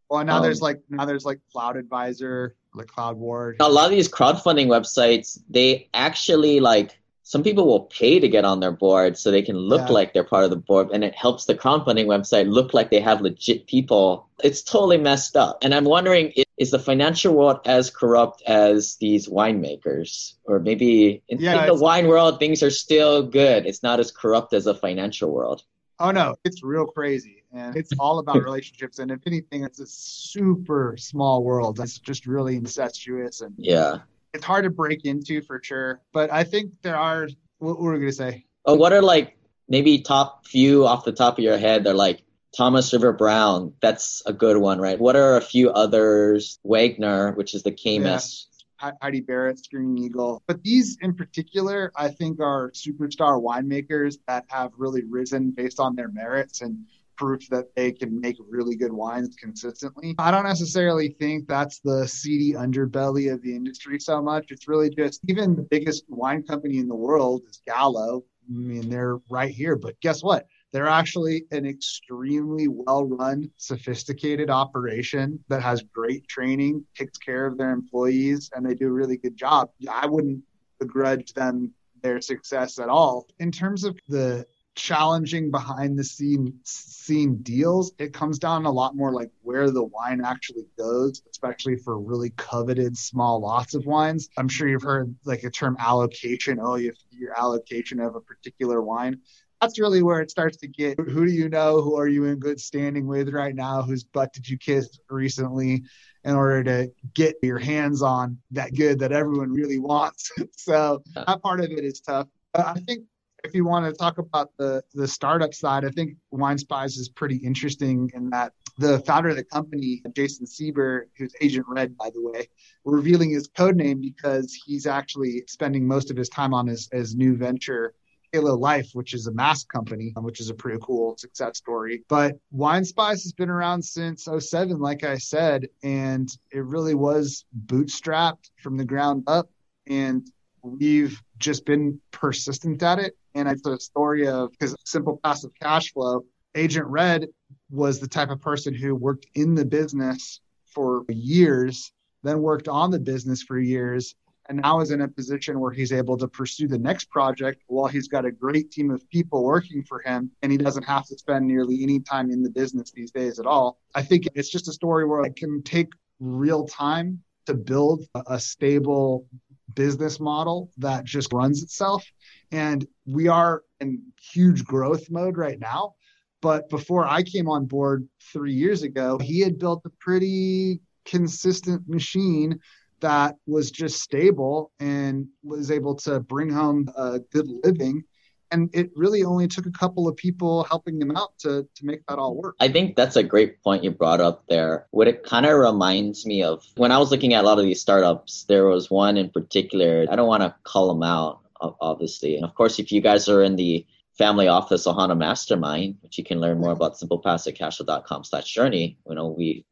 Well, 0.10 0.24
now 0.26 0.38
Um, 0.38 0.44
there's 0.44 0.62
like 0.62 0.82
now 0.90 1.06
there's 1.06 1.26
like 1.26 1.40
Cloud 1.54 1.78
Advisor, 1.78 2.56
like 2.76 2.88
Cloud 2.88 3.18
Ward. 3.18 3.56
A 3.62 3.70
lot 3.70 3.86
of 3.86 3.92
these 3.92 4.10
crowdfunding 4.10 4.68
websites, 4.68 5.40
they 5.50 5.88
actually 5.94 6.60
like 6.60 6.98
some 7.24 7.44
people 7.44 7.66
will 7.66 7.82
pay 7.86 8.20
to 8.20 8.28
get 8.28 8.44
on 8.44 8.60
their 8.60 8.74
board 8.74 9.18
so 9.18 9.32
they 9.32 9.42
can 9.42 9.56
look 9.56 9.88
Yeah. 9.88 9.94
like 9.94 10.14
they're 10.14 10.26
part 10.26 10.44
of 10.44 10.50
the 10.50 10.58
board 10.58 10.90
and 10.92 11.02
it 11.06 11.16
helps 11.16 11.46
the 11.46 11.56
crowdfunding 11.56 12.08
website 12.08 12.52
look 12.52 12.74
like 12.74 12.92
they 12.92 13.00
have 13.00 13.22
legit 13.22 13.68
people. 13.68 14.28
It's 14.44 14.62
totally 14.62 14.98
messed 14.98 15.38
up. 15.38 15.60
And 15.64 15.74
I'm 15.74 15.86
wondering 15.86 16.34
i- 16.38 16.44
is 16.62 16.70
the 16.70 16.78
financial 16.78 17.34
world 17.34 17.60
as 17.66 17.90
corrupt 17.90 18.44
as 18.46 18.96
these 18.98 19.28
winemakers? 19.28 20.36
Or 20.46 20.60
maybe 20.60 21.24
in, 21.28 21.40
Yeah, 21.40 21.62
in 21.62 21.66
the 21.66 21.74
wine 21.84 22.08
world 22.08 22.38
things 22.38 22.62
are 22.62 22.70
still 22.70 23.24
good. 23.24 23.66
It's 23.66 23.82
not 23.82 24.00
as 24.00 24.12
corrupt 24.12 24.54
as 24.54 24.66
the 24.66 24.76
financial 24.76 25.32
world. 25.34 25.64
Oh 26.00 26.12
no, 26.12 26.36
it's 26.46 26.62
real 26.64 26.86
crazy. 26.86 27.44
And 27.52 27.76
it's 27.76 27.92
all 27.98 28.20
about 28.20 28.44
relationships. 28.50 29.00
And 29.00 29.10
if 29.10 29.22
anything, 29.26 29.64
it's 29.64 29.80
a 29.80 29.88
super 29.88 30.96
small 30.98 31.44
world. 31.44 31.80
It's 31.80 31.98
just 31.98 32.28
really 32.28 32.56
incestuous 32.58 33.42
and 33.42 33.56
Yeah. 33.58 33.98
it's 34.36 34.46
hard 34.46 34.64
to 34.66 34.70
break 34.70 35.04
into 35.06 35.42
for 35.42 35.60
sure. 35.64 36.02
But 36.14 36.32
I 36.32 36.44
think 36.44 36.74
there 36.84 36.96
are 36.96 37.28
what 37.58 37.80
were 37.80 37.94
we 37.94 38.00
gonna 38.02 38.12
say? 38.12 38.46
Oh, 38.66 38.76
what 38.76 38.94
are 38.94 39.02
like 39.02 39.36
maybe 39.68 40.00
top 40.00 40.46
few 40.46 40.86
off 40.86 41.06
the 41.06 41.12
top 41.12 41.40
of 41.40 41.44
your 41.44 41.58
head? 41.58 41.84
They're 41.84 41.96
like 41.96 42.22
Thomas 42.56 42.92
River 42.94 43.14
Brown. 43.14 43.74
That's 43.82 44.22
a 44.26 44.34
good 44.34 44.58
one, 44.58 44.80
right? 44.80 45.00
What 45.00 45.16
are 45.16 45.38
a 45.38 45.42
few 45.42 45.70
others? 45.70 46.60
Wagner, 46.64 47.34
which 47.34 47.54
is 47.54 47.64
the 47.64 47.72
Camus. 47.72 48.48
He- 48.82 48.88
Heidi 49.02 49.22
Barrett, 49.22 49.60
Screaming 49.60 50.04
Eagle. 50.04 50.42
But 50.48 50.64
these 50.64 50.98
in 51.02 51.14
particular, 51.14 51.92
I 51.96 52.10
think 52.10 52.40
are 52.40 52.72
superstar 52.72 53.40
winemakers 53.40 54.18
that 54.28 54.46
have 54.48 54.72
really 54.76 55.04
risen 55.04 55.52
based 55.52 55.80
on 55.80 55.96
their 55.96 56.10
merits 56.10 56.62
and 56.62 56.80
proof 57.16 57.48
that 57.50 57.68
they 57.76 57.92
can 57.92 58.20
make 58.20 58.38
really 58.50 58.76
good 58.76 58.92
wines 58.92 59.36
consistently. 59.36 60.16
I 60.18 60.32
don't 60.32 60.46
necessarily 60.46 61.10
think 61.20 61.48
that's 61.48 61.80
the 61.80 62.08
seedy 62.08 62.54
underbelly 62.54 63.32
of 63.32 63.44
the 63.44 63.56
industry 63.56 64.00
so 64.00 64.20
much. 64.20 64.46
It's 64.50 64.68
really 64.68 64.90
just 64.90 65.22
even 65.28 65.56
the 65.56 65.62
biggest 65.62 66.06
wine 66.08 66.42
company 66.42 66.80
in 66.80 66.88
the 66.88 66.96
world 66.96 67.44
is 67.48 67.62
Gallo. 67.68 68.24
I 68.50 68.58
mean, 68.58 68.90
they're 68.90 69.18
right 69.30 69.52
here, 69.52 69.76
but 69.76 70.00
guess 70.02 70.24
what? 70.24 70.48
They're 70.72 70.88
actually 70.88 71.46
an 71.52 71.66
extremely 71.66 72.68
well 72.68 73.06
run, 73.06 73.52
sophisticated 73.58 74.50
operation 74.50 75.44
that 75.50 75.62
has 75.62 75.84
great 75.84 76.28
training, 76.28 76.86
takes 76.96 77.18
care 77.18 77.46
of 77.46 77.58
their 77.58 77.72
employees, 77.72 78.50
and 78.56 78.66
they 78.66 78.74
do 78.74 78.88
a 78.88 78.92
really 78.92 79.18
good 79.18 79.36
job. 79.36 79.70
I 79.90 80.06
wouldn't 80.06 80.44
begrudge 80.80 81.34
them 81.34 81.74
their 82.02 82.22
success 82.22 82.80
at 82.80 82.90
all. 82.90 83.28
In 83.40 83.52
terms 83.52 83.84
of 83.84 83.98
the 84.08 84.46
challenging 84.76 85.52
behind 85.52 86.00
the 86.00 86.04
scene 86.04 86.58
scene 86.64 87.36
deals, 87.44 87.92
it 88.00 88.14
comes 88.14 88.40
down 88.40 88.66
a 88.66 88.72
lot 88.72 88.96
more 88.96 89.12
like 89.12 89.30
where 89.42 89.70
the 89.70 89.84
wine 89.84 90.22
actually 90.24 90.66
goes, 90.78 91.22
especially 91.30 91.76
for 91.76 92.00
really 92.00 92.30
coveted 92.32 92.98
small 92.98 93.42
lots 93.42 93.74
of 93.74 93.86
wines. 93.86 94.30
I'm 94.38 94.48
sure 94.48 94.68
you've 94.68 94.82
heard 94.82 95.14
like 95.26 95.44
a 95.44 95.50
term 95.50 95.76
allocation. 95.80 96.60
Oh, 96.62 96.76
you 96.76 96.94
your 97.12 97.38
allocation 97.38 98.00
of 98.00 98.16
a 98.16 98.22
particular 98.22 98.82
wine 98.82 99.20
that's 99.62 99.80
really 99.80 100.02
where 100.02 100.22
it 100.22 100.32
starts 100.32 100.58
to 100.58 100.68
get 100.68 101.00
who 101.00 101.26
do 101.26 101.32
you 101.32 101.48
know 101.48 101.82
who 101.82 101.96
are 101.96 102.08
you 102.08 102.26
in 102.26 102.40
good 102.40 102.60
standing 102.60 103.06
with 103.08 103.30
right 103.30 103.56
now 103.56 103.82
whose 103.82 104.04
butt 104.04 104.34
did 104.34 104.50
you 104.50 104.58
kiss 104.58 105.00
recently 105.10 105.84
in 106.24 106.36
order 106.36 106.64
to 106.64 106.92
get 107.14 107.36
your 107.42 107.58
hands 107.58 108.02
on 108.02 108.38
that 108.52 108.74
good 108.76 109.00
that 109.00 109.12
everyone 109.12 109.52
really 109.52 109.80
wants? 109.80 110.32
So 110.52 111.02
that 111.16 111.42
part 111.42 111.60
of 111.60 111.72
it 111.72 111.84
is 111.84 112.02
tough. 112.02 112.28
But 112.54 112.68
i 112.68 112.74
think 112.74 113.06
if 113.44 113.56
you 113.56 113.66
want 113.66 113.86
to 113.86 113.94
talk 113.94 114.20
about 114.20 114.52
the 114.60 114.84
the 114.94 115.08
startup 115.08 115.54
side, 115.54 115.84
I 115.84 115.90
think 115.90 116.16
Wine 116.30 116.60
Spies 116.60 116.98
is 116.98 117.10
pretty 117.10 117.38
interesting 117.38 118.12
in 118.14 118.30
that 118.30 118.54
the 118.78 119.00
founder 119.00 119.30
of 119.30 119.36
the 119.36 119.44
company, 119.44 120.04
Jason 120.16 120.46
Sieber, 120.46 121.06
who's 121.18 121.34
Agent 121.42 121.66
Red, 121.68 121.98
by 121.98 122.12
the 122.14 122.22
way, 122.22 122.48
revealing 122.86 123.32
his 123.32 123.48
code 123.48 123.76
name 123.76 124.00
because 124.00 124.54
he's 124.54 124.86
actually 124.86 125.44
spending 125.48 125.88
most 125.88 126.12
of 126.12 126.18
his 126.18 126.30
time 126.30 126.54
on 126.54 126.68
his, 126.68 126.88
his 126.92 127.16
new 127.16 127.36
venture, 127.36 127.96
Halo 128.34 128.56
Life, 128.56 128.92
which 128.94 129.14
is 129.14 129.28
a 129.28 129.34
mask 129.34 129.68
company, 129.68 130.14
um, 130.16 130.24
which 130.24 130.40
is 130.40 130.50
a 130.50 130.54
pretty 130.54 130.80
cool 130.82 131.18
success 131.18 131.58
story. 131.58 132.04
But 132.08 132.38
Wine 132.52 132.86
Spies 132.86 133.24
has 133.24 133.34
been 133.34 133.50
around 133.50 133.84
since 133.84 134.26
07, 134.26 134.80
like 134.80 135.04
I 135.04 135.18
said, 135.18 135.68
and 135.84 136.30
it 136.52 136.64
really 136.64 136.96
was 136.96 137.44
bootstrapped 137.66 138.52
from 138.62 138.78
the 138.78 138.86
ground 138.86 139.26
up. 139.28 139.50
And 139.88 140.26
we've 140.64 141.22
just 141.40 141.66
been 141.66 142.00
persistent 142.12 142.82
at 142.84 143.00
it. 143.00 143.18
And 143.36 143.50
it's 143.50 143.68
a 143.68 143.78
story 143.80 144.28
of 144.28 144.52
because 144.52 144.76
simple 144.86 145.20
passive 145.24 145.52
cash 145.62 145.92
flow. 145.92 146.24
Agent 146.56 146.88
Red 146.88 147.28
was 147.70 148.00
the 148.00 148.08
type 148.08 148.30
of 148.30 148.40
person 148.42 148.74
who 148.74 148.96
worked 148.96 149.26
in 149.36 149.56
the 149.56 149.66
business 149.66 150.40
for 150.74 151.04
years, 151.10 151.92
then 152.24 152.42
worked 152.42 152.70
on 152.70 152.92
the 152.92 153.00
business 153.00 153.42
for 153.44 153.60
years, 153.60 154.16
and 154.52 154.60
now 154.62 154.82
is 154.82 154.92
in 154.92 155.00
a 155.00 155.08
position 155.08 155.62
where 155.62 155.72
he's 155.72 155.94
able 155.94 156.18
to 156.18 156.28
pursue 156.28 156.68
the 156.68 156.78
next 156.78 157.10
project 157.10 157.64
while 157.68 157.88
he's 157.88 158.10
got 158.10 158.26
a 158.26 158.32
great 158.32 158.70
team 158.70 158.92
of 158.92 159.10
people 159.10 159.46
working 159.46 159.82
for 159.82 160.02
him 160.02 160.30
and 160.42 160.52
he 160.52 160.58
doesn't 160.58 160.84
have 160.84 161.06
to 161.06 161.18
spend 161.18 161.48
nearly 161.48 161.82
any 161.82 162.02
time 162.02 162.30
in 162.30 162.44
the 162.44 162.50
business 162.50 162.92
these 162.92 163.12
days 163.12 163.40
at 163.40 163.46
all. 163.46 163.80
I 163.96 164.04
think 164.04 164.28
it's 164.36 164.50
just 164.50 164.68
a 164.68 164.74
story 164.74 165.06
where 165.06 165.24
it 165.24 165.38
can 165.38 165.64
take 165.64 165.88
real 166.20 166.68
time 166.68 167.22
to 167.46 167.54
build 167.54 168.04
a 168.28 168.38
stable 168.38 169.26
business 169.74 170.20
model 170.20 170.70
that 170.80 171.06
just 171.06 171.32
runs 171.32 171.64
itself. 171.64 172.06
And 172.52 172.86
we 173.06 173.30
are 173.30 173.64
in 173.80 174.02
huge 174.34 174.66
growth 174.66 175.10
mode 175.10 175.38
right 175.38 175.62
now. 175.62 175.96
But 176.42 176.70
before 176.70 177.08
I 177.08 177.24
came 177.24 177.48
on 177.48 177.68
board 177.68 178.06
three 178.34 178.54
years 178.54 178.84
ago, 178.84 179.18
he 179.18 179.40
had 179.40 179.58
built 179.58 179.84
a 179.86 179.90
pretty 179.92 180.82
consistent 181.06 181.88
machine 181.88 182.60
that 183.02 183.36
was 183.46 183.72
just 183.72 184.02
stable 184.02 184.72
and 184.80 185.28
was 185.44 185.72
able 185.72 185.96
to 185.96 186.20
bring 186.20 186.50
home 186.50 186.90
a 186.96 187.20
good 187.32 187.48
living 187.64 188.04
and 188.52 188.70
it 188.74 188.92
really 188.96 189.24
only 189.24 189.48
took 189.48 189.66
a 189.66 189.72
couple 189.72 190.08
of 190.08 190.16
people 190.16 190.64
helping 190.66 191.00
them 191.00 191.16
out 191.16 191.38
to 191.40 191.68
to 191.76 191.86
make 191.86 192.06
that 192.08 192.20
all 192.20 192.36
work. 192.36 192.56
I 192.60 192.68
think 192.68 192.96
that's 192.96 193.16
a 193.16 193.24
great 193.24 193.64
point 193.64 193.84
you 193.84 193.92
brought 193.92 194.22
up 194.22 194.44
there. 194.48 194.88
What 194.92 195.08
it 195.08 195.24
kind 195.24 195.46
of 195.46 195.58
reminds 195.58 196.26
me 196.26 196.44
of 196.44 196.64
when 196.76 196.92
I 196.92 196.98
was 196.98 197.12
looking 197.12 197.34
at 197.34 197.44
a 197.44 197.48
lot 197.48 197.60
of 197.60 197.66
these 197.66 197.82
startups, 197.82 198.44
there 198.48 198.66
was 198.66 198.92
one 198.92 199.18
in 199.18 199.30
particular. 199.30 200.06
I 200.10 200.16
don't 200.16 200.28
want 200.28 200.44
to 200.44 200.56
call 200.64 200.90
them 200.90 201.04
out, 201.04 201.40
obviously. 201.60 202.36
And 202.36 202.46
of 202.46 202.54
course, 202.54 202.80
if 202.80 202.92
you 202.92 203.02
guys 203.02 203.30
are 203.30 203.42
in 203.42 203.56
the 203.56 203.86
family 204.18 204.48
office 204.48 204.86
Ohana 204.86 205.18
Mastermind, 205.18 205.96
which 206.02 206.18
you 206.18 206.24
can 206.24 206.40
learn 206.40 206.60
more 206.60 206.72
about 206.72 206.96
simplepassivecashflow.com 206.96 208.24
slash 208.26 208.54
journey, 208.54 208.98
you 209.08 209.16
know, 209.16 209.30
we 209.30 209.66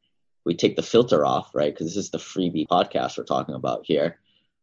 we 0.50 0.56
take 0.56 0.76
the 0.76 0.82
filter 0.82 1.24
off, 1.28 1.52
right? 1.54 1.72
Because 1.72 1.94
this 1.94 2.06
is 2.06 2.10
the 2.10 2.18
freebie 2.18 2.68
podcast 2.68 3.20
we're 3.20 3.24
talking 3.24 3.54
about 3.54 3.82
here. 3.86 4.18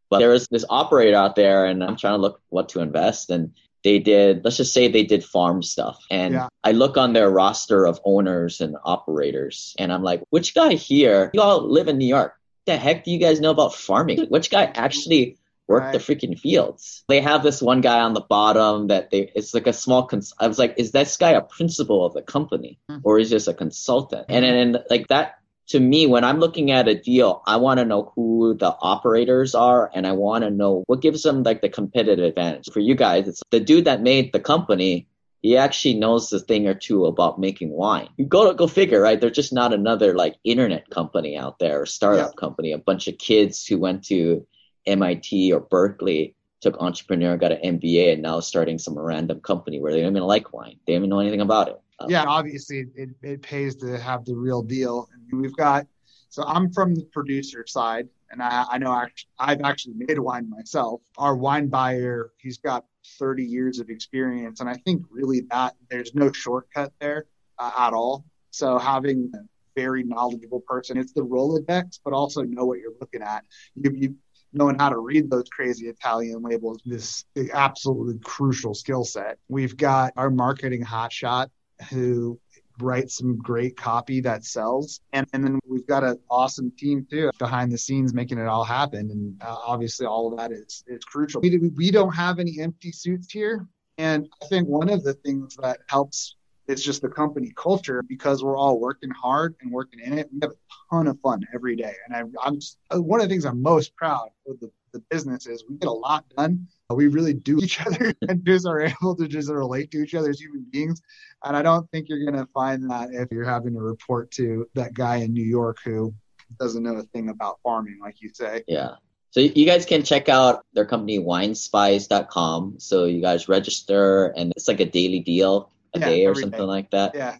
But 0.09 0.19
there 0.19 0.33
is 0.33 0.45
this 0.51 0.65
operator 0.69 1.15
out 1.15 1.37
there, 1.37 1.65
and 1.65 1.81
I'm 1.81 1.95
trying 1.95 2.15
to 2.15 2.21
look 2.21 2.41
what 2.49 2.69
to 2.69 2.81
invest. 2.81 3.29
And 3.29 3.53
they 3.85 3.99
did, 3.99 4.43
let's 4.43 4.57
just 4.57 4.73
say 4.73 4.89
they 4.89 5.03
did 5.03 5.23
farm 5.23 5.63
stuff. 5.63 5.97
And 6.11 6.33
yeah. 6.33 6.49
I 6.61 6.73
look 6.73 6.97
on 6.97 7.13
their 7.13 7.29
roster 7.29 7.85
of 7.85 8.01
owners 8.03 8.59
and 8.59 8.75
operators, 8.83 9.75
and 9.79 9.93
I'm 9.93 10.03
like, 10.03 10.23
which 10.29 10.53
guy 10.53 10.73
here, 10.73 11.31
you 11.33 11.39
all 11.39 11.65
live 11.65 11.87
in 11.87 11.97
New 11.97 12.05
York. 12.07 12.35
The 12.65 12.75
heck 12.75 13.05
do 13.05 13.11
you 13.11 13.17
guys 13.17 13.39
know 13.39 13.51
about 13.51 13.73
farming? 13.73 14.25
Which 14.27 14.49
guy 14.49 14.65
actually 14.65 15.37
work 15.67 15.83
right. 15.83 15.93
the 15.93 15.99
freaking 15.99 16.37
fields. 16.37 17.05
They 17.07 17.21
have 17.21 17.43
this 17.43 17.61
one 17.61 17.79
guy 17.79 17.99
on 18.01 18.13
the 18.13 18.21
bottom 18.21 18.87
that 18.87 19.09
they 19.09 19.31
it's 19.35 19.53
like 19.53 19.67
a 19.67 19.73
small 19.73 20.05
cons- 20.05 20.33
I 20.39 20.47
was 20.47 20.59
like 20.59 20.75
is 20.77 20.91
this 20.91 21.17
guy 21.17 21.31
a 21.31 21.41
principal 21.41 22.05
of 22.05 22.13
the 22.13 22.21
company 22.21 22.79
mm-hmm. 22.89 23.01
or 23.03 23.19
is 23.19 23.29
just 23.29 23.47
a 23.47 23.53
consultant? 23.53 24.25
And 24.29 24.45
and 24.45 24.83
like 24.89 25.07
that 25.07 25.39
to 25.67 25.79
me, 25.79 26.05
when 26.05 26.23
I'm 26.23 26.39
looking 26.39 26.71
at 26.71 26.87
a 26.87 26.95
deal, 26.95 27.43
I 27.45 27.57
want 27.57 27.79
to 27.79 27.85
know 27.85 28.13
who 28.15 28.55
the 28.57 28.75
operators 28.81 29.53
are 29.53 29.91
and 29.93 30.07
I 30.07 30.13
want 30.13 30.43
to 30.43 30.49
know 30.49 30.83
what 30.87 31.01
gives 31.01 31.23
them 31.23 31.43
like 31.43 31.61
the 31.61 31.69
competitive 31.69 32.23
advantage. 32.23 32.71
For 32.71 32.79
you 32.79 32.95
guys, 32.95 33.27
it's 33.27 33.41
the 33.51 33.59
dude 33.59 33.85
that 33.85 34.01
made 34.01 34.31
the 34.31 34.39
company. 34.39 35.07
He 35.41 35.57
actually 35.57 35.95
knows 35.95 36.31
a 36.31 36.39
thing 36.39 36.67
or 36.67 36.73
two 36.73 37.05
about 37.05 37.39
making 37.39 37.69
wine. 37.69 38.09
You 38.17 38.25
go 38.25 38.53
go 38.53 38.67
figure, 38.67 39.01
right? 39.01 39.19
There's 39.19 39.35
just 39.35 39.53
not 39.53 39.73
another 39.73 40.15
like 40.15 40.35
internet 40.43 40.89
company 40.89 41.37
out 41.37 41.59
there, 41.59 41.81
or 41.81 41.85
startup 41.85 42.31
yeah. 42.31 42.39
company, 42.39 42.71
a 42.71 42.77
bunch 42.77 43.07
of 43.07 43.17
kids 43.17 43.65
who 43.65 43.77
went 43.77 44.05
to 44.05 44.47
MIT 44.87 45.53
or 45.53 45.59
Berkeley, 45.59 46.35
took 46.61 46.77
entrepreneur, 46.79 47.37
got 47.37 47.51
an 47.51 47.79
MBA, 47.79 48.13
and 48.13 48.21
now 48.21 48.39
starting 48.39 48.79
some 48.79 48.97
random 48.97 49.41
company 49.41 49.79
where 49.79 49.91
they 49.91 50.01
don't 50.01 50.11
even 50.11 50.23
like 50.23 50.53
wine. 50.53 50.79
They 50.85 50.93
don't 50.93 51.01
even 51.01 51.09
know 51.09 51.19
anything 51.19 51.41
about 51.41 51.67
it. 51.67 51.79
Um, 51.99 52.09
yeah, 52.09 52.25
obviously 52.25 52.85
it, 52.95 53.09
it 53.21 53.41
pays 53.41 53.75
to 53.77 53.97
have 53.97 54.25
the 54.25 54.35
real 54.35 54.61
deal. 54.61 55.09
And 55.13 55.41
we've 55.41 55.55
got, 55.55 55.87
so 56.29 56.43
I'm 56.43 56.71
from 56.71 56.93
the 56.93 57.03
producer 57.05 57.65
side, 57.67 58.07
and 58.29 58.41
I, 58.41 58.65
I 58.69 58.77
know 58.77 58.93
actually, 58.93 59.29
I've 59.39 59.61
actually 59.61 59.95
made 59.97 60.19
wine 60.19 60.49
myself. 60.49 61.01
Our 61.17 61.35
wine 61.35 61.67
buyer, 61.67 62.31
he's 62.37 62.57
got 62.57 62.85
30 63.19 63.43
years 63.43 63.79
of 63.79 63.89
experience, 63.89 64.59
and 64.59 64.69
I 64.69 64.75
think 64.75 65.03
really 65.09 65.41
that 65.51 65.75
there's 65.89 66.13
no 66.13 66.31
shortcut 66.31 66.91
there 66.99 67.25
uh, 67.57 67.71
at 67.77 67.93
all. 67.93 68.25
So 68.51 68.77
having 68.77 69.31
a 69.33 69.39
very 69.75 70.03
knowledgeable 70.03 70.61
person, 70.67 70.97
it's 70.97 71.13
the 71.13 71.21
Rolodex, 71.21 71.99
but 72.03 72.13
also 72.13 72.43
know 72.43 72.65
what 72.65 72.79
you're 72.79 72.93
looking 72.99 73.21
at. 73.21 73.45
You, 73.75 73.91
you 73.95 74.15
knowing 74.53 74.77
how 74.77 74.89
to 74.89 74.97
read 74.97 75.29
those 75.29 75.47
crazy 75.49 75.87
Italian 75.87 76.41
labels, 76.41 76.79
this 76.85 77.25
absolutely 77.53 78.17
crucial 78.23 78.73
skill 78.73 79.03
set. 79.03 79.37
We've 79.47 79.75
got 79.75 80.13
our 80.17 80.29
marketing 80.29 80.83
hotshot 80.83 81.49
who 81.89 82.39
writes 82.79 83.17
some 83.17 83.37
great 83.37 83.75
copy 83.75 84.21
that 84.21 84.45
sells. 84.45 85.01
And, 85.13 85.27
and 85.33 85.43
then 85.43 85.59
we've 85.67 85.87
got 85.87 86.03
an 86.03 86.19
awesome 86.29 86.71
team 86.77 87.07
too 87.09 87.31
behind 87.39 87.71
the 87.71 87.77
scenes 87.77 88.13
making 88.13 88.37
it 88.37 88.47
all 88.47 88.63
happen. 88.63 89.09
And 89.11 89.41
uh, 89.41 89.55
obviously, 89.65 90.05
all 90.05 90.31
of 90.31 90.37
that 90.37 90.51
is, 90.51 90.83
is 90.87 91.03
crucial. 91.03 91.41
We, 91.41 91.57
we 91.75 91.91
don't 91.91 92.13
have 92.13 92.39
any 92.39 92.59
empty 92.59 92.91
suits 92.91 93.31
here. 93.31 93.67
And 93.97 94.27
I 94.43 94.47
think 94.47 94.67
one 94.67 94.89
of 94.89 95.03
the 95.03 95.13
things 95.13 95.55
that 95.61 95.79
helps 95.87 96.35
is 96.67 96.83
just 96.83 97.01
the 97.01 97.09
company 97.09 97.51
culture 97.55 98.03
because 98.03 98.43
we're 98.43 98.57
all 98.57 98.79
working 98.79 99.09
hard 99.09 99.55
and 99.61 99.71
working 99.71 99.99
in 100.01 100.17
it. 100.17 100.29
We 100.31 100.39
have 100.41 100.51
a 100.51 100.95
ton 100.95 101.07
of 101.07 101.19
fun 101.21 101.45
every 101.53 101.75
day. 101.75 101.93
And 102.05 102.15
I, 102.15 102.47
am 102.47 102.59
one 103.03 103.21
of 103.21 103.27
the 103.27 103.33
things 103.33 103.45
I'm 103.45 103.61
most 103.61 103.95
proud 103.95 104.29
of 104.47 104.59
the, 104.59 104.69
the 104.93 104.99
business 105.09 105.47
is 105.47 105.63
we 105.67 105.77
get 105.77 105.87
a 105.87 105.91
lot 105.91 106.25
done 106.35 106.67
we 106.95 107.07
really 107.07 107.33
do 107.33 107.59
each 107.63 107.85
other 107.85 108.13
and 108.27 108.45
just 108.45 108.65
are 108.65 108.81
able 108.81 109.15
to 109.15 109.27
just 109.27 109.49
relate 109.49 109.91
to 109.91 110.03
each 110.03 110.15
other 110.15 110.29
as 110.29 110.39
human 110.39 110.65
beings. 110.71 111.01
And 111.43 111.55
I 111.55 111.61
don't 111.61 111.89
think 111.91 112.09
you're 112.09 112.23
going 112.23 112.43
to 112.43 112.51
find 112.53 112.89
that 112.89 113.09
if 113.11 113.31
you're 113.31 113.45
having 113.45 113.73
to 113.73 113.81
report 113.81 114.31
to 114.31 114.67
that 114.75 114.93
guy 114.93 115.17
in 115.17 115.33
New 115.33 115.45
York 115.45 115.77
who 115.83 116.13
doesn't 116.59 116.83
know 116.83 116.95
a 116.95 117.03
thing 117.03 117.29
about 117.29 117.59
farming, 117.63 117.99
like 118.01 118.21
you 118.21 118.29
say. 118.33 118.63
Yeah. 118.67 118.95
So 119.31 119.41
you 119.41 119.65
guys 119.65 119.85
can 119.85 120.03
check 120.03 120.29
out 120.29 120.65
their 120.73 120.85
company 120.85 121.19
winespies.com. 121.19 122.75
So 122.79 123.05
you 123.05 123.21
guys 123.21 123.49
register 123.49 124.27
and 124.27 124.53
it's 124.55 124.67
like 124.67 124.79
a 124.79 124.85
daily 124.85 125.19
deal 125.19 125.71
a 125.93 125.99
yeah, 125.99 126.09
day 126.09 126.25
or 126.25 126.35
something 126.35 126.59
day. 126.59 126.65
like 126.65 126.89
that. 126.91 127.13
Yeah. 127.13 127.37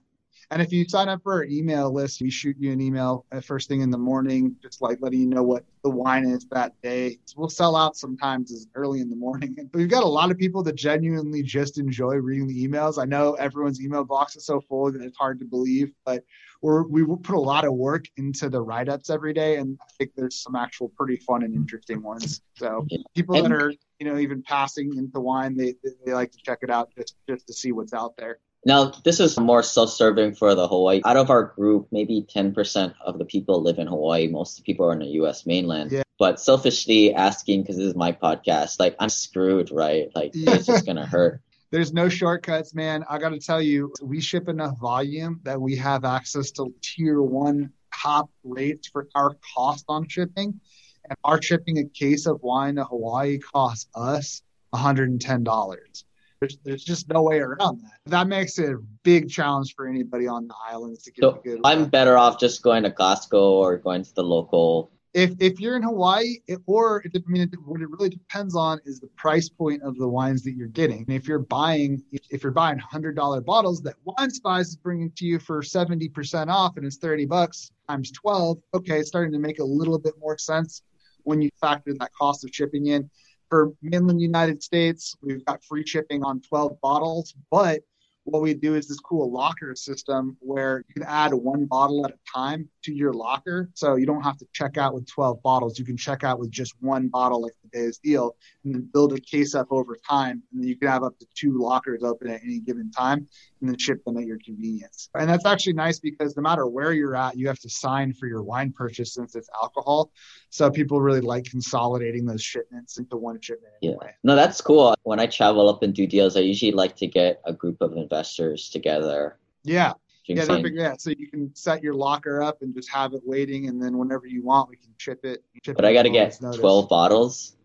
And 0.49 0.61
if 0.61 0.71
you 0.71 0.87
sign 0.87 1.09
up 1.09 1.23
for 1.23 1.33
our 1.33 1.43
email 1.43 1.91
list, 1.91 2.21
we 2.21 2.29
shoot 2.29 2.55
you 2.57 2.71
an 2.71 2.79
email 2.79 3.25
at 3.33 3.43
first 3.43 3.67
thing 3.67 3.81
in 3.81 3.89
the 3.89 3.97
morning, 3.97 4.55
just 4.61 4.81
like 4.81 4.99
letting 5.01 5.19
you 5.19 5.25
know 5.25 5.43
what 5.43 5.65
the 5.83 5.89
wine 5.89 6.25
is 6.25 6.47
that 6.51 6.73
day. 6.81 7.17
We'll 7.35 7.49
sell 7.49 7.75
out 7.75 7.97
sometimes 7.97 8.53
as 8.53 8.65
early 8.73 9.01
in 9.01 9.09
the 9.09 9.15
morning. 9.17 9.57
But 9.71 9.73
we've 9.77 9.89
got 9.89 10.03
a 10.03 10.07
lot 10.07 10.31
of 10.31 10.37
people 10.37 10.63
that 10.63 10.75
genuinely 10.75 11.43
just 11.43 11.77
enjoy 11.77 12.15
reading 12.15 12.47
the 12.47 12.65
emails. 12.65 13.01
I 13.01 13.03
know 13.03 13.33
everyone's 13.33 13.81
email 13.81 14.05
box 14.05 14.37
is 14.37 14.45
so 14.45 14.61
full 14.61 14.89
that 14.91 15.01
it's 15.01 15.17
hard 15.17 15.39
to 15.39 15.45
believe, 15.45 15.91
but 16.05 16.23
we're, 16.61 16.83
we 16.83 17.03
put 17.05 17.35
a 17.35 17.39
lot 17.39 17.65
of 17.65 17.73
work 17.73 18.05
into 18.15 18.49
the 18.49 18.61
write 18.61 18.87
ups 18.87 19.09
every 19.09 19.33
day. 19.33 19.57
And 19.57 19.77
I 19.81 19.91
think 19.97 20.11
there's 20.15 20.41
some 20.41 20.55
actual 20.55 20.89
pretty 20.89 21.17
fun 21.17 21.43
and 21.43 21.53
interesting 21.53 22.01
ones. 22.01 22.41
So 22.55 22.87
people 23.13 23.41
that 23.41 23.51
are, 23.51 23.73
you 23.99 24.09
know, 24.09 24.17
even 24.17 24.43
passing 24.43 24.95
into 24.97 25.19
wine, 25.19 25.57
they, 25.57 25.75
they 26.05 26.13
like 26.13 26.31
to 26.31 26.37
check 26.41 26.59
it 26.61 26.69
out 26.69 26.89
just, 26.97 27.15
just 27.29 27.47
to 27.47 27.53
see 27.53 27.73
what's 27.73 27.93
out 27.93 28.15
there. 28.15 28.39
Now, 28.67 28.91
this 29.05 29.21
is 29.21 29.39
more 29.39 29.63
self-serving 29.63 30.35
for 30.35 30.53
the 30.53 30.67
Hawaii. 30.67 30.99
Out 31.05 31.15
of 31.15 31.29
our 31.29 31.53
group, 31.55 31.87
maybe 31.89 32.27
10% 32.35 32.93
of 32.99 33.17
the 33.17 33.23
people 33.23 33.63
live 33.63 33.79
in 33.79 33.87
Hawaii. 33.87 34.27
Most 34.27 34.61
people 34.65 34.87
are 34.87 34.91
in 34.91 34.99
the 34.99 35.05
U.S. 35.21 35.45
mainland. 35.45 35.93
Yeah. 35.93 36.03
But 36.19 36.41
selfishly 36.41 37.13
asking, 37.13 37.61
because 37.61 37.77
this 37.77 37.85
is 37.85 37.95
my 37.95 38.11
podcast, 38.11 38.77
like 38.77 38.97
I'm 38.99 39.07
screwed, 39.07 39.71
right? 39.71 40.09
Like 40.13 40.31
yeah. 40.33 40.55
it's 40.55 40.65
just 40.65 40.85
gonna 40.85 41.05
hurt. 41.05 41.39
There's 41.71 41.93
no 41.93 42.09
shortcuts, 42.09 42.75
man. 42.75 43.05
I 43.09 43.19
got 43.19 43.29
to 43.29 43.39
tell 43.39 43.61
you, 43.61 43.93
we 44.01 44.19
ship 44.19 44.49
enough 44.49 44.77
volume 44.79 45.39
that 45.43 45.61
we 45.61 45.77
have 45.77 46.03
access 46.03 46.51
to 46.51 46.73
tier 46.81 47.21
one 47.21 47.71
top 47.95 48.29
rates 48.43 48.89
for 48.89 49.07
our 49.15 49.37
cost 49.55 49.85
on 49.87 50.09
shipping. 50.09 50.59
And 51.05 51.17
our 51.23 51.41
shipping 51.41 51.77
a 51.77 51.85
case 51.85 52.25
of 52.25 52.41
wine 52.43 52.75
to 52.75 52.83
Hawaii 52.83 53.37
costs 53.37 53.87
us 53.95 54.41
$110. 54.75 56.03
There's, 56.39 56.57
there's 56.63 56.83
just 56.83 57.09
no 57.09 57.23
way 57.23 57.39
around 57.39 57.81
that. 57.81 57.99
That 58.05 58.27
makes 58.27 58.59
it 58.59 58.71
a 58.71 58.77
big 59.03 59.29
challenge 59.29 59.73
for 59.75 59.87
anybody 59.87 60.27
on 60.27 60.47
the 60.47 60.55
islands 60.69 61.03
to 61.03 61.11
get 61.11 61.21
so 61.21 61.41
good. 61.43 61.61
I'm 61.63 61.85
better 61.85 62.17
off 62.17 62.39
just 62.39 62.61
going 62.61 62.83
to 62.83 62.91
Costco 62.91 63.41
or 63.41 63.77
going 63.77 64.03
to 64.03 64.13
the 64.13 64.23
local 64.23 64.91
if 65.17 65.31
if 65.39 65.59
you're 65.59 65.75
in 65.75 65.81
Hawaii, 65.81 66.35
it, 66.45 66.59
or 66.67 67.01
it, 67.03 67.11
I 67.15 67.19
mean, 67.25 67.41
it, 67.41 67.49
what 67.65 67.81
it 67.81 67.89
really 67.89 68.09
depends 68.09 68.55
on 68.55 68.79
is 68.85 68.99
the 68.99 69.07
price 69.17 69.49
point 69.49 69.81
of 69.81 69.97
the 69.97 70.07
wines 70.07 70.43
that 70.43 70.51
you're 70.51 70.67
getting. 70.67 70.99
And 71.07 71.09
if 71.09 71.27
you're 71.27 71.39
buying, 71.39 72.03
if, 72.11 72.21
if 72.29 72.43
you're 72.43 72.51
buying 72.51 72.77
hundred 72.77 73.15
dollar 73.15 73.41
bottles 73.41 73.81
that 73.81 73.95
Wine 74.03 74.29
Spies 74.29 74.67
is 74.67 74.75
bringing 74.75 75.11
to 75.15 75.25
you 75.25 75.39
for 75.39 75.63
seventy 75.63 76.07
percent 76.07 76.51
off, 76.51 76.77
and 76.77 76.85
it's 76.85 76.97
thirty 76.97 77.25
bucks 77.25 77.71
times 77.89 78.11
twelve, 78.11 78.59
okay, 78.75 78.99
it's 78.99 79.09
starting 79.09 79.31
to 79.31 79.39
make 79.39 79.57
a 79.57 79.63
little 79.63 79.97
bit 79.97 80.13
more 80.19 80.37
sense 80.37 80.83
when 81.23 81.41
you 81.41 81.49
factor 81.59 81.95
that 81.99 82.11
cost 82.13 82.43
of 82.43 82.51
shipping 82.53 82.85
in. 82.85 83.09
For 83.49 83.73
mainland 83.81 84.21
United 84.21 84.61
States, 84.61 85.15
we've 85.21 85.43
got 85.45 85.63
free 85.63 85.85
shipping 85.85 86.23
on 86.23 86.41
twelve 86.41 86.79
bottles, 86.81 87.33
but 87.49 87.81
what 88.27 88.41
we 88.41 88.53
do 88.53 88.75
is 88.75 88.87
this 88.87 88.99
cool 88.99 89.31
locker 89.31 89.73
system 89.73 90.35
where 90.41 90.83
you 90.87 90.93
can 90.93 91.03
add 91.03 91.33
one 91.33 91.65
bottle 91.65 92.05
at 92.05 92.11
a 92.11 92.17
time 92.31 92.67
to 92.83 92.93
your 92.93 93.13
locker. 93.13 93.69
So 93.73 93.95
you 93.95 94.05
don't 94.05 94.21
have 94.21 94.37
to 94.39 94.47
check 94.51 94.77
out 94.77 94.93
with 94.93 95.07
12 95.07 95.41
bottles. 95.41 95.79
You 95.79 95.85
can 95.85 95.95
check 95.95 96.25
out 96.25 96.37
with 96.37 96.51
just 96.51 96.73
one 96.81 97.07
bottle 97.07 97.41
like 97.41 97.53
the 97.63 97.79
day's 97.79 97.99
deal 97.99 98.35
and 98.65 98.75
then 98.75 98.89
build 98.93 99.13
a 99.13 99.21
case 99.21 99.55
up 99.55 99.67
over 99.71 99.97
time. 100.07 100.43
And 100.51 100.61
then 100.61 100.67
you 100.67 100.75
can 100.75 100.89
have 100.89 101.03
up 101.03 101.17
to 101.19 101.27
two 101.35 101.57
lockers 101.57 102.03
open 102.03 102.27
at 102.29 102.41
any 102.43 102.59
given 102.59 102.91
time 102.91 103.27
and 103.61 103.69
then 103.69 103.77
ship 103.77 104.03
them 104.05 104.17
at 104.17 104.25
your 104.25 104.37
convenience. 104.43 105.09
And 105.15 105.29
that's 105.29 105.45
actually 105.45 105.73
nice 105.73 105.99
because 105.99 106.35
no 106.35 106.41
matter 106.41 106.67
where 106.67 106.93
you're 106.93 107.15
at, 107.15 107.37
you 107.37 107.47
have 107.47 107.59
to 107.59 107.69
sign 107.69 108.13
for 108.13 108.27
your 108.27 108.43
wine 108.43 108.71
purchase 108.71 109.13
since 109.13 109.35
it's 109.35 109.49
alcohol. 109.61 110.11
So 110.49 110.69
people 110.69 111.01
really 111.01 111.21
like 111.21 111.45
consolidating 111.45 112.25
those 112.25 112.41
shipments 112.41 112.97
into 112.97 113.17
one 113.17 113.39
shipment. 113.41 113.73
Anyway. 113.81 113.97
Yeah. 114.03 114.11
No, 114.23 114.35
that's 114.35 114.61
cool. 114.61 114.95
When 115.03 115.19
I 115.19 115.25
travel 115.25 115.69
up 115.69 115.83
and 115.83 115.93
do 115.93 116.07
deals, 116.07 116.37
I 116.37 116.41
usually 116.41 116.71
like 116.71 116.95
to 116.97 117.07
get 117.07 117.41
a 117.45 117.53
group 117.53 117.81
of 117.81 117.93
investors 117.93 118.69
together. 118.69 119.37
Yeah. 119.63 119.93
Yeah, 120.29 120.45
perfect. 120.45 120.75
Yeah, 120.75 120.93
so 120.97 121.11
you 121.11 121.29
can 121.29 121.55
set 121.55 121.81
your 121.81 121.93
locker 121.93 122.43
up 122.43 122.61
and 122.61 122.75
just 122.75 122.89
have 122.89 123.13
it 123.13 123.21
waiting, 123.23 123.69
and 123.69 123.81
then 123.81 123.97
whenever 123.97 124.27
you 124.27 124.43
want, 124.43 124.69
we 124.69 124.75
can 124.75 124.89
ship 124.97 125.23
it. 125.23 125.41
Ship 125.63 125.73
but 125.73 125.85
it 125.85 125.87
I 125.87 125.93
got 125.93 126.03
to 126.03 126.09
get 126.09 126.37
12 126.37 126.89
bottles. 126.89 127.55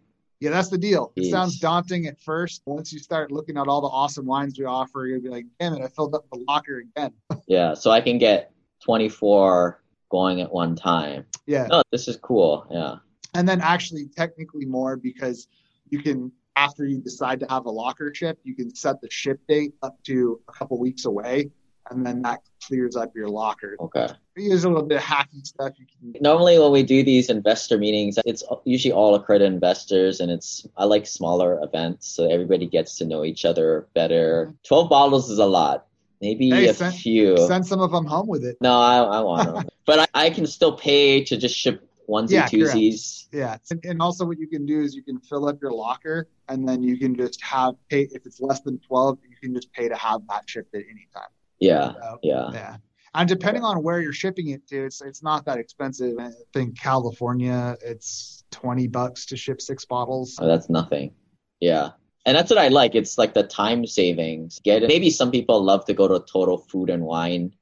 Yeah, 0.43 0.51
that's 0.51 0.70
the 0.70 0.76
deal. 0.78 1.12
It 1.14 1.20
Jeez. 1.20 1.30
sounds 1.30 1.61
daunting 1.61 2.07
at 2.07 2.20
first. 2.20 2.62
Once 2.66 2.93
you 2.93 2.99
start 2.99 3.30
looking 3.30 3.57
at 3.57 3.68
all 3.68 3.80
the 3.80 3.86
awesome 3.86 4.26
wines 4.26 4.59
we 4.59 4.64
offer, 4.64 5.07
you'll 5.07 5.22
be 5.22 5.28
like, 5.28 5.47
damn 5.61 5.72
it, 5.74 5.82
I 5.84 5.86
filled 5.86 6.16
up 6.16 6.28
the 6.32 6.45
locker 6.49 6.78
again. 6.78 7.12
Yeah, 7.47 7.74
so 7.74 7.90
I 7.90 8.01
can 8.01 8.18
get 8.18 8.53
24 8.84 9.82
going 10.11 10.40
at 10.40 10.51
one 10.51 10.74
time. 10.74 11.26
Yeah. 11.47 11.68
No, 11.68 11.82
this 11.93 12.09
is 12.09 12.16
cool. 12.16 12.66
Yeah. 12.70 12.97
And 13.34 13.49
then 13.49 13.61
actually, 13.61 14.09
technically 14.16 14.64
more 14.64 14.97
because 14.97 15.47
you 15.90 16.03
can, 16.03 16.32
after 16.57 16.86
you 16.86 17.01
decide 17.01 17.38
to 17.40 17.47
have 17.49 17.66
a 17.66 17.70
locker 17.70 18.12
ship, 18.12 18.38
you 18.43 18.57
can 18.57 18.74
set 18.74 19.01
the 19.01 19.11
ship 19.11 19.40
date 19.49 19.74
up 19.82 19.97
to 20.05 20.40
a 20.49 20.53
couple 20.53 20.78
weeks 20.78 21.05
away. 21.05 21.51
And 21.91 22.07
then 22.07 22.22
that 22.22 22.41
clears 22.66 22.97
up 22.97 23.14
your 23.14 23.28
locker. 23.28 23.76
Okay. 23.80 24.09
We 24.37 24.45
use 24.45 24.64
a 24.64 24.68
little 24.68 24.85
bit 24.87 24.99
of 24.99 25.03
hacky 25.05 25.45
stuff 25.45 25.72
Normally, 26.20 26.59
when 26.59 26.70
we 26.72 26.83
do 26.83 27.03
these 27.03 27.28
investor 27.28 27.76
meetings, 27.76 28.18
it's 28.24 28.45
usually 28.64 28.93
all 28.93 29.14
accredited 29.14 29.53
investors, 29.53 30.20
and 30.20 30.30
it's 30.30 30.66
I 30.76 30.85
like 30.85 31.07
smaller 31.07 31.61
events 31.62 32.07
so 32.09 32.30
everybody 32.30 32.66
gets 32.66 32.97
to 32.99 33.05
know 33.05 33.24
each 33.24 33.45
other 33.45 33.89
better. 33.95 34.55
Twelve 34.66 34.89
bottles 34.89 35.28
is 35.30 35.39
a 35.39 35.45
lot. 35.47 35.87
Maybe 36.20 36.51
Hey, 36.51 36.68
a 36.68 36.74
send- 36.74 36.95
few. 36.95 37.37
send 37.49 37.66
some 37.66 37.80
of 37.80 37.91
them 37.91 38.07
home 38.07 38.28
with 38.28 38.45
it. 38.45 38.57
no, 38.61 38.78
I, 38.78 38.99
I 38.99 39.20
want 39.20 39.53
them, 39.53 39.66
but 39.87 39.99
I, 40.14 40.26
I 40.26 40.30
can 40.30 40.47
still 40.47 40.76
pay 40.76 41.24
to 41.24 41.37
just 41.37 41.57
ship 41.57 41.87
onesie 42.09 42.30
Yeah, 42.30 42.49
correct. 42.49 42.74
twosies. 42.76 43.26
Yeah. 43.33 43.57
And, 43.70 43.85
and 43.85 44.01
also 44.01 44.24
what 44.24 44.39
you 44.39 44.47
can 44.47 44.64
do 44.64 44.80
is 44.83 44.95
you 44.95 45.03
can 45.03 45.18
fill 45.18 45.49
up 45.49 45.61
your 45.61 45.72
locker 45.72 46.28
and 46.49 46.68
then 46.68 46.83
you 46.85 46.97
can 46.97 47.16
just 47.16 47.43
have 47.43 47.74
pay 47.89 48.03
if 48.12 48.24
it's 48.24 48.41
less 48.41 48.61
than 48.61 48.78
12, 48.78 49.18
you 49.28 49.37
can 49.43 49.53
just 49.55 49.72
pay 49.72 49.89
to 49.89 49.97
have 49.97 50.20
that 50.28 50.49
shipped 50.49 50.74
at 50.76 50.83
any 50.89 51.09
time. 51.14 51.24
Yeah, 51.62 51.92
So, 51.92 52.18
yeah. 52.22 52.50
yeah. 52.52 52.76
And 53.14 53.28
depending 53.28 53.62
on 53.62 53.82
where 53.82 54.00
you're 54.00 54.12
shipping 54.12 54.48
it 54.48 54.66
to, 54.68 54.84
it's 54.86 55.00
it's 55.00 55.22
not 55.22 55.44
that 55.44 55.58
expensive. 55.58 56.16
I 56.18 56.30
think 56.52 56.78
California, 56.80 57.76
it's 57.84 58.44
20 58.50 58.88
bucks 58.88 59.26
to 59.26 59.36
ship 59.36 59.60
six 59.60 59.84
bottles. 59.84 60.38
Oh, 60.40 60.46
that's 60.46 60.68
nothing. 60.70 61.14
Yeah. 61.60 61.90
And 62.24 62.36
that's 62.36 62.50
what 62.50 62.58
I 62.58 62.68
like. 62.68 62.94
It's 62.94 63.18
like 63.18 63.34
the 63.34 63.42
time 63.42 63.86
savings. 63.86 64.60
Get 64.64 64.82
it. 64.82 64.88
Maybe 64.88 65.10
some 65.10 65.30
people 65.30 65.62
love 65.62 65.84
to 65.86 65.94
go 65.94 66.08
to 66.08 66.24
Total 66.32 66.56
Food 66.58 66.88
and 66.90 67.04
Wine 67.04 67.52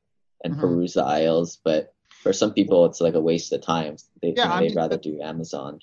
and 0.44 0.55
Mhm. 0.55 0.61
peruse 0.61 0.94
the 0.94 1.05
aisles, 1.05 1.59
but 1.64 1.92
for 2.22 2.32
some 2.32 2.53
people, 2.55 2.84
it's 2.86 3.01
like 3.01 3.14
a 3.14 3.20
waste 3.20 3.53
of 3.53 3.61
time. 3.62 3.96
They, 4.22 4.34
Yeah, 4.36 4.59
they'd 4.61 4.68
mean, 4.68 4.76
rather 4.76 4.96
do 4.98 5.20
Amazon. 5.20 5.80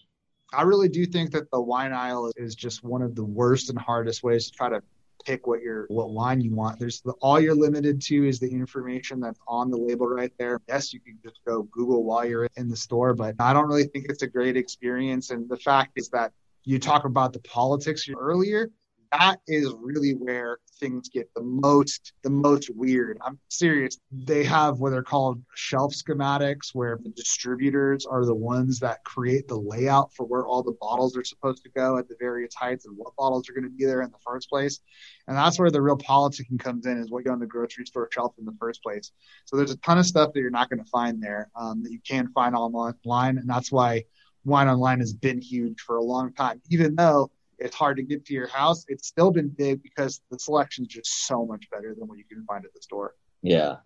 I 0.53 0.61
really 0.61 0.87
do 0.89 1.05
think 1.05 1.31
that 1.31 1.51
the 1.51 1.59
wine 1.61 1.91
aisle 1.91 2.31
is 2.37 2.55
just 2.55 2.83
one 2.83 3.01
of 3.01 3.15
the 3.15 3.25
worst 3.25 3.69
and 3.69 3.77
hardest 3.77 4.23
ways 4.23 4.45
to 4.45 4.51
try 4.53 4.69
to 4.69 4.81
pick 5.25 5.47
what 5.47 5.61
your 5.61 5.85
what 5.89 6.11
wine 6.11 6.41
you 6.41 6.53
want. 6.53 6.79
There's 6.79 7.01
the, 7.01 7.13
all 7.21 7.39
you're 7.39 7.55
limited 7.55 8.01
to 8.03 8.27
is 8.27 8.39
the 8.39 8.49
information 8.49 9.19
that's 9.19 9.39
on 9.47 9.69
the 9.71 9.77
label 9.77 10.07
right 10.07 10.31
there. 10.37 10.61
Yes, 10.67 10.93
you 10.93 10.99
can 10.99 11.17
just 11.23 11.39
go 11.45 11.63
Google 11.63 12.03
while 12.03 12.25
you're 12.25 12.49
in 12.55 12.69
the 12.69 12.75
store, 12.75 13.13
but 13.13 13.35
I 13.39 13.53
don't 13.53 13.67
really 13.67 13.85
think 13.85 14.05
it's 14.09 14.23
a 14.23 14.27
great 14.27 14.57
experience. 14.57 15.29
And 15.29 15.49
the 15.49 15.57
fact 15.57 15.91
is 15.95 16.09
that 16.09 16.31
you 16.63 16.79
talk 16.79 17.05
about 17.05 17.33
the 17.33 17.39
politics 17.39 18.07
earlier. 18.17 18.69
That 19.11 19.39
is 19.47 19.73
really 19.79 20.13
where 20.13 20.59
things 20.79 21.09
get 21.09 21.29
the 21.35 21.41
most 21.41 22.13
the 22.23 22.29
most 22.29 22.69
weird. 22.75 23.17
I'm 23.25 23.39
serious. 23.49 23.97
They 24.11 24.43
have 24.43 24.79
what 24.79 24.91
they're 24.91 25.03
called 25.03 25.41
shelf 25.55 25.93
schematics 25.93 26.73
where 26.73 26.99
the 27.01 27.09
distributors 27.09 28.05
are 28.05 28.25
the 28.25 28.35
ones 28.35 28.79
that 28.79 29.03
create 29.03 29.47
the 29.47 29.57
layout 29.57 30.13
for 30.13 30.25
where 30.25 30.45
all 30.45 30.63
the 30.63 30.77
bottles 30.79 31.17
are 31.17 31.23
supposed 31.23 31.63
to 31.63 31.69
go 31.69 31.97
at 31.97 32.07
the 32.07 32.15
various 32.19 32.53
heights 32.53 32.85
and 32.85 32.97
what 32.97 33.15
bottles 33.15 33.49
are 33.49 33.53
going 33.53 33.63
to 33.63 33.69
be 33.69 33.85
there 33.85 34.01
in 34.01 34.11
the 34.11 34.17
first 34.25 34.49
place. 34.49 34.79
And 35.27 35.35
that's 35.35 35.59
where 35.59 35.71
the 35.71 35.81
real 35.81 35.97
politicking 35.97 36.59
comes 36.59 36.85
in 36.85 36.97
is 36.97 37.09
what 37.09 37.25
you 37.25 37.31
on 37.31 37.39
the 37.39 37.45
grocery 37.45 37.85
store 37.85 38.09
shelf 38.11 38.33
in 38.37 38.45
the 38.45 38.55
first 38.59 38.83
place. 38.83 39.11
So 39.45 39.57
there's 39.57 39.71
a 39.71 39.77
ton 39.77 39.97
of 39.97 40.05
stuff 40.05 40.33
that 40.33 40.39
you're 40.39 40.49
not 40.49 40.69
going 40.69 40.83
to 40.83 40.89
find 40.89 41.21
there 41.21 41.49
um, 41.55 41.83
that 41.83 41.91
you 41.91 41.99
can 42.07 42.29
find 42.33 42.55
online. 42.55 43.37
And 43.37 43.49
that's 43.49 43.71
why 43.71 44.05
wine 44.45 44.67
online 44.67 44.99
has 44.99 45.13
been 45.13 45.41
huge 45.41 45.81
for 45.81 45.97
a 45.97 46.03
long 46.03 46.33
time, 46.33 46.61
even 46.69 46.95
though 46.95 47.29
it's 47.59 47.75
hard 47.75 47.97
to 47.97 48.03
get 48.03 48.25
to 48.25 48.33
your 48.33 48.47
house. 48.47 48.85
It's 48.87 49.07
still 49.07 49.31
been 49.31 49.49
big 49.49 49.81
because 49.81 50.21
the 50.29 50.39
selection 50.39 50.85
is 50.85 50.89
just 50.89 51.27
so 51.27 51.45
much 51.45 51.69
better 51.71 51.95
than 51.97 52.07
what 52.07 52.17
you 52.17 52.25
can 52.25 52.45
find 52.45 52.65
at 52.65 52.73
the 52.73 52.81
store. 52.81 53.15
Yeah. 53.41 53.77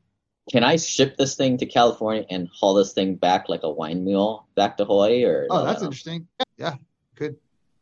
Can 0.51 0.63
I 0.63 0.77
ship 0.77 1.17
this 1.17 1.35
thing 1.35 1.57
to 1.57 1.65
California 1.65 2.25
and 2.29 2.49
haul 2.53 2.73
this 2.73 2.93
thing 2.93 3.15
back 3.15 3.47
like 3.47 3.63
a 3.63 3.69
wine 3.69 4.03
mule 4.03 4.47
back 4.55 4.77
to 4.77 4.85
Hawaii? 4.85 5.23
Or 5.23 5.47
Oh, 5.49 5.65
that's 5.65 5.83
interesting. 5.83 6.27
Yeah, 6.57 6.75
good. 7.15 7.37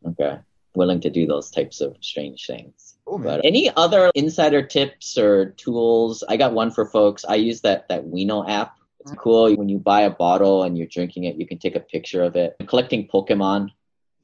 Okay. 0.05 0.39
Willing 0.75 1.01
to 1.01 1.09
do 1.09 1.25
those 1.25 1.49
types 1.49 1.81
of 1.81 1.95
strange 2.01 2.45
things. 2.45 2.97
Oh. 3.07 3.17
But 3.17 3.41
any 3.43 3.71
other 3.75 4.11
insider 4.13 4.61
tips 4.61 5.17
or 5.17 5.51
tools? 5.51 6.23
I 6.27 6.37
got 6.37 6.53
one 6.53 6.71
for 6.71 6.85
folks. 6.85 7.25
I 7.25 7.35
use 7.35 7.61
that 7.61 7.87
that 7.89 8.05
Wino 8.05 8.47
app. 8.47 8.75
It's 8.99 9.11
mm-hmm. 9.11 9.19
cool. 9.19 9.55
When 9.55 9.69
you 9.69 9.79
buy 9.79 10.01
a 10.01 10.09
bottle 10.09 10.63
and 10.63 10.77
you're 10.77 10.87
drinking 10.87 11.23
it, 11.23 11.37
you 11.37 11.47
can 11.47 11.57
take 11.57 11.75
a 11.75 11.79
picture 11.79 12.23
of 12.23 12.35
it. 12.35 12.55
Collecting 12.67 13.07
Pokemon. 13.07 13.69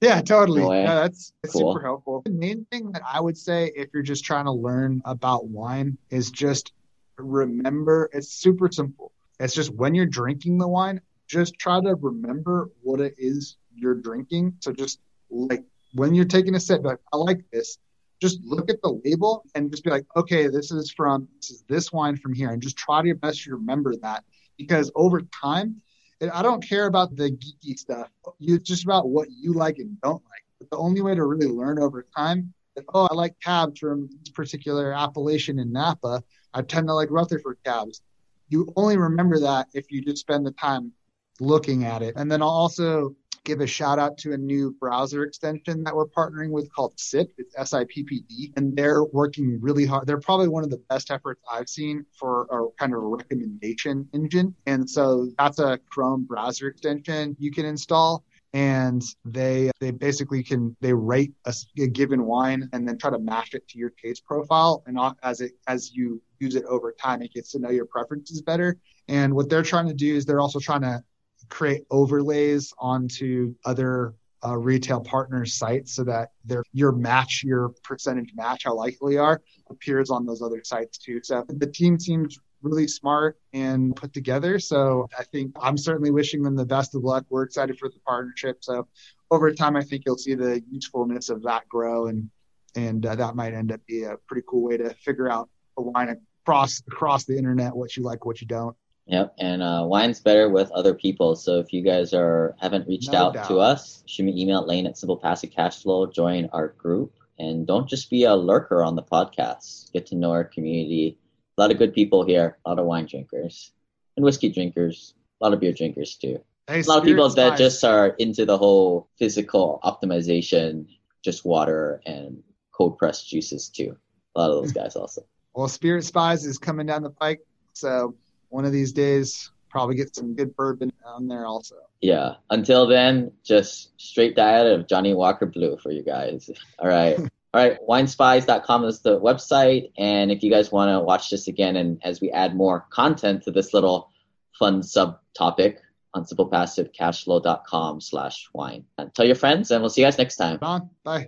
Yeah, 0.01 0.21
totally. 0.21 0.61
No. 0.61 0.73
Yeah, 0.73 0.95
that's, 0.95 1.33
that's 1.41 1.53
Cool. 1.53 1.73
super 1.73 1.83
helpful. 1.83 2.21
The 2.25 2.31
main 2.31 2.65
thing 2.71 2.91
that 2.91 3.01
I 3.07 3.19
would 3.19 3.37
say 3.37 3.71
if 3.75 3.89
you're 3.93 4.03
just 4.03 4.23
trying 4.23 4.45
to 4.45 4.51
learn 4.51 5.01
about 5.05 5.47
wine 5.47 5.97
is 6.09 6.31
just 6.31 6.73
remember 7.17 8.09
it's 8.13 8.29
super 8.29 8.69
simple. 8.71 9.11
It's 9.39 9.53
just 9.53 9.73
when 9.73 9.95
you're 9.95 10.05
drinking 10.05 10.57
the 10.57 10.67
wine, 10.67 11.01
just 11.27 11.57
try 11.57 11.81
to 11.81 11.95
remember 11.95 12.69
what 12.81 12.99
it 12.99 13.15
is 13.17 13.57
you're 13.73 13.95
drinking. 13.95 14.55
So 14.59 14.71
just 14.71 14.99
like 15.29 15.63
when 15.93 16.13
you're 16.13 16.25
taking 16.25 16.55
a 16.55 16.59
sip, 16.59 16.83
like, 16.83 16.99
I 17.13 17.17
like 17.17 17.45
this. 17.51 17.77
Just 18.21 18.39
look 18.43 18.69
at 18.69 18.81
the 18.81 18.97
label 19.03 19.43
and 19.55 19.69
just 19.69 19.83
be 19.83 19.89
like, 19.89 20.05
okay, 20.15 20.47
this 20.47 20.71
is 20.71 20.91
from 20.91 21.27
this 21.41 21.51
is 21.51 21.63
this 21.67 21.91
wine 21.91 22.15
from 22.15 22.33
here, 22.33 22.49
and 22.49 22.61
just 22.61 22.77
try 22.77 23.01
to 23.01 23.07
your 23.07 23.17
best 23.17 23.43
to 23.43 23.55
remember 23.55 23.93
that 23.97 24.23
because 24.57 24.89
over 24.95 25.21
time, 25.21 25.81
I 26.21 26.41
don't 26.41 26.63
care 26.63 26.87
about 26.87 27.15
the 27.15 27.31
geeky 27.31 27.77
stuff. 27.77 28.09
It's 28.39 28.67
just 28.67 28.83
about 28.83 29.09
what 29.09 29.27
you 29.31 29.53
like 29.53 29.79
and 29.79 29.99
don't 30.01 30.23
like. 30.23 30.43
But 30.59 30.69
the 30.69 30.77
only 30.77 31.01
way 31.01 31.15
to 31.15 31.23
really 31.23 31.47
learn 31.47 31.79
over 31.79 32.05
time 32.15 32.53
is, 32.75 32.85
oh, 32.93 33.07
I 33.11 33.13
like 33.13 33.35
cabs 33.41 33.79
from 33.79 34.09
this 34.23 34.29
particular 34.29 34.93
appellation 34.93 35.59
in 35.59 35.71
Napa. 35.71 36.23
I 36.53 36.61
tend 36.61 36.87
to 36.87 36.93
like 36.93 37.11
Rutherford 37.11 37.57
cabs. 37.65 38.01
You 38.49 38.71
only 38.75 38.97
remember 38.97 39.39
that 39.39 39.67
if 39.73 39.91
you 39.91 40.01
just 40.01 40.19
spend 40.19 40.45
the 40.45 40.51
time 40.51 40.93
looking 41.41 41.83
at 41.83 42.01
it. 42.01 42.13
And 42.15 42.31
then 42.31 42.41
I'll 42.41 42.47
also 42.47 43.15
give 43.45 43.61
a 43.61 43.67
shout 43.67 43.99
out 43.99 44.17
to 44.17 44.33
a 44.33 44.37
new 44.37 44.75
browser 44.79 45.23
extension 45.23 45.83
that 45.83 45.95
we're 45.95 46.07
partnering 46.07 46.49
with 46.49 46.69
called 46.73 46.97
Sippd. 46.97 47.29
It's 47.37 47.55
S-I-P-P-D, 47.57 48.53
and 48.57 48.75
they're 48.75 49.03
working 49.05 49.59
really 49.61 49.85
hard. 49.85 50.07
They're 50.07 50.19
probably 50.19 50.49
one 50.49 50.63
of 50.63 50.71
the 50.71 50.81
best 50.89 51.11
efforts 51.11 51.41
I've 51.49 51.69
seen 51.69 52.05
for 52.19 52.47
a 52.51 52.67
kind 52.77 52.93
of 52.93 53.01
a 53.01 53.05
recommendation 53.05 54.09
engine. 54.13 54.55
And 54.65 54.89
so 54.89 55.29
that's 55.37 55.59
a 55.59 55.79
Chrome 55.89 56.25
browser 56.25 56.67
extension 56.67 57.37
you 57.39 57.51
can 57.51 57.65
install. 57.65 58.25
And 58.53 59.03
they 59.25 59.69
they 59.81 59.91
basically 59.91 60.41
can 60.41 60.77
they 60.79 60.93
rate 60.93 61.33
a 61.45 61.53
given 61.87 62.23
wine 62.23 62.69
and 62.71 62.87
then 62.87 62.97
try 62.97 63.11
to 63.11 63.19
match 63.19 63.53
it 63.53 63.67
to 63.67 63.77
your 63.77 63.91
taste 64.01 64.23
profile. 64.23 64.81
And 64.87 64.97
as 65.23 65.41
it 65.41 65.51
as 65.67 65.93
you 65.93 66.21
use 66.39 66.55
it 66.55 66.63
over 66.63 66.93
time, 66.93 67.21
it 67.21 67.33
gets 67.33 67.51
to 67.51 67.59
know 67.59 67.69
your 67.69 67.85
preferences 67.85 68.41
better. 68.41 68.77
And 69.09 69.33
what 69.33 69.49
they're 69.49 69.61
trying 69.61 69.89
to 69.89 69.93
do 69.93 70.15
is 70.15 70.25
they're 70.25 70.39
also 70.39 70.59
trying 70.59 70.81
to 70.81 71.03
create 71.49 71.85
overlays 71.91 72.73
onto 72.79 73.55
other 73.65 74.13
uh, 74.45 74.57
retail 74.57 75.01
partners' 75.01 75.53
sites 75.53 75.93
so 75.93 76.03
that 76.03 76.31
their 76.43 76.63
your 76.71 76.91
match, 76.91 77.41
your 77.43 77.69
percentage 77.83 78.31
match, 78.35 78.63
how 78.65 78.75
likely 78.75 79.17
are, 79.17 79.41
appears 79.69 80.09
on 80.09 80.25
those 80.25 80.41
other 80.41 80.61
sites 80.63 80.97
too. 80.97 81.19
So 81.23 81.43
the 81.47 81.67
team 81.67 81.99
seems 81.99 82.37
really 82.61 82.87
smart 82.87 83.37
and 83.53 83.95
put 83.95 84.13
together. 84.13 84.59
So 84.59 85.07
I 85.17 85.23
think 85.23 85.55
I'm 85.61 85.77
certainly 85.77 86.11
wishing 86.11 86.41
them 86.41 86.55
the 86.55 86.65
best 86.65 86.95
of 86.95 87.03
luck. 87.03 87.25
We're 87.29 87.43
excited 87.43 87.77
for 87.77 87.89
the 87.89 87.99
partnership. 88.05 88.63
So 88.63 88.87
over 89.31 89.51
time, 89.51 89.75
I 89.75 89.83
think 89.83 90.03
you'll 90.05 90.17
see 90.17 90.35
the 90.35 90.63
usefulness 90.69 91.29
of 91.29 91.43
that 91.43 91.67
grow, 91.67 92.07
and 92.07 92.29
and 92.75 93.05
uh, 93.05 93.15
that 93.15 93.35
might 93.35 93.53
end 93.53 93.71
up 93.71 93.81
being 93.87 94.05
a 94.05 94.17
pretty 94.27 94.45
cool 94.47 94.63
way 94.63 94.77
to 94.77 94.93
figure 94.95 95.31
out 95.31 95.49
a 95.77 95.81
wine 95.81 96.15
across 96.43 96.81
across 96.87 97.25
the 97.25 97.37
internet 97.37 97.75
what 97.75 97.97
you 97.97 98.03
like, 98.03 98.25
what 98.25 98.41
you 98.41 98.47
don't. 98.47 98.75
Yep, 99.07 99.35
and 99.37 99.61
uh, 99.61 99.83
wine's 99.85 100.19
better 100.19 100.49
with 100.49 100.71
other 100.71 100.93
people. 100.95 101.35
So 101.35 101.59
if 101.59 101.71
you 101.71 101.83
guys 101.83 102.11
are 102.13 102.55
haven't 102.59 102.87
reached 102.87 103.11
No 103.11 103.19
out 103.19 103.33
doubt. 103.35 103.47
to 103.49 103.59
us, 103.59 104.03
shoot 104.07 104.23
me 104.23 104.31
an 104.31 104.37
email 104.39 104.59
at 104.61 104.67
lane 104.67 104.87
at 104.87 104.97
simple 104.97 105.17
passive 105.17 105.51
cash 105.51 105.81
flow. 105.83 106.07
Join 106.07 106.49
our 106.53 106.69
group, 106.69 107.13
and 107.37 107.67
don't 107.67 107.87
just 107.87 108.09
be 108.09 108.23
a 108.23 108.33
lurker 108.35 108.83
on 108.83 108.95
the 108.95 109.03
podcast. 109.03 109.91
Get 109.93 110.07
to 110.07 110.15
know 110.15 110.31
our 110.31 110.43
community. 110.43 111.19
A 111.57 111.61
lot 111.61 111.71
of 111.71 111.77
good 111.77 111.93
people 111.93 112.25
here. 112.25 112.57
A 112.65 112.69
lot 112.69 112.79
of 112.79 112.85
wine 112.85 113.05
drinkers 113.05 113.71
and 114.17 114.25
whiskey 114.25 114.49
drinkers. 114.49 115.13
A 115.39 115.43
lot 115.45 115.53
of 115.53 115.59
beer 115.59 115.71
drinkers 115.71 116.15
too. 116.15 116.39
Hey, 116.67 116.81
A 116.81 116.83
lot 116.85 116.97
of 116.97 117.03
people 117.03 117.29
that 117.29 117.47
Spice. 117.49 117.59
just 117.59 117.83
are 117.83 118.07
into 118.17 118.43
the 118.45 118.57
whole 118.57 119.07
physical 119.19 119.79
optimization, 119.83 120.87
just 121.23 121.45
water 121.45 122.01
and 122.07 122.41
cold 122.71 122.97
pressed 122.97 123.29
juices 123.29 123.69
too. 123.69 123.95
A 124.35 124.39
lot 124.39 124.49
of 124.49 124.63
those 124.63 124.71
guys 124.81 124.95
also. 124.95 125.21
well, 125.53 125.67
Spirit 125.67 126.03
Spies 126.05 126.43
is 126.45 126.57
coming 126.57 126.87
down 126.87 127.03
the 127.03 127.11
pike, 127.11 127.45
so 127.73 128.15
one 128.49 128.65
of 128.65 128.71
these 128.71 128.91
days 128.91 129.51
probably 129.75 129.95
get 129.95 130.15
some 130.15 130.33
good 130.35 130.55
bourbon 130.55 130.89
on 131.05 131.27
there 131.27 131.45
also. 131.45 131.75
Yeah. 131.99 132.35
Until 132.49 132.87
then, 132.87 133.33
just 133.43 133.91
straight 133.99 134.33
diet 134.33 134.67
of 134.67 134.87
Johnnie 134.87 135.13
Walker 135.13 135.45
Blue 135.45 135.77
for 135.83 135.91
you 135.91 136.01
guys. 136.01 136.49
All 136.79 136.87
right. 136.87 137.19
All 137.53 137.61
right. 137.61 137.77
Winespies.com 137.87 138.85
is 138.85 139.01
the 139.01 139.19
website. 139.19 139.91
And 139.97 140.31
if 140.31 140.43
you 140.43 140.49
guys 140.49 140.71
want 140.71 140.91
to 140.91 141.01
watch 141.01 141.29
this 141.29 141.49
again, 141.49 141.75
and 141.75 141.99
as 142.05 142.21
we 142.21 142.31
add 142.31 142.55
more 142.55 142.85
content 142.89 143.43
to 143.43 143.51
this 143.51 143.73
little 143.73 144.11
fun 144.57 144.81
subtopic 144.81 145.79
on 146.13 146.23
simplepassivecashflow.com 146.23 147.99
slash 147.99 148.49
wine. 148.53 148.85
Tell 149.13 149.25
your 149.25 149.35
friends, 149.35 149.71
and 149.71 149.81
we'll 149.81 149.89
see 149.89 150.01
you 150.01 150.07
guys 150.07 150.17
next 150.17 150.37
time. 150.37 150.57
Don, 150.59 150.89
bye. 151.03 151.27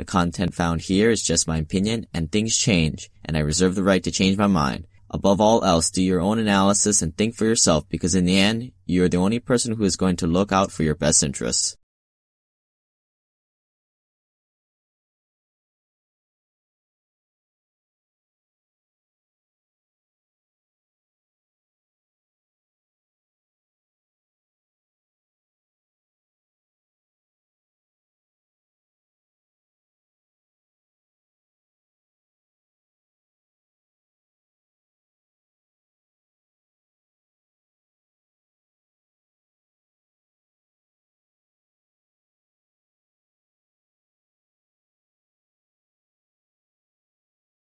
The 0.00 0.06
content 0.06 0.54
found 0.54 0.80
here 0.80 1.10
is 1.10 1.22
just 1.22 1.46
my 1.46 1.58
opinion 1.58 2.06
and 2.14 2.32
things 2.32 2.56
change 2.56 3.10
and 3.22 3.36
I 3.36 3.40
reserve 3.40 3.74
the 3.74 3.82
right 3.82 4.02
to 4.02 4.10
change 4.10 4.38
my 4.38 4.46
mind. 4.46 4.86
Above 5.10 5.42
all 5.42 5.62
else, 5.62 5.90
do 5.90 6.02
your 6.02 6.22
own 6.22 6.38
analysis 6.38 7.02
and 7.02 7.14
think 7.14 7.34
for 7.34 7.44
yourself 7.44 7.86
because 7.90 8.14
in 8.14 8.24
the 8.24 8.38
end, 8.38 8.72
you 8.86 9.04
are 9.04 9.10
the 9.10 9.18
only 9.18 9.40
person 9.40 9.74
who 9.74 9.84
is 9.84 9.96
going 9.96 10.16
to 10.16 10.26
look 10.26 10.52
out 10.52 10.72
for 10.72 10.84
your 10.84 10.94
best 10.94 11.22
interests. 11.22 11.76